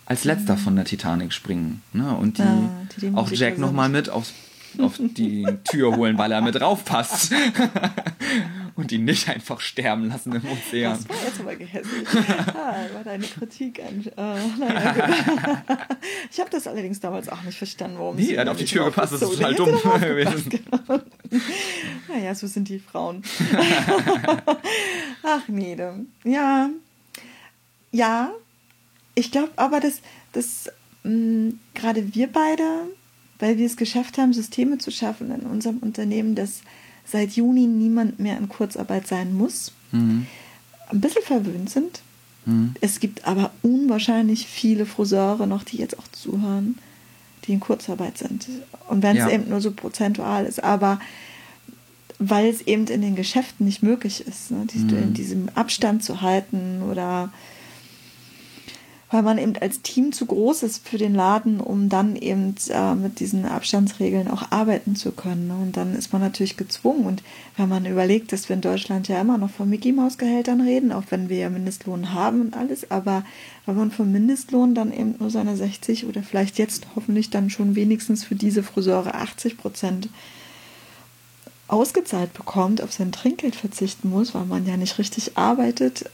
als 0.05 0.23
letzter 0.23 0.57
von 0.57 0.75
der 0.75 0.85
Titanic 0.85 1.33
springen. 1.33 1.81
Ne? 1.93 2.15
Und 2.15 2.37
die, 2.37 2.43
Ja, 2.43 2.69
die 3.01 3.15
auch 3.15 3.31
Jack 3.31 3.57
nochmal 3.57 3.89
mit 3.89 4.09
aufs, 4.09 4.33
auf 4.77 4.99
die 4.99 5.47
Tür 5.63 5.95
holen, 5.95 6.17
weil 6.17 6.31
er 6.31 6.41
mit 6.41 6.55
draufpasst. 6.55 7.33
und 8.75 8.91
ihn 8.91 9.05
nicht 9.05 9.29
einfach 9.29 9.59
sterben 9.59 10.07
lassen 10.07 10.33
im 10.33 10.43
Ozean. 10.45 10.97
Das 10.97 11.09
war 11.09 11.25
jetzt 11.25 11.39
aber 11.39 11.55
gehässig. 11.55 12.07
Ah, 12.55 12.85
war 12.93 13.03
deine 13.03 13.25
Kritik 13.25 13.81
an. 13.81 14.05
Äh, 14.05 14.57
naja, 14.59 15.57
gut. 15.67 15.77
ich 16.31 16.39
habe 16.39 16.49
das 16.49 16.67
allerdings 16.67 16.99
damals 16.99 17.29
auch 17.29 17.41
nicht 17.43 17.57
verstanden, 17.57 17.97
warum 17.99 18.15
Nee, 18.15 18.23
sie 18.23 18.35
er 18.35 18.41
hat 18.41 18.49
auf 18.49 18.57
die 18.57 18.65
Tür 18.65 18.85
gepasst, 18.85 19.13
das 19.13 19.21
ist 19.21 19.29
total 19.29 19.51
Nee, 19.51 19.57
dumm 19.57 19.99
gewesen. 19.99 20.49
Genau. 20.49 21.01
Naja, 22.07 22.35
so 22.35 22.47
sind 22.47 22.69
die 22.69 22.79
Frauen. 22.79 23.23
Ach, 25.23 25.47
Nede. 25.47 26.05
Ja. 26.23 26.69
Ja. 27.91 28.31
Ich 29.15 29.31
glaube 29.31 29.51
aber, 29.55 29.79
dass, 29.79 30.01
dass 30.31 30.71
mh, 31.03 31.53
gerade 31.75 32.15
wir 32.15 32.27
beide, 32.27 32.87
weil 33.39 33.57
wir 33.57 33.65
es 33.65 33.77
geschafft 33.77 34.17
haben, 34.17 34.33
Systeme 34.33 34.79
zu 34.79 34.89
schaffen 34.91 35.31
in 35.31 35.41
unserem 35.41 35.77
Unternehmen, 35.77 36.33
dass 36.35 36.61
seit 37.05 37.31
Juni 37.31 37.67
niemand 37.67 38.19
mehr 38.19 38.37
in 38.37 38.49
Kurzarbeit 38.49 39.07
sein 39.07 39.33
muss, 39.35 39.71
Mhm. 39.91 40.25
ein 40.89 41.01
bisschen 41.01 41.23
verwöhnt 41.23 41.69
sind. 41.69 42.01
Mhm. 42.45 42.73
Es 42.81 42.99
gibt 42.99 43.25
aber 43.27 43.51
unwahrscheinlich 43.61 44.47
viele 44.47 44.85
Friseure 44.85 45.45
noch, 45.47 45.63
die 45.63 45.77
jetzt 45.77 45.97
auch 45.99 46.07
zuhören, 46.11 46.77
die 47.45 47.53
in 47.53 47.59
Kurzarbeit 47.59 48.17
sind. 48.17 48.47
Und 48.89 49.03
wenn 49.03 49.17
Ja. 49.17 49.27
es 49.27 49.33
eben 49.33 49.49
nur 49.49 49.61
so 49.61 49.71
prozentual 49.71 50.45
ist, 50.45 50.63
aber 50.63 50.99
weil 52.19 52.47
es 52.47 52.61
eben 52.61 52.87
in 52.87 53.01
den 53.01 53.15
Geschäften 53.15 53.65
nicht 53.65 53.83
möglich 53.83 54.25
ist, 54.25 54.51
ne, 54.51 54.65
die, 54.73 54.79
Mhm. 54.79 54.97
in 55.03 55.13
diesem 55.13 55.49
Abstand 55.55 56.03
zu 56.03 56.21
halten 56.21 56.81
oder 56.89 57.31
weil 59.13 59.21
man 59.21 59.37
eben 59.37 59.55
als 59.57 59.83
Team 59.83 60.11
zu 60.11 60.25
groß 60.25 60.63
ist 60.63 60.87
für 60.87 60.97
den 60.97 61.13
Laden, 61.13 61.59
um 61.59 61.87
dann 61.87 62.15
eben 62.15 62.55
äh, 62.69 62.95
mit 62.95 63.19
diesen 63.19 63.45
Abstandsregeln 63.45 64.27
auch 64.27 64.51
arbeiten 64.51 64.95
zu 64.95 65.11
können. 65.11 65.49
Ne? 65.49 65.53
Und 65.53 65.77
dann 65.77 65.93
ist 65.93 66.11
man 66.11 66.21
natürlich 66.23 66.57
gezwungen. 66.57 67.05
Und 67.05 67.21
wenn 67.55 67.69
man 67.69 67.85
überlegt, 67.85 68.31
dass 68.31 68.49
wir 68.49 68.55
in 68.55 68.63
Deutschland 68.63 69.07
ja 69.07 69.21
immer 69.21 69.37
noch 69.37 69.51
von 69.51 69.69
Mickey 69.69 69.91
Maus 69.91 70.17
Gehältern 70.17 70.61
reden, 70.61 70.91
auch 70.91 71.03
wenn 71.11 71.29
wir 71.29 71.37
ja 71.37 71.51
Mindestlohn 71.51 72.11
haben 72.11 72.41
und 72.41 72.57
alles, 72.57 72.89
aber 72.89 73.23
wenn 73.67 73.75
man 73.75 73.91
vom 73.91 74.11
Mindestlohn 74.11 74.73
dann 74.73 74.91
eben 74.91 75.13
nur 75.19 75.29
seine 75.29 75.55
60 75.55 76.07
oder 76.07 76.23
vielleicht 76.23 76.57
jetzt 76.57 76.87
hoffentlich 76.95 77.29
dann 77.29 77.51
schon 77.51 77.75
wenigstens 77.75 78.23
für 78.23 78.35
diese 78.35 78.63
Friseure 78.63 79.13
80 79.13 79.59
Prozent 79.59 80.09
ausgezahlt 81.67 82.33
bekommt, 82.33 82.81
auf 82.81 82.91
sein 82.91 83.11
Trinkgeld 83.11 83.55
verzichten 83.55 84.09
muss, 84.09 84.33
weil 84.33 84.45
man 84.45 84.65
ja 84.65 84.75
nicht 84.75 84.97
richtig 84.97 85.37
arbeitet, 85.37 86.09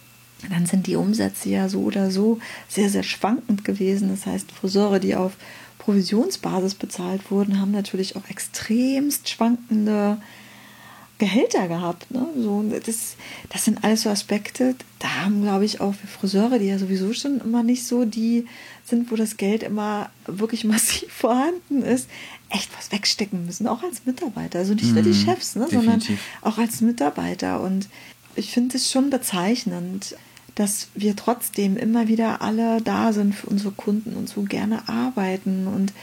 dann 0.49 0.65
sind 0.65 0.87
die 0.87 0.95
Umsätze 0.95 1.49
ja 1.49 1.67
so 1.67 1.81
oder 1.81 2.11
so 2.11 2.39
sehr, 2.67 2.89
sehr 2.89 3.03
schwankend 3.03 3.65
gewesen. 3.65 4.09
Das 4.09 4.25
heißt, 4.25 4.51
Friseure, 4.51 4.99
die 4.99 5.15
auf 5.15 5.33
Provisionsbasis 5.79 6.75
bezahlt 6.75 7.31
wurden, 7.31 7.59
haben 7.59 7.71
natürlich 7.71 8.15
auch 8.15 8.29
extremst 8.29 9.27
schwankende 9.29 10.17
Gehälter 11.17 11.67
gehabt. 11.67 12.09
Ne? 12.11 12.25
So, 12.37 12.63
das, 12.85 13.17
das 13.49 13.65
sind 13.65 13.83
alles 13.83 14.03
so 14.03 14.09
Aspekte, 14.09 14.75
da 14.99 15.25
haben, 15.25 15.41
glaube 15.41 15.65
ich, 15.65 15.81
auch 15.81 15.93
Friseure, 15.93 16.59
die 16.59 16.67
ja 16.67 16.79
sowieso 16.79 17.11
schon 17.13 17.41
immer 17.41 17.61
nicht 17.61 17.85
so 17.85 18.05
die 18.05 18.47
sind, 18.85 19.11
wo 19.11 19.15
das 19.17 19.35
Geld 19.35 19.63
immer 19.63 20.09
wirklich 20.25 20.63
massiv 20.65 21.11
vorhanden 21.11 21.81
ist, 21.81 22.09
echt 22.49 22.69
was 22.77 22.91
wegstecken 22.93 23.45
müssen, 23.45 23.67
auch 23.67 23.83
als 23.83 24.05
Mitarbeiter. 24.05 24.59
Also 24.59 24.73
nicht 24.73 24.93
nur 24.95 25.03
die 25.03 25.09
Mhm, 25.09 25.13
Chefs, 25.13 25.55
ne, 25.55 25.67
sondern 25.69 26.01
auch 26.41 26.57
als 26.57 26.79
Mitarbeiter. 26.81 27.59
Und 27.59 27.89
ich 28.35 28.51
finde 28.51 28.77
es 28.77 28.89
schon 28.89 29.09
bezeichnend, 29.09 30.15
dass 30.55 30.87
wir 30.95 31.15
trotzdem 31.15 31.77
immer 31.77 32.07
wieder 32.07 32.41
alle 32.41 32.81
da 32.81 33.13
sind 33.13 33.35
für 33.35 33.47
unsere 33.47 33.71
Kunden 33.71 34.15
und 34.15 34.27
so 34.29 34.43
gerne 34.43 34.87
arbeiten 34.89 35.67
und 35.67 35.93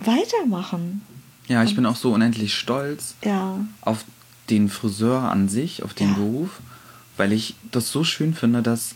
weitermachen. 0.00 1.02
Ja, 1.48 1.64
ich 1.64 1.74
bin 1.74 1.86
auch 1.86 1.96
so 1.96 2.12
unendlich 2.12 2.54
stolz 2.54 3.14
Ja, 3.24 3.60
auf 3.80 4.04
den 4.50 4.68
Friseur 4.68 5.30
an 5.30 5.48
sich, 5.48 5.82
auf 5.82 5.94
den 5.94 6.10
Ja. 6.10 6.14
Beruf, 6.14 6.60
weil 7.16 7.32
ich 7.32 7.54
das 7.70 7.90
so 7.90 8.04
schön 8.04 8.34
finde, 8.34 8.62
dass 8.62 8.94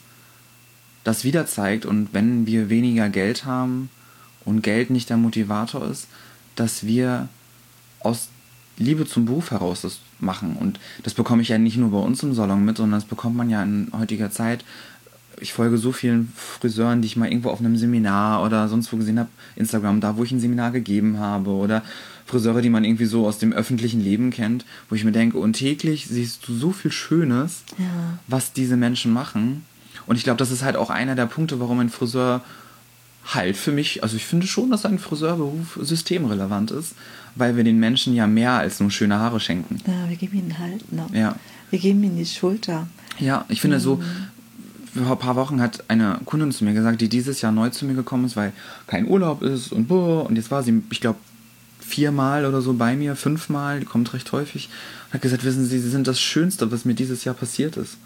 das 1.04 1.24
wieder 1.24 1.46
zeigt 1.46 1.84
und 1.84 2.10
wenn 2.12 2.46
wir 2.46 2.68
weniger 2.68 3.08
Geld 3.08 3.44
haben 3.44 3.90
und 4.44 4.62
Geld 4.62 4.90
nicht 4.90 5.10
der 5.10 5.16
Motivator 5.16 5.84
ist, 5.86 6.06
dass 6.54 6.86
wir 6.86 7.28
aus 8.00 8.28
Liebe 8.82 9.06
zum 9.06 9.24
Beruf 9.24 9.50
heraus 9.50 9.80
das 9.82 10.00
machen. 10.20 10.56
Und 10.58 10.78
das 11.02 11.14
bekomme 11.14 11.42
ich 11.42 11.48
ja 11.48 11.58
nicht 11.58 11.76
nur 11.76 11.90
bei 11.90 11.98
uns 11.98 12.22
im 12.22 12.34
Salon 12.34 12.64
mit, 12.64 12.76
sondern 12.76 13.00
das 13.00 13.08
bekommt 13.08 13.36
man 13.36 13.48
ja 13.50 13.62
in 13.62 13.88
heutiger 13.96 14.30
Zeit. 14.30 14.64
Ich 15.40 15.52
folge 15.52 15.78
so 15.78 15.90
vielen 15.92 16.32
Friseuren, 16.36 17.02
die 17.02 17.06
ich 17.06 17.16
mal 17.16 17.28
irgendwo 17.28 17.50
auf 17.50 17.58
einem 17.60 17.76
Seminar 17.76 18.44
oder 18.44 18.68
sonst 18.68 18.92
wo 18.92 18.96
gesehen 18.96 19.18
habe, 19.18 19.28
Instagram, 19.56 20.00
da 20.00 20.16
wo 20.16 20.22
ich 20.24 20.30
ein 20.32 20.38
Seminar 20.40 20.70
gegeben 20.70 21.18
habe 21.18 21.50
oder 21.50 21.82
Friseure, 22.26 22.62
die 22.62 22.70
man 22.70 22.84
irgendwie 22.84 23.06
so 23.06 23.26
aus 23.26 23.38
dem 23.38 23.52
öffentlichen 23.52 24.00
Leben 24.00 24.30
kennt, 24.30 24.64
wo 24.88 24.94
ich 24.94 25.04
mir 25.04 25.10
denke, 25.12 25.38
und 25.38 25.54
täglich 25.54 26.06
siehst 26.06 26.46
du 26.46 26.54
so 26.54 26.70
viel 26.70 26.92
Schönes, 26.92 27.64
Ja. 27.78 28.18
was 28.28 28.52
diese 28.52 28.76
Menschen 28.76 29.12
machen. 29.12 29.64
Und 30.06 30.16
ich 30.16 30.24
glaube, 30.24 30.38
das 30.38 30.50
ist 30.50 30.62
halt 30.62 30.76
auch 30.76 30.90
einer 30.90 31.14
der 31.16 31.26
Punkte, 31.26 31.58
warum 31.60 31.80
ein 31.80 31.90
Friseur 31.90 32.42
halt 33.24 33.56
für 33.56 33.72
mich, 33.72 34.02
also 34.02 34.16
ich 34.16 34.24
finde 34.24 34.46
schon, 34.46 34.70
dass 34.70 34.84
ein 34.84 34.98
Friseurberuf 34.98 35.78
systemrelevant 35.80 36.70
ist, 36.70 36.94
weil 37.34 37.56
wir 37.56 37.64
den 37.64 37.78
Menschen 37.78 38.14
ja 38.14 38.26
mehr 38.26 38.52
als 38.52 38.80
nur 38.80 38.90
schöne 38.90 39.18
Haare 39.18 39.40
schenken. 39.40 39.78
Ja, 39.86 40.08
wir 40.08 40.16
geben 40.16 40.38
ihnen 40.38 40.58
Halt. 40.58 40.92
Ne? 40.92 41.06
Ja. 41.12 41.36
Wir 41.70 41.78
geben 41.78 42.02
ihnen 42.02 42.16
die 42.16 42.26
Schulter. 42.26 42.86
Ja, 43.18 43.44
ich 43.48 43.60
finde 43.60 43.80
so, 43.80 44.02
vor 44.94 45.12
ein 45.12 45.18
paar 45.18 45.36
Wochen 45.36 45.60
hat 45.60 45.84
eine 45.88 46.20
Kundin 46.24 46.52
zu 46.52 46.64
mir 46.64 46.74
gesagt, 46.74 47.00
die 47.00 47.08
dieses 47.08 47.40
Jahr 47.40 47.52
neu 47.52 47.70
zu 47.70 47.86
mir 47.86 47.94
gekommen 47.94 48.26
ist, 48.26 48.36
weil 48.36 48.52
kein 48.86 49.08
Urlaub 49.08 49.42
ist 49.42 49.72
und 49.72 49.88
boah, 49.88 50.26
und 50.26 50.36
jetzt 50.36 50.50
war 50.50 50.62
sie, 50.62 50.82
ich 50.90 51.00
glaube, 51.00 51.18
viermal 51.80 52.46
oder 52.46 52.62
so 52.62 52.74
bei 52.74 52.96
mir, 52.96 53.16
fünfmal, 53.16 53.80
die 53.80 53.86
kommt 53.86 54.12
recht 54.14 54.32
häufig, 54.32 54.68
und 55.06 55.14
hat 55.14 55.22
gesagt, 55.22 55.44
wissen 55.44 55.66
Sie, 55.66 55.78
Sie 55.78 55.90
sind 55.90 56.06
das 56.06 56.20
Schönste, 56.20 56.70
was 56.70 56.84
mir 56.84 56.94
dieses 56.94 57.24
Jahr 57.24 57.34
passiert 57.34 57.76
ist. 57.76 57.96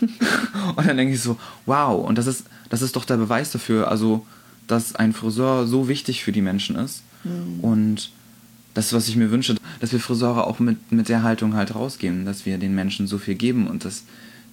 und 0.76 0.86
dann 0.86 0.96
denke 0.96 1.14
ich 1.14 1.20
so, 1.20 1.36
wow, 1.66 2.06
und 2.06 2.16
das 2.16 2.26
ist, 2.26 2.44
das 2.70 2.82
ist 2.82 2.96
doch 2.96 3.04
der 3.04 3.18
Beweis 3.18 3.52
dafür, 3.52 3.88
also, 3.88 4.26
dass 4.70 4.94
ein 4.94 5.12
Friseur 5.12 5.66
so 5.66 5.88
wichtig 5.88 6.24
für 6.24 6.32
die 6.32 6.42
Menschen 6.42 6.76
ist. 6.76 7.02
Und 7.62 8.10
das 8.74 8.92
was 8.92 9.08
ich 9.08 9.16
mir 9.16 9.30
wünsche, 9.30 9.56
dass 9.80 9.92
wir 9.92 10.00
Friseure 10.00 10.46
auch 10.46 10.58
mit, 10.58 10.92
mit 10.92 11.08
der 11.08 11.22
Haltung 11.22 11.54
halt 11.54 11.74
rausgehen, 11.74 12.24
dass 12.24 12.46
wir 12.46 12.58
den 12.58 12.74
Menschen 12.74 13.06
so 13.06 13.18
viel 13.18 13.34
geben 13.34 13.66
und 13.66 13.84
dass 13.84 14.04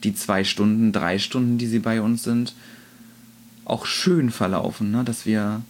die 0.03 0.13
zwei 0.13 0.43
Stunden, 0.43 0.91
drei 0.91 1.19
Stunden, 1.19 1.57
die 1.57 1.67
sie 1.67 1.79
bei 1.79 2.01
uns 2.01 2.23
sind, 2.23 2.53
auch 3.65 3.85
schön 3.85 4.31
verlaufen, 4.31 4.91
ne? 4.91 5.03
dass 5.03 5.25
wir 5.25 5.61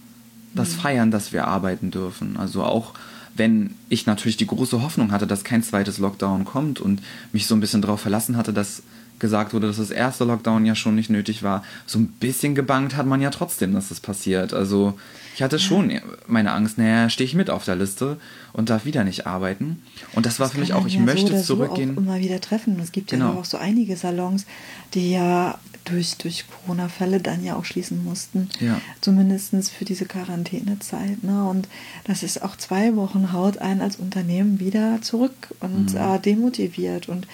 das 0.54 0.74
feiern, 0.74 1.10
dass 1.10 1.32
wir 1.32 1.46
arbeiten 1.46 1.90
dürfen. 1.90 2.36
Also 2.36 2.62
auch 2.62 2.94
wenn 3.38 3.74
ich 3.88 4.06
natürlich 4.06 4.36
die 4.36 4.46
große 4.46 4.82
Hoffnung 4.82 5.12
hatte, 5.12 5.26
dass 5.26 5.44
kein 5.44 5.62
zweites 5.62 5.98
Lockdown 5.98 6.44
kommt 6.44 6.80
und 6.80 7.00
mich 7.32 7.46
so 7.46 7.54
ein 7.54 7.60
bisschen 7.60 7.82
darauf 7.82 8.00
verlassen 8.00 8.36
hatte, 8.36 8.52
dass 8.52 8.82
gesagt 9.18 9.52
wurde, 9.52 9.66
dass 9.66 9.78
das 9.78 9.90
erste 9.90 10.24
Lockdown 10.24 10.64
ja 10.64 10.74
schon 10.74 10.94
nicht 10.94 11.10
nötig 11.10 11.42
war. 11.42 11.64
So 11.86 11.98
ein 11.98 12.06
bisschen 12.06 12.54
gebangt 12.54 12.96
hat 12.96 13.06
man 13.06 13.20
ja 13.20 13.30
trotzdem, 13.30 13.74
dass 13.74 13.88
das 13.88 13.98
passiert. 14.00 14.54
Also 14.54 14.96
ich 15.34 15.42
hatte 15.42 15.58
schon 15.58 15.92
meine 16.26 16.52
Angst, 16.52 16.78
naja, 16.78 17.10
stehe 17.10 17.26
ich 17.26 17.34
mit 17.34 17.50
auf 17.50 17.64
der 17.64 17.76
Liste 17.76 18.18
und 18.52 18.70
darf 18.70 18.84
wieder 18.84 19.04
nicht 19.04 19.26
arbeiten. 19.26 19.82
Und 20.14 20.26
das 20.26 20.38
war 20.38 20.46
Das 20.46 20.54
für 20.54 20.60
mich 20.60 20.72
auch, 20.72 20.86
ich 20.86 20.94
ja 20.94 21.00
möchte 21.00 21.36
so 21.38 21.56
zurückgehen. 21.56 21.94
So 21.94 22.00
auch 22.00 22.04
immer 22.04 22.20
wieder 22.20 22.40
treffen. 22.40 22.78
Es 22.80 22.92
gibt 22.92 23.10
ja 23.12 23.18
Genau. 23.18 23.32
auch 23.32 23.44
so 23.44 23.56
einige 23.56 23.96
Salons, 23.96 24.46
die 24.94 25.12
ja 25.12 25.58
durch, 25.90 26.16
durch 26.18 26.44
Corona-Fälle 26.48 27.20
dann 27.20 27.44
ja 27.44 27.56
auch 27.56 27.64
schließen 27.64 28.04
mussten. 28.04 28.48
Ja. 28.60 28.80
Zumindest 29.00 29.52
für 29.70 29.84
diese 29.84 30.04
Quarantänezeit. 30.06 31.22
Ne? 31.24 31.44
Und 31.48 31.68
das 32.04 32.22
ist 32.22 32.42
auch 32.42 32.56
zwei 32.56 32.94
Wochen 32.96 33.32
haut 33.32 33.58
einen 33.58 33.80
als 33.80 33.96
Unternehmen 33.96 34.60
wieder 34.60 35.00
zurück 35.02 35.54
und 35.60 35.92
Mhm. 35.92 35.96
äh, 35.98 36.18
demotiviert. 36.18 37.08
Und, 37.08 37.26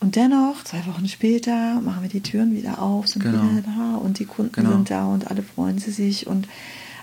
und 0.00 0.16
dennoch, 0.16 0.64
zwei 0.64 0.84
Wochen 0.86 1.08
später, 1.08 1.80
machen 1.80 2.02
wir 2.02 2.08
die 2.10 2.20
Türen 2.22 2.54
wieder 2.54 2.80
auf, 2.80 3.08
sind 3.08 3.22
Genau. 3.22 3.42
wieder 3.50 3.62
da 3.62 3.96
und 3.96 4.18
die 4.18 4.24
Kunden 4.26 4.52
Genau. 4.52 4.70
sind 4.72 4.90
da 4.90 5.06
und 5.06 5.28
alle 5.30 5.42
freuen 5.42 5.78
sie 5.78 5.90
sich. 5.92 6.26
Und 6.26 6.48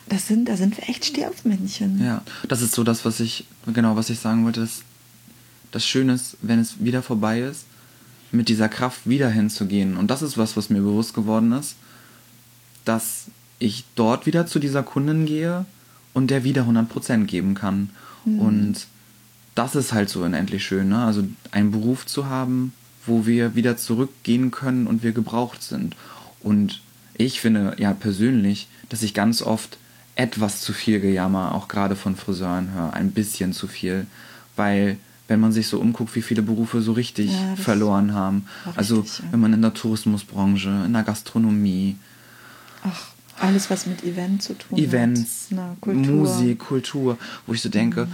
das 0.08 0.28
sind, 0.28 0.50
da 0.50 0.58
sind 0.58 0.76
wir 0.78 0.90
echt 0.90 1.06
Sterbmännchen. 1.06 2.04
Ja, 2.04 2.22
das 2.48 2.62
ist 2.62 2.74
so 2.74 2.84
das, 2.84 3.06
was 3.06 3.20
ich, 3.20 3.46
genau, 3.74 3.96
was 3.96 4.10
ich 4.10 4.20
sagen 4.20 4.44
wollte, 4.46 4.62
dass 4.62 4.82
das 5.72 5.86
Schöne 5.86 6.14
ist, 6.14 6.38
wenn 6.42 6.60
es 6.60 6.84
wieder 6.84 7.04
vorbei 7.04 7.42
ist, 7.42 7.66
mit 8.32 8.50
dieser 8.50 8.70
Kraft 8.70 9.08
wieder 9.08 9.30
hinzugehen. 9.30 9.98
Und 9.98 10.10
das 10.12 10.22
ist 10.22 10.38
was, 10.38 10.56
was 10.58 10.70
mir 10.70 10.82
bewusst 10.82 11.14
geworden 11.14 11.52
ist, 11.52 11.76
dass 12.86 13.26
ich 13.60 13.86
dort 13.96 14.26
wieder 14.26 14.46
zu 14.46 14.60
dieser 14.60 14.84
Kundin 14.84 15.26
gehe 15.26 15.66
und 16.14 16.30
der 16.32 16.44
wieder 16.44 16.64
100% 16.64 17.26
geben 17.26 17.56
kann. 17.56 17.90
Und 18.26 18.88
das 19.56 19.76
ist 19.76 19.94
halt 19.94 20.10
so 20.10 20.24
unendlich 20.24 20.64
schön, 20.64 20.90
ne? 20.90 21.04
Also 21.04 21.24
einen 21.52 21.72
Beruf 21.72 22.06
zu 22.06 22.28
haben, 22.28 22.74
wo 23.06 23.26
wir 23.26 23.56
wieder 23.56 23.78
zurückgehen 23.78 24.52
können 24.52 24.88
und 24.88 25.04
wir 25.04 25.12
gebraucht 25.12 25.64
sind. 25.64 25.96
Und 26.42 26.82
ich 27.16 27.42
finde 27.42 27.76
ja 27.78 27.94
persönlich, 27.94 28.68
dass 28.90 29.04
ich 29.04 29.14
ganz 29.14 29.42
oft 29.42 29.78
etwas 30.16 30.62
zu 30.62 30.74
viel 30.74 31.00
Gejammer, 31.00 31.56
auch 31.56 31.68
gerade 31.68 31.96
von 31.96 32.16
Friseuren 32.16 32.72
höre, 32.74 32.94
ein 32.94 33.12
bisschen 33.12 33.54
zu 33.54 33.68
viel, 33.68 34.06
weil 34.56 34.98
wenn 35.30 35.40
man 35.40 35.52
sich 35.54 35.68
so 35.68 35.80
umguckt, 35.80 36.14
wie 36.16 36.22
viele 36.22 36.42
Berufe 36.42 36.82
so 36.82 36.92
richtig 36.92 37.32
Ja, 37.32 37.56
verloren 37.56 38.14
haben. 38.14 38.46
Also 38.76 39.00
richtig, 39.02 39.20
ja. 39.20 39.26
wenn 39.32 39.40
man 39.40 39.54
in 39.54 39.62
der 39.62 39.74
Tourismusbranche, 39.74 40.84
in 40.86 40.94
der 40.94 41.04
Gastronomie, 41.04 41.96
Ach, 42.84 43.08
alles, 43.40 43.70
was 43.70 43.86
mit 43.86 44.04
Event 44.04 44.44
zu 44.44 44.54
tun 44.58 44.78
Events, 44.78 45.48
hat. 45.52 45.56
Na, 45.58 45.76
Kultur. 45.80 46.04
Mhm. 46.14 46.20
Musik, 46.20 46.60
Kultur, 46.60 47.18
wo 47.48 47.54
ich 47.54 47.62
so 47.62 47.70
denke, 47.70 48.08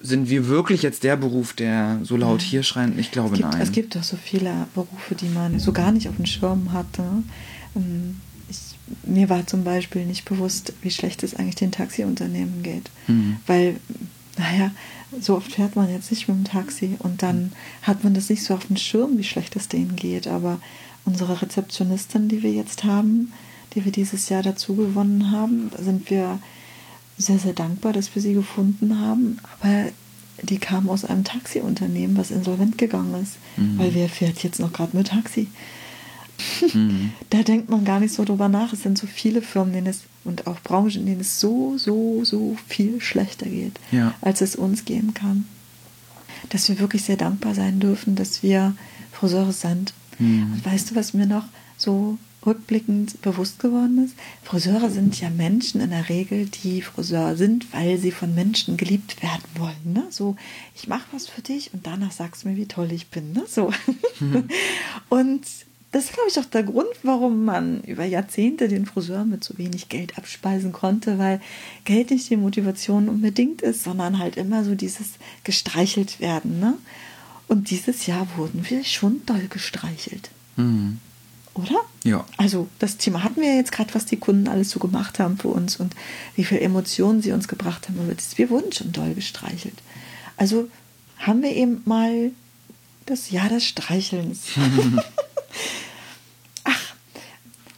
sind 0.00 0.30
wir 0.30 0.46
wirklich 0.48 0.82
jetzt 0.82 1.02
der 1.04 1.16
Beruf, 1.16 1.52
der 1.52 1.98
so 2.02 2.16
laut 2.16 2.40
hier 2.40 2.62
schreit? 2.62 2.92
Ich 2.96 3.10
glaube 3.10 3.34
Es 3.34 3.40
gibt, 3.40 3.52
nein. 3.52 3.60
es 3.60 3.72
gibt 3.72 3.96
doch 3.96 4.02
so 4.04 4.16
viele 4.16 4.66
Berufe, 4.74 5.14
die 5.14 5.28
man 5.28 5.58
so 5.58 5.72
gar 5.72 5.90
nicht 5.92 6.08
auf 6.08 6.16
dem 6.16 6.26
Schirm 6.26 6.72
hatte. 6.72 7.02
Ähm, 7.76 8.20
Ich, 8.48 8.58
mir 9.04 9.28
war 9.30 9.46
zum 9.46 9.64
Beispiel 9.64 10.04
nicht 10.06 10.24
bewusst, 10.26 10.72
wie 10.82 10.90
schlecht 10.90 11.22
es 11.24 11.34
eigentlich 11.34 11.56
den 11.56 11.72
Taxiunternehmen 11.72 12.62
geht. 12.62 12.90
Mhm. 13.08 13.36
Weil, 13.46 13.76
naja, 14.38 14.70
so 15.20 15.36
oft 15.36 15.52
fährt 15.52 15.76
man 15.76 15.90
jetzt 15.90 16.10
nicht 16.10 16.28
mit 16.28 16.36
dem 16.36 16.44
Taxi 16.44 16.96
und 16.98 17.22
dann 17.22 17.52
hat 17.82 18.04
man 18.04 18.14
das 18.14 18.30
nicht 18.30 18.42
so 18.42 18.54
auf 18.54 18.66
dem 18.66 18.76
Schirm, 18.76 19.18
wie 19.18 19.24
schlecht 19.24 19.56
es 19.56 19.68
denen 19.68 19.96
geht. 19.96 20.26
Aber 20.26 20.58
unsere 21.04 21.40
Rezeptionistin, 21.40 22.28
die 22.28 22.42
wir 22.42 22.52
jetzt 22.52 22.84
haben, 22.84 23.32
die 23.74 23.84
wir 23.84 23.92
dieses 23.92 24.28
Jahr 24.28 24.42
dazu 24.42 24.74
gewonnen 24.74 25.30
haben, 25.30 25.70
sind 25.78 26.10
wir 26.10 26.38
sehr, 27.16 27.38
sehr 27.38 27.52
dankbar, 27.52 27.92
dass 27.92 28.14
wir 28.14 28.22
sie 28.22 28.34
gefunden 28.34 29.00
haben. 29.00 29.38
Aber 29.60 29.86
die 30.42 30.58
kam 30.58 30.88
aus 30.88 31.04
einem 31.04 31.24
Taxiunternehmen, 31.24 32.16
was 32.16 32.30
insolvent 32.30 32.78
gegangen 32.78 33.22
ist. 33.22 33.36
Mhm. 33.56 33.78
Weil 33.78 33.94
wer 33.94 34.08
fährt 34.08 34.42
jetzt 34.42 34.58
noch 34.58 34.72
gerade 34.72 34.96
mit 34.96 35.08
Taxi? 35.08 35.48
Mhm. 36.72 37.12
Da 37.30 37.42
denkt 37.42 37.68
man 37.68 37.84
gar 37.84 38.00
nicht 38.00 38.14
so 38.14 38.24
drüber 38.24 38.48
nach. 38.48 38.72
Es 38.72 38.82
sind 38.82 38.98
so 38.98 39.06
viele 39.06 39.42
Firmen 39.42 39.72
denen 39.72 39.86
es, 39.86 40.00
und 40.24 40.46
auch 40.46 40.60
Branchen, 40.60 41.00
in 41.00 41.06
denen 41.06 41.20
es 41.20 41.40
so, 41.40 41.76
so, 41.78 42.24
so 42.24 42.56
viel 42.66 43.00
schlechter 43.00 43.46
geht, 43.46 43.78
Ja. 43.92 44.14
als 44.20 44.40
es 44.40 44.56
uns 44.56 44.84
gehen 44.84 45.14
kann. 45.14 45.46
Dass 46.50 46.68
wir 46.68 46.78
wirklich 46.78 47.02
sehr 47.02 47.16
dankbar 47.16 47.54
sein 47.54 47.80
dürfen, 47.80 48.16
dass 48.16 48.42
wir 48.42 48.74
Friseure 49.12 49.52
sind. 49.52 49.94
Mhm. 50.18 50.52
Und 50.52 50.64
weißt 50.64 50.90
du, 50.90 50.94
was 50.94 51.14
mir 51.14 51.26
noch 51.26 51.44
so 51.76 52.18
rückblickend 52.44 53.22
bewusst 53.22 53.58
geworden 53.58 54.04
ist? 54.04 54.14
Friseure 54.42 54.90
sind 54.90 55.18
ja 55.20 55.30
Menschen 55.30 55.80
in 55.80 55.90
der 55.90 56.08
Regel, 56.08 56.46
die 56.46 56.82
Friseur 56.82 57.36
sind, 57.36 57.72
weil 57.72 57.98
sie 57.98 58.10
von 58.10 58.34
Menschen 58.34 58.76
geliebt 58.76 59.22
werden 59.22 59.44
wollen. 59.56 59.92
Ne? 59.94 60.04
So, 60.10 60.36
ich 60.74 60.88
mache 60.88 61.06
was 61.12 61.26
für 61.26 61.40
dich 61.40 61.72
und 61.72 61.86
danach 61.86 62.12
sagst 62.12 62.44
du 62.44 62.48
mir, 62.48 62.56
wie 62.56 62.66
toll 62.66 62.92
ich 62.92 63.06
bin. 63.08 63.32
Ne? 63.32 63.44
So. 63.48 63.72
und 65.08 65.42
das 65.94 66.06
ist, 66.06 66.12
glaube 66.14 66.28
ich, 66.28 66.36
auch 66.40 66.44
der 66.46 66.64
Grund, 66.64 66.88
warum 67.04 67.44
man 67.44 67.80
über 67.82 68.04
Jahrzehnte 68.04 68.66
den 68.66 68.84
Friseur 68.84 69.24
mit 69.24 69.44
so 69.44 69.56
wenig 69.58 69.88
Geld 69.88 70.18
abspeisen 70.18 70.72
konnte, 70.72 71.18
weil 71.20 71.40
Geld 71.84 72.10
nicht 72.10 72.28
die 72.30 72.36
Motivation 72.36 73.08
unbedingt 73.08 73.62
ist, 73.62 73.84
sondern 73.84 74.18
halt 74.18 74.36
immer 74.36 74.64
so 74.64 74.74
dieses 74.74 75.10
gestreichelt 75.44 76.18
werden. 76.18 76.58
Ne? 76.58 76.74
Und 77.46 77.70
dieses 77.70 78.06
Jahr 78.06 78.26
wurden 78.36 78.66
wir 78.68 78.82
schon 78.82 79.24
doll 79.24 79.46
gestreichelt, 79.48 80.30
Mhm. 80.56 80.98
oder? 81.54 81.80
Ja. 82.02 82.24
Also 82.38 82.66
das 82.80 82.96
Thema 82.96 83.22
hatten 83.22 83.40
wir 83.40 83.54
jetzt 83.54 83.70
gerade, 83.70 83.94
was 83.94 84.04
die 84.04 84.16
Kunden 84.16 84.48
alles 84.48 84.70
so 84.70 84.80
gemacht 84.80 85.20
haben 85.20 85.38
für 85.38 85.48
uns 85.48 85.76
und 85.76 85.94
wie 86.34 86.42
viel 86.44 86.58
Emotionen 86.58 87.22
sie 87.22 87.30
uns 87.30 87.46
gebracht 87.46 87.88
haben. 87.88 87.98
Wir 88.36 88.50
wurden 88.50 88.72
schon 88.72 88.90
doll 88.90 89.14
gestreichelt. 89.14 89.78
Also 90.36 90.68
haben 91.18 91.40
wir 91.42 91.52
eben 91.54 91.82
mal 91.84 92.32
das 93.06 93.30
Jahr 93.30 93.48
des 93.48 93.64
Streichelns. 93.64 94.40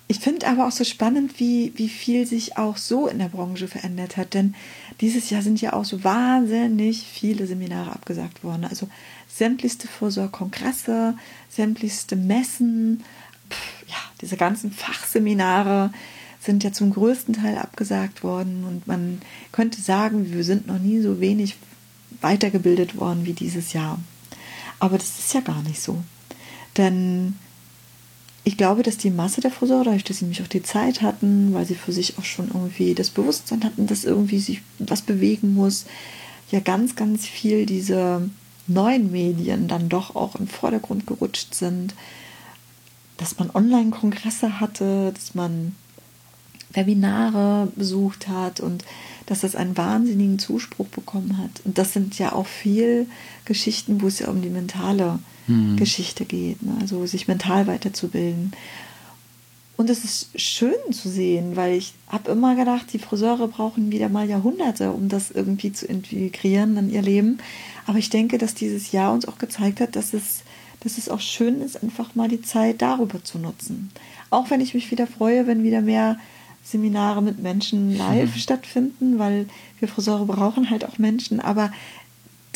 Ich 0.08 0.20
finde 0.20 0.46
aber 0.46 0.68
auch 0.68 0.72
so 0.72 0.84
spannend, 0.84 1.40
wie, 1.40 1.72
wie 1.76 1.88
viel 1.88 2.26
sich 2.26 2.56
auch 2.56 2.76
so 2.76 3.08
in 3.08 3.18
der 3.18 3.28
Branche 3.28 3.66
verändert 3.66 4.16
hat. 4.16 4.34
Denn 4.34 4.54
dieses 5.00 5.30
Jahr 5.30 5.42
sind 5.42 5.60
ja 5.60 5.72
auch 5.72 5.84
so 5.84 6.04
wahnsinnig 6.04 7.02
viele 7.02 7.46
Seminare 7.46 7.90
abgesagt 7.90 8.44
worden. 8.44 8.64
Also 8.64 8.88
sämtlichste 9.26 9.88
Vorsorgkongresse, 9.88 11.14
sämtlichste 11.48 12.14
Messen, 12.14 13.02
pff, 13.50 13.88
ja, 13.88 13.96
diese 14.20 14.36
ganzen 14.36 14.70
Fachseminare 14.70 15.92
sind 16.40 16.62
ja 16.62 16.72
zum 16.72 16.92
größten 16.92 17.34
Teil 17.34 17.58
abgesagt 17.58 18.22
worden. 18.22 18.64
Und 18.64 18.86
man 18.86 19.20
könnte 19.50 19.80
sagen, 19.80 20.32
wir 20.32 20.44
sind 20.44 20.68
noch 20.68 20.78
nie 20.78 21.00
so 21.00 21.20
wenig 21.20 21.56
weitergebildet 22.20 22.96
worden 22.96 23.26
wie 23.26 23.32
dieses 23.32 23.72
Jahr. 23.72 23.98
Aber 24.78 24.98
das 24.98 25.18
ist 25.18 25.34
ja 25.34 25.40
gar 25.40 25.62
nicht 25.62 25.82
so. 25.82 26.00
Denn 26.76 27.36
ich 28.46 28.56
glaube, 28.56 28.84
dass 28.84 28.96
die 28.96 29.10
Masse 29.10 29.40
der 29.40 29.50
Friseure, 29.50 29.82
dadurch, 29.82 30.04
dass 30.04 30.18
sie 30.18 30.24
nämlich 30.24 30.40
auch 30.40 30.46
die 30.46 30.62
Zeit 30.62 31.02
hatten, 31.02 31.52
weil 31.52 31.66
sie 31.66 31.74
für 31.74 31.90
sich 31.90 32.16
auch 32.16 32.24
schon 32.24 32.46
irgendwie 32.46 32.94
das 32.94 33.10
Bewusstsein 33.10 33.64
hatten, 33.64 33.88
dass 33.88 34.04
irgendwie 34.04 34.38
sich 34.38 34.62
was 34.78 35.02
bewegen 35.02 35.52
muss, 35.52 35.84
ja 36.52 36.60
ganz, 36.60 36.94
ganz 36.94 37.26
viel 37.26 37.66
diese 37.66 38.30
neuen 38.68 39.10
Medien 39.10 39.66
dann 39.66 39.88
doch 39.88 40.14
auch 40.14 40.36
im 40.36 40.46
Vordergrund 40.46 41.08
gerutscht 41.08 41.54
sind, 41.54 41.94
dass 43.16 43.36
man 43.36 43.50
Online-Kongresse 43.50 44.60
hatte, 44.60 45.10
dass 45.12 45.34
man 45.34 45.74
Webinare 46.72 47.72
besucht 47.74 48.28
hat 48.28 48.60
und 48.60 48.84
dass 49.26 49.40
das 49.40 49.56
einen 49.56 49.76
wahnsinnigen 49.76 50.38
Zuspruch 50.38 50.86
bekommen 50.86 51.36
hat. 51.38 51.62
Und 51.64 51.78
das 51.78 51.92
sind 51.92 52.16
ja 52.16 52.32
auch 52.32 52.46
viel 52.46 53.08
Geschichten, 53.44 54.00
wo 54.02 54.06
es 54.06 54.20
ja 54.20 54.28
um 54.28 54.40
die 54.40 54.50
mentale 54.50 55.18
Mhm. 55.46 55.76
Geschichte 55.76 56.24
geht, 56.24 56.62
ne? 56.62 56.76
also 56.80 57.06
sich 57.06 57.28
mental 57.28 57.66
weiterzubilden. 57.66 58.52
Und 59.76 59.90
es 59.90 60.04
ist 60.04 60.40
schön 60.40 60.74
zu 60.90 61.08
sehen, 61.10 61.54
weil 61.54 61.76
ich 61.76 61.92
habe 62.08 62.30
immer 62.30 62.56
gedacht, 62.56 62.86
die 62.92 62.98
Friseure 62.98 63.46
brauchen 63.46 63.92
wieder 63.92 64.08
mal 64.08 64.26
Jahrhunderte, 64.26 64.90
um 64.90 65.10
das 65.10 65.30
irgendwie 65.30 65.70
zu 65.70 65.86
integrieren 65.86 66.76
in 66.78 66.90
ihr 66.90 67.02
Leben. 67.02 67.38
Aber 67.86 67.98
ich 67.98 68.08
denke, 68.08 68.38
dass 68.38 68.54
dieses 68.54 68.92
Jahr 68.92 69.12
uns 69.12 69.28
auch 69.28 69.36
gezeigt 69.36 69.80
hat, 69.80 69.94
dass 69.94 70.14
es, 70.14 70.44
dass 70.80 70.96
es 70.96 71.10
auch 71.10 71.20
schön 71.20 71.60
ist, 71.60 71.82
einfach 71.82 72.14
mal 72.14 72.28
die 72.28 72.40
Zeit 72.40 72.80
darüber 72.80 73.22
zu 73.22 73.38
nutzen. 73.38 73.90
Auch 74.30 74.48
wenn 74.48 74.62
ich 74.62 74.72
mich 74.72 74.90
wieder 74.90 75.06
freue, 75.06 75.46
wenn 75.46 75.62
wieder 75.62 75.82
mehr 75.82 76.18
Seminare 76.64 77.22
mit 77.22 77.42
Menschen 77.42 77.96
live 77.96 78.34
mhm. 78.34 78.38
stattfinden, 78.38 79.18
weil 79.18 79.46
wir 79.78 79.88
Friseure 79.88 80.24
brauchen 80.24 80.70
halt 80.70 80.86
auch 80.86 80.96
Menschen. 80.96 81.38
Aber 81.38 81.70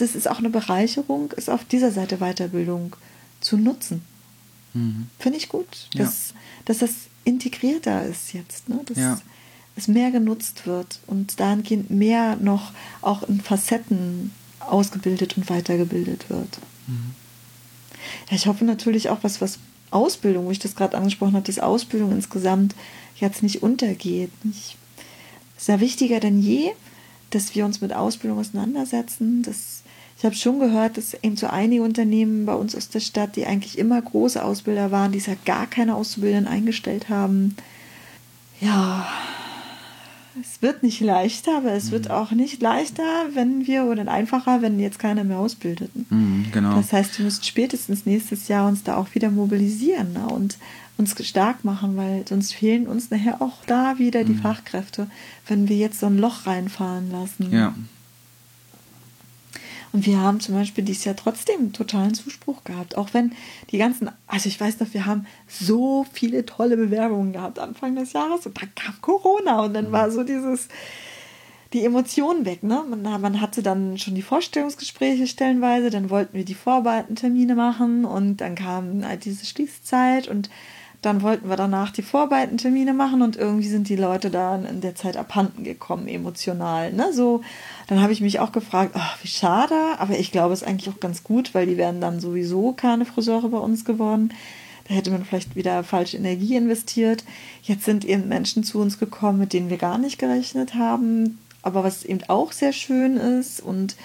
das 0.00 0.14
ist 0.14 0.28
auch 0.28 0.38
eine 0.38 0.50
Bereicherung, 0.50 1.32
ist 1.32 1.50
auf 1.50 1.64
dieser 1.64 1.90
Seite 1.90 2.18
Weiterbildung 2.18 2.96
zu 3.40 3.56
nutzen. 3.56 4.02
Mhm. 4.74 5.08
Finde 5.18 5.38
ich 5.38 5.48
gut, 5.48 5.88
dass, 5.94 6.30
ja. 6.30 6.40
dass 6.66 6.78
das 6.78 6.90
integrierter 7.24 8.04
ist 8.06 8.32
jetzt, 8.32 8.68
ne? 8.68 8.80
dass 8.86 8.98
ja. 8.98 9.20
es 9.76 9.88
mehr 9.88 10.10
genutzt 10.10 10.66
wird 10.66 11.00
und 11.06 11.40
dahingehend 11.40 11.90
mehr 11.90 12.36
noch 12.36 12.72
auch 13.02 13.22
in 13.24 13.40
Facetten 13.40 14.32
ausgebildet 14.60 15.36
und 15.36 15.50
weitergebildet 15.50 16.30
wird. 16.30 16.58
Mhm. 16.86 17.14
Ja, 18.30 18.36
ich 18.36 18.46
hoffe 18.46 18.64
natürlich 18.64 19.08
auch, 19.10 19.18
was, 19.22 19.40
was 19.40 19.58
Ausbildung, 19.90 20.46
wo 20.46 20.50
ich 20.50 20.58
das 20.58 20.76
gerade 20.76 20.96
angesprochen 20.96 21.34
habe, 21.34 21.46
dass 21.46 21.58
Ausbildung 21.58 22.12
insgesamt 22.12 22.74
jetzt 23.16 23.42
nicht 23.42 23.62
untergeht. 23.62 24.30
Es 24.44 25.62
ist 25.62 25.68
ja 25.68 25.80
wichtiger 25.80 26.20
denn 26.20 26.40
je, 26.40 26.70
dass 27.30 27.54
wir 27.54 27.64
uns 27.64 27.80
mit 27.80 27.92
Ausbildung 27.92 28.38
auseinandersetzen, 28.38 29.42
dass 29.42 29.79
ich 30.20 30.26
habe 30.26 30.34
schon 30.34 30.58
gehört, 30.58 30.98
dass 30.98 31.14
eben 31.14 31.38
so 31.38 31.46
einige 31.46 31.82
Unternehmen 31.82 32.44
bei 32.44 32.52
uns 32.52 32.76
aus 32.76 32.90
der 32.90 33.00
Stadt, 33.00 33.36
die 33.36 33.46
eigentlich 33.46 33.78
immer 33.78 34.02
große 34.02 34.44
Ausbilder 34.44 34.90
waren, 34.90 35.12
die 35.12 35.18
ja 35.18 35.32
gar 35.46 35.66
keine 35.66 35.94
Auszubildenden 35.94 36.46
eingestellt 36.46 37.08
haben. 37.08 37.56
Ja, 38.60 39.08
es 40.38 40.60
wird 40.60 40.82
nicht 40.82 41.00
leichter, 41.00 41.56
aber 41.56 41.72
es 41.72 41.86
mhm. 41.86 41.92
wird 41.92 42.10
auch 42.10 42.32
nicht 42.32 42.60
leichter, 42.60 43.02
wenn 43.32 43.66
wir 43.66 43.84
oder 43.86 44.06
einfacher, 44.12 44.60
wenn 44.60 44.78
jetzt 44.78 44.98
keiner 44.98 45.24
mehr 45.24 45.38
ausbildet. 45.38 45.90
Mhm, 46.10 46.48
genau. 46.52 46.76
Das 46.76 46.92
heißt, 46.92 47.16
wir 47.16 47.24
müssen 47.24 47.42
spätestens 47.42 48.04
nächstes 48.04 48.48
Jahr 48.48 48.68
uns 48.68 48.82
da 48.82 48.98
auch 48.98 49.14
wieder 49.14 49.30
mobilisieren 49.30 50.12
ne? 50.12 50.26
und 50.26 50.58
uns 50.98 51.16
stark 51.26 51.64
machen, 51.64 51.96
weil 51.96 52.26
sonst 52.28 52.52
fehlen 52.52 52.88
uns 52.88 53.10
nachher 53.10 53.40
auch 53.40 53.64
da 53.66 53.98
wieder 53.98 54.24
die 54.24 54.34
mhm. 54.34 54.42
Fachkräfte, 54.42 55.06
wenn 55.46 55.70
wir 55.70 55.76
jetzt 55.76 55.98
so 55.98 56.04
ein 56.08 56.18
Loch 56.18 56.46
reinfahren 56.46 57.10
lassen. 57.10 57.50
Ja. 57.50 57.74
Und 59.92 60.06
wir 60.06 60.20
haben 60.20 60.38
zum 60.40 60.54
Beispiel 60.54 60.84
dieses 60.84 61.04
Jahr 61.04 61.16
trotzdem 61.16 61.72
totalen 61.72 62.14
Zuspruch 62.14 62.62
gehabt. 62.64 62.96
Auch 62.96 63.08
wenn 63.12 63.32
die 63.70 63.78
ganzen, 63.78 64.10
also 64.26 64.48
ich 64.48 64.60
weiß 64.60 64.78
noch, 64.80 64.94
wir 64.94 65.04
haben 65.04 65.26
so 65.48 66.06
viele 66.12 66.46
tolle 66.46 66.76
Bewerbungen 66.76 67.32
gehabt 67.32 67.58
Anfang 67.58 67.96
des 67.96 68.12
Jahres 68.12 68.46
und 68.46 68.60
dann 68.60 68.72
kam 68.74 68.94
Corona 69.00 69.64
und 69.64 69.74
dann 69.74 69.90
war 69.90 70.10
so 70.10 70.22
dieses, 70.22 70.68
die 71.72 71.84
Emotionen 71.84 72.44
weg. 72.44 72.62
Ne? 72.62 72.84
Man, 72.88 73.02
man 73.20 73.40
hatte 73.40 73.62
dann 73.62 73.98
schon 73.98 74.14
die 74.14 74.22
Vorstellungsgespräche 74.22 75.26
stellenweise, 75.26 75.90
dann 75.90 76.10
wollten 76.10 76.36
wir 76.36 76.44
die 76.44 76.54
Vorbereitentermine 76.54 77.54
machen 77.54 78.04
und 78.04 78.38
dann 78.38 78.54
kam 78.54 79.04
halt 79.06 79.24
diese 79.24 79.46
Schließzeit 79.46 80.28
und 80.28 80.50
dann 81.02 81.22
wollten 81.22 81.48
wir 81.48 81.56
danach 81.56 81.90
die 81.90 82.02
Vorbereitentermine 82.02 82.92
machen 82.92 83.22
und 83.22 83.36
irgendwie 83.36 83.68
sind 83.68 83.88
die 83.88 83.96
Leute 83.96 84.30
da 84.30 84.56
in 84.56 84.82
der 84.82 84.94
Zeit 84.94 85.16
abhanden 85.16 85.64
gekommen, 85.64 86.08
emotional. 86.08 86.92
Ne? 86.92 87.12
So, 87.12 87.40
dann 87.86 88.02
habe 88.02 88.12
ich 88.12 88.20
mich 88.20 88.38
auch 88.38 88.52
gefragt, 88.52 88.92
ach, 88.94 89.16
wie 89.22 89.28
schade, 89.28 89.74
aber 89.98 90.18
ich 90.18 90.30
glaube, 90.30 90.52
es 90.52 90.62
ist 90.62 90.68
eigentlich 90.68 90.94
auch 90.94 91.00
ganz 91.00 91.24
gut, 91.24 91.54
weil 91.54 91.66
die 91.66 91.78
wären 91.78 92.02
dann 92.02 92.20
sowieso 92.20 92.72
keine 92.72 93.06
Friseure 93.06 93.48
bei 93.48 93.58
uns 93.58 93.86
geworden. 93.86 94.34
Da 94.88 94.94
hätte 94.94 95.10
man 95.10 95.24
vielleicht 95.24 95.56
wieder 95.56 95.84
falsche 95.84 96.18
Energie 96.18 96.56
investiert. 96.56 97.24
Jetzt 97.62 97.84
sind 97.84 98.04
eben 98.04 98.28
Menschen 98.28 98.62
zu 98.62 98.80
uns 98.80 98.98
gekommen, 98.98 99.38
mit 99.38 99.52
denen 99.52 99.70
wir 99.70 99.78
gar 99.78 99.96
nicht 99.96 100.18
gerechnet 100.18 100.74
haben. 100.74 101.38
Aber 101.62 101.82
was 101.84 102.04
eben 102.04 102.20
auch 102.28 102.52
sehr 102.52 102.72
schön 102.72 103.16
ist 103.16 103.60
und 103.60 103.96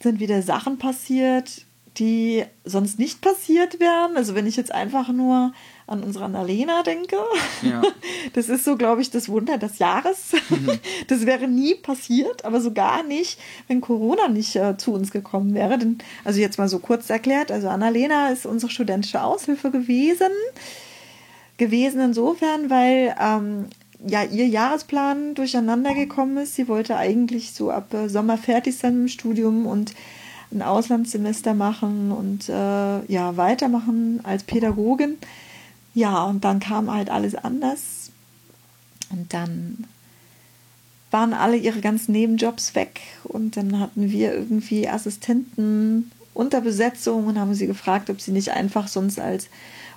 sind 0.00 0.20
wieder 0.20 0.42
Sachen 0.42 0.78
passiert, 0.78 1.62
die 1.98 2.44
sonst 2.64 2.98
nicht 2.98 3.20
passiert 3.20 3.80
wären. 3.80 4.16
Also 4.16 4.34
wenn 4.34 4.46
ich 4.46 4.56
jetzt 4.56 4.72
einfach 4.72 5.08
nur 5.08 5.52
an 5.86 6.02
unsere 6.02 6.24
Annalena 6.24 6.82
denke, 6.82 7.16
ja. 7.62 7.80
das 8.32 8.48
ist 8.48 8.64
so, 8.64 8.76
glaube 8.76 9.02
ich, 9.02 9.10
das 9.10 9.28
Wunder 9.28 9.56
des 9.58 9.78
Jahres. 9.78 10.32
Mhm. 10.50 10.78
Das 11.08 11.24
wäre 11.24 11.46
nie 11.46 11.74
passiert, 11.74 12.44
aber 12.44 12.60
so 12.60 12.72
gar 12.72 13.04
nicht, 13.04 13.38
wenn 13.68 13.80
Corona 13.80 14.28
nicht 14.28 14.56
äh, 14.56 14.76
zu 14.76 14.92
uns 14.92 15.12
gekommen 15.12 15.54
wäre. 15.54 15.78
Denn, 15.78 15.98
also 16.24 16.40
jetzt 16.40 16.58
mal 16.58 16.68
so 16.68 16.80
kurz 16.80 17.08
erklärt, 17.10 17.52
also 17.52 17.68
Annalena 17.68 18.30
ist 18.30 18.44
unsere 18.44 18.72
studentische 18.72 19.22
Aushilfe 19.22 19.70
gewesen. 19.70 20.32
Gewesen 21.58 22.00
insofern, 22.00 22.68
weil 22.70 23.14
ähm, 23.20 23.66
ja, 24.04 24.24
ihr 24.24 24.46
Jahresplan 24.46 25.34
durcheinander 25.34 25.94
gekommen 25.94 26.36
ist. 26.38 26.56
Sie 26.56 26.68
wollte 26.68 26.96
eigentlich 26.96 27.52
so 27.52 27.70
ab 27.70 27.94
äh, 27.94 28.08
Sommer 28.08 28.36
fertig 28.36 28.76
sein 28.76 28.94
im 28.94 29.08
Studium 29.08 29.66
und 29.66 29.94
ein 30.52 30.62
Auslandssemester 30.62 31.54
machen 31.54 32.12
und 32.12 32.48
äh, 32.48 33.04
ja, 33.06 33.36
weitermachen 33.36 34.20
als 34.24 34.42
Pädagogin. 34.42 35.18
Ja, 35.96 36.24
und 36.24 36.44
dann 36.44 36.60
kam 36.60 36.92
halt 36.92 37.08
alles 37.08 37.34
anders. 37.34 38.10
Und 39.10 39.32
dann 39.32 39.86
waren 41.10 41.32
alle 41.32 41.56
ihre 41.56 41.80
ganzen 41.80 42.12
Nebenjobs 42.12 42.74
weg 42.74 43.00
und 43.24 43.56
dann 43.56 43.80
hatten 43.80 44.10
wir 44.10 44.34
irgendwie 44.34 44.86
Assistenten 44.86 46.10
unter 46.34 46.60
Besetzung 46.60 47.26
und 47.26 47.38
haben 47.38 47.54
sie 47.54 47.66
gefragt, 47.66 48.10
ob 48.10 48.20
sie 48.20 48.32
nicht 48.32 48.50
einfach 48.50 48.88
sonst 48.88 49.18
als 49.18 49.48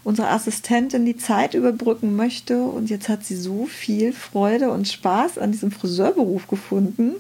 unsere 0.06 0.30
Assistentin 0.30 1.06
die 1.06 1.18
Zeit 1.18 1.54
überbrücken 1.54 2.16
möchte. 2.16 2.64
Und 2.64 2.89
jetzt 2.89 3.10
hat 3.10 3.26
sie 3.26 3.36
so 3.36 3.66
viel 3.66 4.14
Freude 4.14 4.72
und 4.72 4.88
Spaß 4.88 5.38
an 5.38 5.52
diesem 5.52 5.72
Friseurberuf 5.72 6.47
gefunden, 6.47 7.16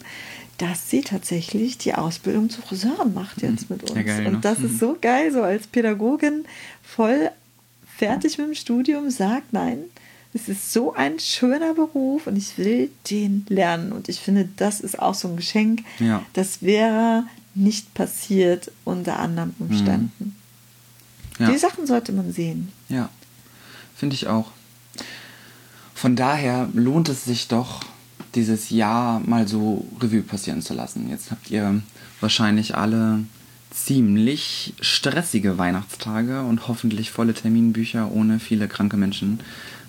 dass 0.57 0.89
sie 0.89 1.01
tatsächlich 1.01 1.77
die 1.77 1.95
Ausbildung 1.95 2.49
zur 2.49 2.63
Friseurin 2.63 3.13
macht 3.13 3.41
jetzt 3.41 3.69
mit 3.69 3.81
uns. 3.81 3.95
Ja, 3.95 4.03
geil, 4.03 4.23
ne? 4.23 4.29
Und 4.29 4.45
das 4.45 4.59
ist 4.59 4.73
mhm. 4.73 4.79
so 4.79 4.97
geil, 5.01 5.33
so 5.33 5.41
als 5.41 5.67
Pädagogin 5.67 6.45
voll 6.81 7.29
fertig 7.99 8.37
mit 8.37 8.47
dem 8.47 8.55
Studium, 8.55 9.11
sagt, 9.11 9.53
nein, 9.53 9.79
es 10.33 10.47
ist 10.47 10.71
so 10.71 10.93
ein 10.93 11.19
schöner 11.19 11.73
Beruf 11.73 12.27
und 12.27 12.37
ich 12.37 12.57
will 12.57 12.89
den 13.09 13.45
lernen. 13.49 13.91
Und 13.91 14.09
ich 14.09 14.19
finde, 14.19 14.47
das 14.57 14.79
ist 14.79 14.99
auch 14.99 15.13
so 15.13 15.27
ein 15.27 15.35
Geschenk. 15.35 15.83
Ja. 15.99 16.23
Das 16.33 16.61
wäre 16.61 17.25
nicht 17.55 17.93
passiert 17.93 18.71
unter 18.85 19.19
anderen 19.19 19.53
Umständen. 19.59 20.35
Mhm. 21.37 21.45
Ja. 21.45 21.51
Die 21.51 21.57
Sachen 21.57 21.85
sollte 21.85 22.11
man 22.11 22.31
sehen. 22.31 22.71
Ja, 22.87 23.09
finde 23.95 24.15
ich 24.15 24.27
auch. 24.27 24.51
Von 25.93 26.15
daher 26.15 26.69
lohnt 26.73 27.09
es 27.09 27.25
sich 27.25 27.47
doch, 27.47 27.83
dieses 28.35 28.69
Jahr 28.69 29.19
mal 29.21 29.47
so 29.47 29.85
Revue 29.99 30.21
passieren 30.21 30.61
zu 30.61 30.73
lassen. 30.73 31.09
Jetzt 31.09 31.31
habt 31.31 31.49
ihr 31.49 31.81
wahrscheinlich 32.21 32.75
alle 32.75 33.23
ziemlich 33.85 34.73
stressige 34.81 35.57
Weihnachtstage 35.57 36.41
und 36.41 36.67
hoffentlich 36.67 37.11
volle 37.11 37.33
Terminbücher 37.33 38.11
ohne 38.11 38.39
viele 38.39 38.67
kranke 38.67 38.97
Menschen, 38.97 39.39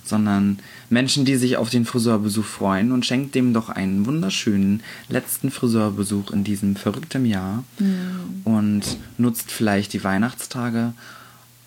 sondern 0.04 0.58
Menschen, 0.88 1.24
die 1.24 1.36
sich 1.36 1.56
auf 1.56 1.70
den 1.70 1.84
Friseurbesuch 1.84 2.44
freuen 2.44 2.92
und 2.92 3.06
schenkt 3.06 3.34
dem 3.34 3.54
doch 3.54 3.68
einen 3.68 4.06
wunderschönen 4.06 4.82
letzten 5.08 5.50
Friseurbesuch 5.50 6.30
in 6.32 6.44
diesem 6.44 6.76
verrückten 6.76 7.26
Jahr 7.26 7.64
mhm. 7.78 8.40
und 8.44 8.82
nutzt 9.18 9.52
vielleicht 9.52 9.92
die 9.92 10.02
Weihnachtstage 10.04 10.92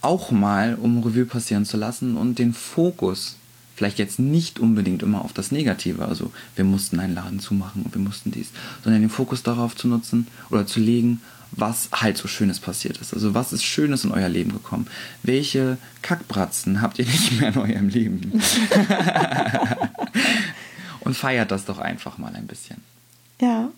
auch 0.01 0.31
mal, 0.31 0.75
um 0.75 1.01
Revue 1.01 1.25
passieren 1.25 1.65
zu 1.65 1.77
lassen 1.77 2.17
und 2.17 2.37
den 2.37 2.53
Fokus 2.53 3.37
vielleicht 3.75 3.99
jetzt 3.99 4.19
nicht 4.19 4.59
unbedingt 4.59 5.01
immer 5.01 5.23
auf 5.23 5.33
das 5.33 5.51
Negative, 5.51 6.05
also 6.05 6.31
wir 6.55 6.65
mussten 6.65 6.99
einen 6.99 7.15
Laden 7.15 7.39
zumachen 7.39 7.81
und 7.83 7.93
wir 7.93 8.01
mussten 8.01 8.31
dies, 8.31 8.49
sondern 8.83 9.01
den 9.01 9.09
Fokus 9.09 9.41
darauf 9.41 9.75
zu 9.75 9.87
nutzen 9.87 10.27
oder 10.49 10.67
zu 10.67 10.79
legen, 10.79 11.21
was 11.55 11.89
halt 11.93 12.17
so 12.17 12.27
Schönes 12.27 12.59
passiert 12.59 12.97
ist. 12.97 13.13
Also 13.13 13.33
was 13.33 13.53
ist 13.53 13.63
Schönes 13.63 14.03
in 14.03 14.11
euer 14.11 14.29
Leben 14.29 14.51
gekommen? 14.51 14.87
Welche 15.21 15.77
Kackbratzen 16.01 16.81
habt 16.81 16.99
ihr 16.99 17.05
nicht 17.05 17.39
mehr 17.39 17.49
in 17.49 17.57
eurem 17.57 17.89
Leben? 17.89 18.31
und 21.01 21.15
feiert 21.15 21.51
das 21.51 21.65
doch 21.65 21.79
einfach 21.79 22.17
mal 22.17 22.33
ein 22.35 22.47
bisschen. 22.47 22.77
Ja, 23.41 23.71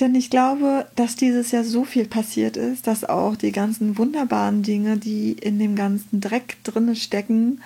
denn 0.00 0.14
ich 0.14 0.30
glaube, 0.30 0.86
dass 0.96 1.16
dieses 1.16 1.50
Jahr 1.50 1.64
so 1.64 1.84
viel 1.84 2.06
passiert 2.06 2.56
ist, 2.56 2.86
dass 2.86 3.04
auch 3.04 3.36
die 3.36 3.52
ganzen 3.52 3.98
wunderbaren 3.98 4.62
Dinge, 4.62 4.96
die 4.96 5.32
in 5.32 5.58
dem 5.58 5.76
ganzen 5.76 6.20
Dreck 6.20 6.56
drinne 6.64 6.96
stecken, 6.96 7.60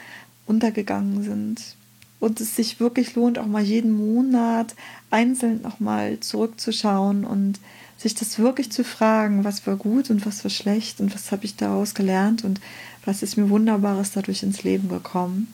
untergegangen 0.46 1.22
sind. 1.22 1.76
Und 2.20 2.40
es 2.40 2.56
sich 2.56 2.80
wirklich 2.80 3.14
lohnt, 3.14 3.38
auch 3.38 3.46
mal 3.46 3.62
jeden 3.62 3.92
Monat 3.92 4.74
einzeln 5.10 5.60
nochmal 5.62 6.20
zurückzuschauen 6.20 7.24
und 7.24 7.58
sich 8.02 8.14
das 8.14 8.38
wirklich 8.38 8.70
zu 8.70 8.84
fragen, 8.84 9.44
was 9.44 9.66
war 9.66 9.76
gut 9.76 10.10
und 10.10 10.26
was 10.26 10.44
war 10.44 10.50
schlecht 10.50 11.00
und 11.00 11.14
was 11.14 11.32
habe 11.32 11.44
ich 11.44 11.56
daraus 11.56 11.94
gelernt 11.94 12.44
und 12.44 12.60
was 13.04 13.22
ist 13.22 13.36
mir 13.36 13.48
Wunderbares 13.48 14.12
dadurch 14.12 14.42
ins 14.42 14.62
Leben 14.62 14.88
gekommen. 14.88 15.48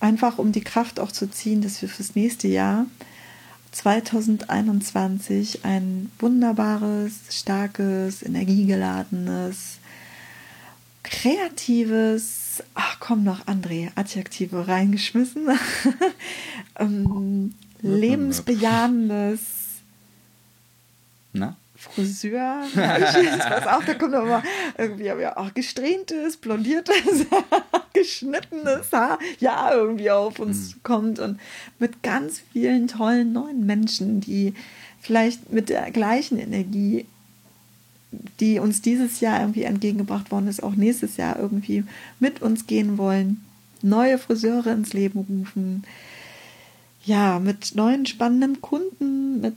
Einfach 0.00 0.38
um 0.38 0.52
die 0.52 0.62
Kraft 0.62 0.98
auch 0.98 1.12
zu 1.12 1.30
ziehen, 1.30 1.62
dass 1.62 1.80
wir 1.82 1.88
fürs 1.88 2.14
nächste 2.14 2.48
Jahr 2.48 2.86
2021 3.72 5.64
ein 5.64 6.10
wunderbares, 6.18 7.12
starkes, 7.30 8.22
energiegeladenes, 8.22 9.78
kreatives, 11.02 12.62
ach 12.74 12.98
komm 13.00 13.24
noch, 13.24 13.46
André, 13.46 13.90
Adjektive 13.94 14.68
reingeschmissen, 14.68 15.48
ähm, 16.78 17.54
lebensbejahendes 17.82 19.40
Na? 21.34 21.56
Friseur. 21.84 22.62
Ja, 22.74 22.98
ich 22.98 23.40
weiß 23.40 23.66
auch, 23.66 23.84
da 23.84 23.94
kommt 23.94 24.14
aber 24.14 24.42
irgendwie 24.78 25.10
aber 25.10 25.20
ja 25.20 25.36
auch 25.36 25.52
gesträhntes, 25.54 26.36
blondiertes, 26.36 27.26
geschnittenes 27.92 28.92
Haar, 28.92 29.18
ja, 29.38 29.72
irgendwie 29.72 30.10
auf 30.10 30.38
uns 30.38 30.74
mhm. 30.74 30.82
kommt 30.82 31.18
und 31.18 31.40
mit 31.78 32.02
ganz 32.02 32.42
vielen 32.52 32.88
tollen 32.88 33.32
neuen 33.32 33.66
Menschen, 33.66 34.20
die 34.20 34.54
vielleicht 35.00 35.52
mit 35.52 35.68
der 35.68 35.90
gleichen 35.90 36.38
Energie, 36.38 37.06
die 38.40 38.58
uns 38.58 38.80
dieses 38.80 39.20
Jahr 39.20 39.40
irgendwie 39.40 39.64
entgegengebracht 39.64 40.30
worden 40.30 40.48
ist, 40.48 40.62
auch 40.62 40.74
nächstes 40.74 41.16
Jahr 41.16 41.38
irgendwie 41.38 41.84
mit 42.20 42.42
uns 42.42 42.66
gehen 42.66 42.96
wollen, 42.98 43.44
neue 43.82 44.18
Friseure 44.18 44.72
ins 44.72 44.92
Leben 44.92 45.20
rufen, 45.20 45.84
ja, 47.04 47.38
mit 47.38 47.74
neuen 47.74 48.06
spannenden 48.06 48.62
Kunden, 48.62 49.40
mit 49.40 49.54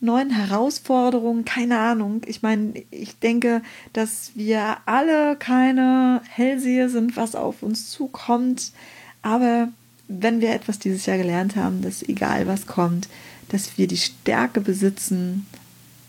neuen 0.00 0.30
Herausforderungen, 0.30 1.44
keine 1.44 1.78
Ahnung. 1.78 2.22
Ich 2.26 2.42
meine, 2.42 2.74
ich 2.90 3.18
denke, 3.18 3.62
dass 3.92 4.32
wir 4.34 4.78
alle 4.86 5.36
keine 5.36 6.22
Hellseher 6.28 6.88
sind, 6.88 7.16
was 7.16 7.34
auf 7.34 7.62
uns 7.62 7.90
zukommt. 7.90 8.72
Aber 9.22 9.68
wenn 10.06 10.40
wir 10.40 10.54
etwas 10.54 10.78
dieses 10.78 11.06
Jahr 11.06 11.18
gelernt 11.18 11.56
haben, 11.56 11.82
dass 11.82 12.02
egal 12.02 12.46
was 12.46 12.66
kommt, 12.66 13.08
dass 13.48 13.76
wir 13.78 13.86
die 13.86 13.96
Stärke 13.96 14.60
besitzen, 14.60 15.46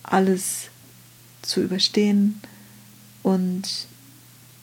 alles 0.04 0.70
zu 1.42 1.62
überstehen 1.62 2.40
und 3.24 3.88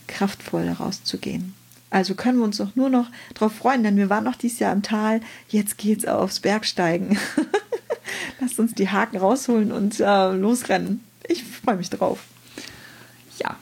kraftvoll 0.06 0.68
rauszugehen. 0.68 1.54
Also 1.90 2.14
können 2.14 2.38
wir 2.38 2.44
uns 2.44 2.58
doch 2.58 2.76
nur 2.76 2.90
noch 2.90 3.10
darauf 3.34 3.54
freuen, 3.54 3.82
denn 3.82 3.96
wir 3.96 4.10
waren 4.10 4.24
noch 4.24 4.36
dieses 4.36 4.58
Jahr 4.58 4.72
im 4.72 4.82
Tal, 4.82 5.20
jetzt 5.48 5.78
geht's 5.78 6.04
aufs 6.04 6.40
Bergsteigen. 6.40 7.18
Lasst 8.40 8.58
uns 8.58 8.74
die 8.74 8.88
Haken 8.88 9.16
rausholen 9.16 9.72
und 9.72 10.00
äh, 10.00 10.32
losrennen. 10.32 11.00
Ich 11.28 11.44
freue 11.44 11.76
mich 11.76 11.90
drauf. 11.90 12.20
Ja, 13.38 13.56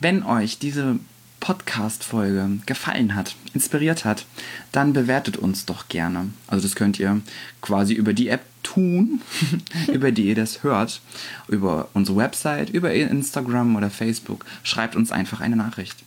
wenn 0.00 0.22
euch 0.22 0.58
diese 0.58 0.98
Podcast-Folge 1.40 2.60
gefallen 2.64 3.14
hat, 3.14 3.36
inspiriert 3.52 4.06
hat, 4.06 4.24
dann 4.72 4.94
bewertet 4.94 5.36
uns 5.36 5.66
doch 5.66 5.88
gerne. 5.88 6.30
Also 6.46 6.66
das 6.66 6.74
könnt 6.74 6.98
ihr 6.98 7.20
quasi 7.60 7.92
über 7.92 8.14
die 8.14 8.28
App 8.28 8.40
tun, 8.62 9.20
über 9.92 10.10
die 10.10 10.24
ihr 10.28 10.34
das 10.34 10.62
hört, 10.62 11.02
über 11.48 11.88
unsere 11.92 12.16
Website, 12.16 12.70
über 12.70 12.94
Instagram 12.94 13.76
oder 13.76 13.90
Facebook. 13.90 14.46
Schreibt 14.62 14.96
uns 14.96 15.12
einfach 15.12 15.42
eine 15.42 15.56
Nachricht. 15.56 16.02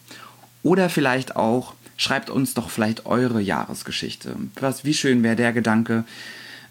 Oder 0.63 0.89
vielleicht 0.89 1.35
auch, 1.35 1.75
schreibt 1.97 2.31
uns 2.31 2.55
doch 2.55 2.71
vielleicht 2.71 3.05
eure 3.05 3.39
Jahresgeschichte. 3.39 4.35
Was, 4.59 4.85
wie 4.85 4.95
schön 4.95 5.21
wäre 5.21 5.35
der 5.35 5.53
Gedanke, 5.53 6.03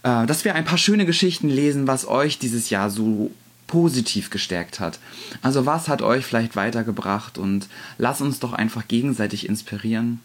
äh, 0.06 0.24
dass 0.24 0.44
wir 0.44 0.54
ein 0.54 0.64
paar 0.64 0.78
schöne 0.78 1.04
Geschichten 1.04 1.48
lesen, 1.48 1.88
was 1.88 2.06
euch 2.06 2.38
dieses 2.38 2.70
Jahr 2.70 2.90
so 2.90 3.32
positiv 3.66 4.30
gestärkt 4.30 4.78
hat. 4.78 5.00
Also 5.42 5.66
was 5.66 5.88
hat 5.88 6.00
euch 6.00 6.24
vielleicht 6.24 6.54
weitergebracht 6.54 7.36
und 7.38 7.66
lasst 7.98 8.22
uns 8.22 8.38
doch 8.38 8.52
einfach 8.52 8.86
gegenseitig 8.86 9.48
inspirieren. 9.48 10.20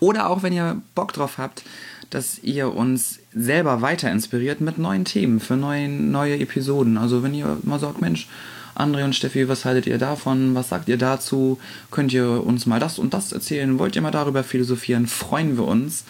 Oder 0.00 0.28
auch 0.28 0.42
wenn 0.42 0.52
ihr 0.52 0.82
Bock 0.96 1.12
drauf 1.12 1.38
habt, 1.38 1.62
dass 2.08 2.40
ihr 2.42 2.74
uns 2.74 3.20
selber 3.32 3.82
weiter 3.82 4.10
inspiriert 4.10 4.60
mit 4.60 4.78
neuen 4.78 5.04
Themen 5.04 5.38
für 5.38 5.56
neue, 5.56 5.88
neue 5.88 6.40
Episoden. 6.40 6.98
Also 6.98 7.22
wenn 7.22 7.34
ihr 7.34 7.58
mal 7.62 7.78
sagt, 7.78 8.00
Mensch, 8.00 8.26
André 8.74 9.04
und 9.04 9.14
Steffi, 9.14 9.48
was 9.48 9.64
haltet 9.64 9.86
ihr 9.86 9.98
davon? 9.98 10.56
Was 10.56 10.70
sagt 10.70 10.88
ihr 10.88 10.96
dazu? 10.98 11.60
Könnt 11.92 12.12
ihr 12.12 12.44
uns 12.44 12.66
mal 12.66 12.80
das 12.80 12.98
und 12.98 13.14
das 13.14 13.30
erzählen? 13.30 13.78
Wollt 13.78 13.94
ihr 13.94 14.02
mal 14.02 14.10
darüber 14.10 14.42
philosophieren? 14.42 15.06
Freuen 15.06 15.56
wir 15.56 15.68
uns, 15.68 16.04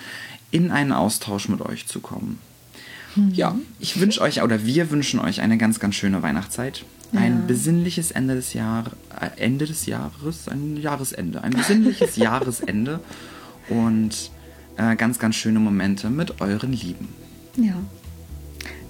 in 0.50 0.70
einen 0.70 0.92
Austausch 0.92 1.50
mit 1.50 1.60
euch 1.60 1.86
zu 1.86 2.00
kommen. 2.00 2.38
Mhm. 3.16 3.32
Ja, 3.34 3.56
ich 3.78 4.00
wünsche 4.00 4.20
euch 4.20 4.42
oder 4.42 4.64
wir 4.64 4.90
wünschen 4.90 5.20
euch 5.20 5.40
eine 5.40 5.56
ganz, 5.58 5.78
ganz 5.80 5.94
schöne 5.94 6.22
Weihnachtszeit. 6.22 6.84
Ja. 7.12 7.20
Ein 7.20 7.46
besinnliches 7.46 8.10
Ende 8.12 8.36
des 8.36 8.54
Jahres, 8.54 8.92
äh, 9.20 9.28
Ende 9.36 9.66
des 9.66 9.86
Jahres, 9.86 10.48
ein 10.48 10.76
Jahresende, 10.76 11.42
ein 11.42 11.52
besinnliches 11.52 12.16
Jahresende 12.16 13.00
und 13.68 14.30
äh, 14.76 14.94
ganz, 14.96 15.18
ganz 15.18 15.34
schöne 15.34 15.58
Momente 15.58 16.08
mit 16.08 16.40
euren 16.40 16.72
Lieben. 16.72 17.08
Ja. 17.56 17.74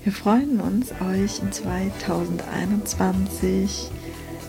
Wir 0.04 0.12
freuen 0.12 0.60
uns, 0.60 0.92
euch 0.92 1.40
in 1.42 1.50
2021 1.52 3.90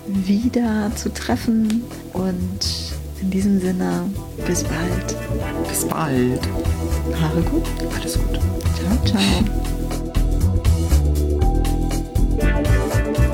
wieder 0.08 0.92
zu 0.96 1.14
treffen 1.14 1.84
und 2.14 2.96
in 3.22 3.30
diesem 3.30 3.62
Sinne, 3.62 4.10
bis 4.48 4.64
bald. 4.64 5.16
Bis 5.68 5.86
bald. 5.86 6.42
Haare 7.22 7.42
gut. 7.44 7.64
Alles 7.96 8.18
gut. 8.18 8.40
Ciao, 8.76 9.06
ciao. 9.06 9.22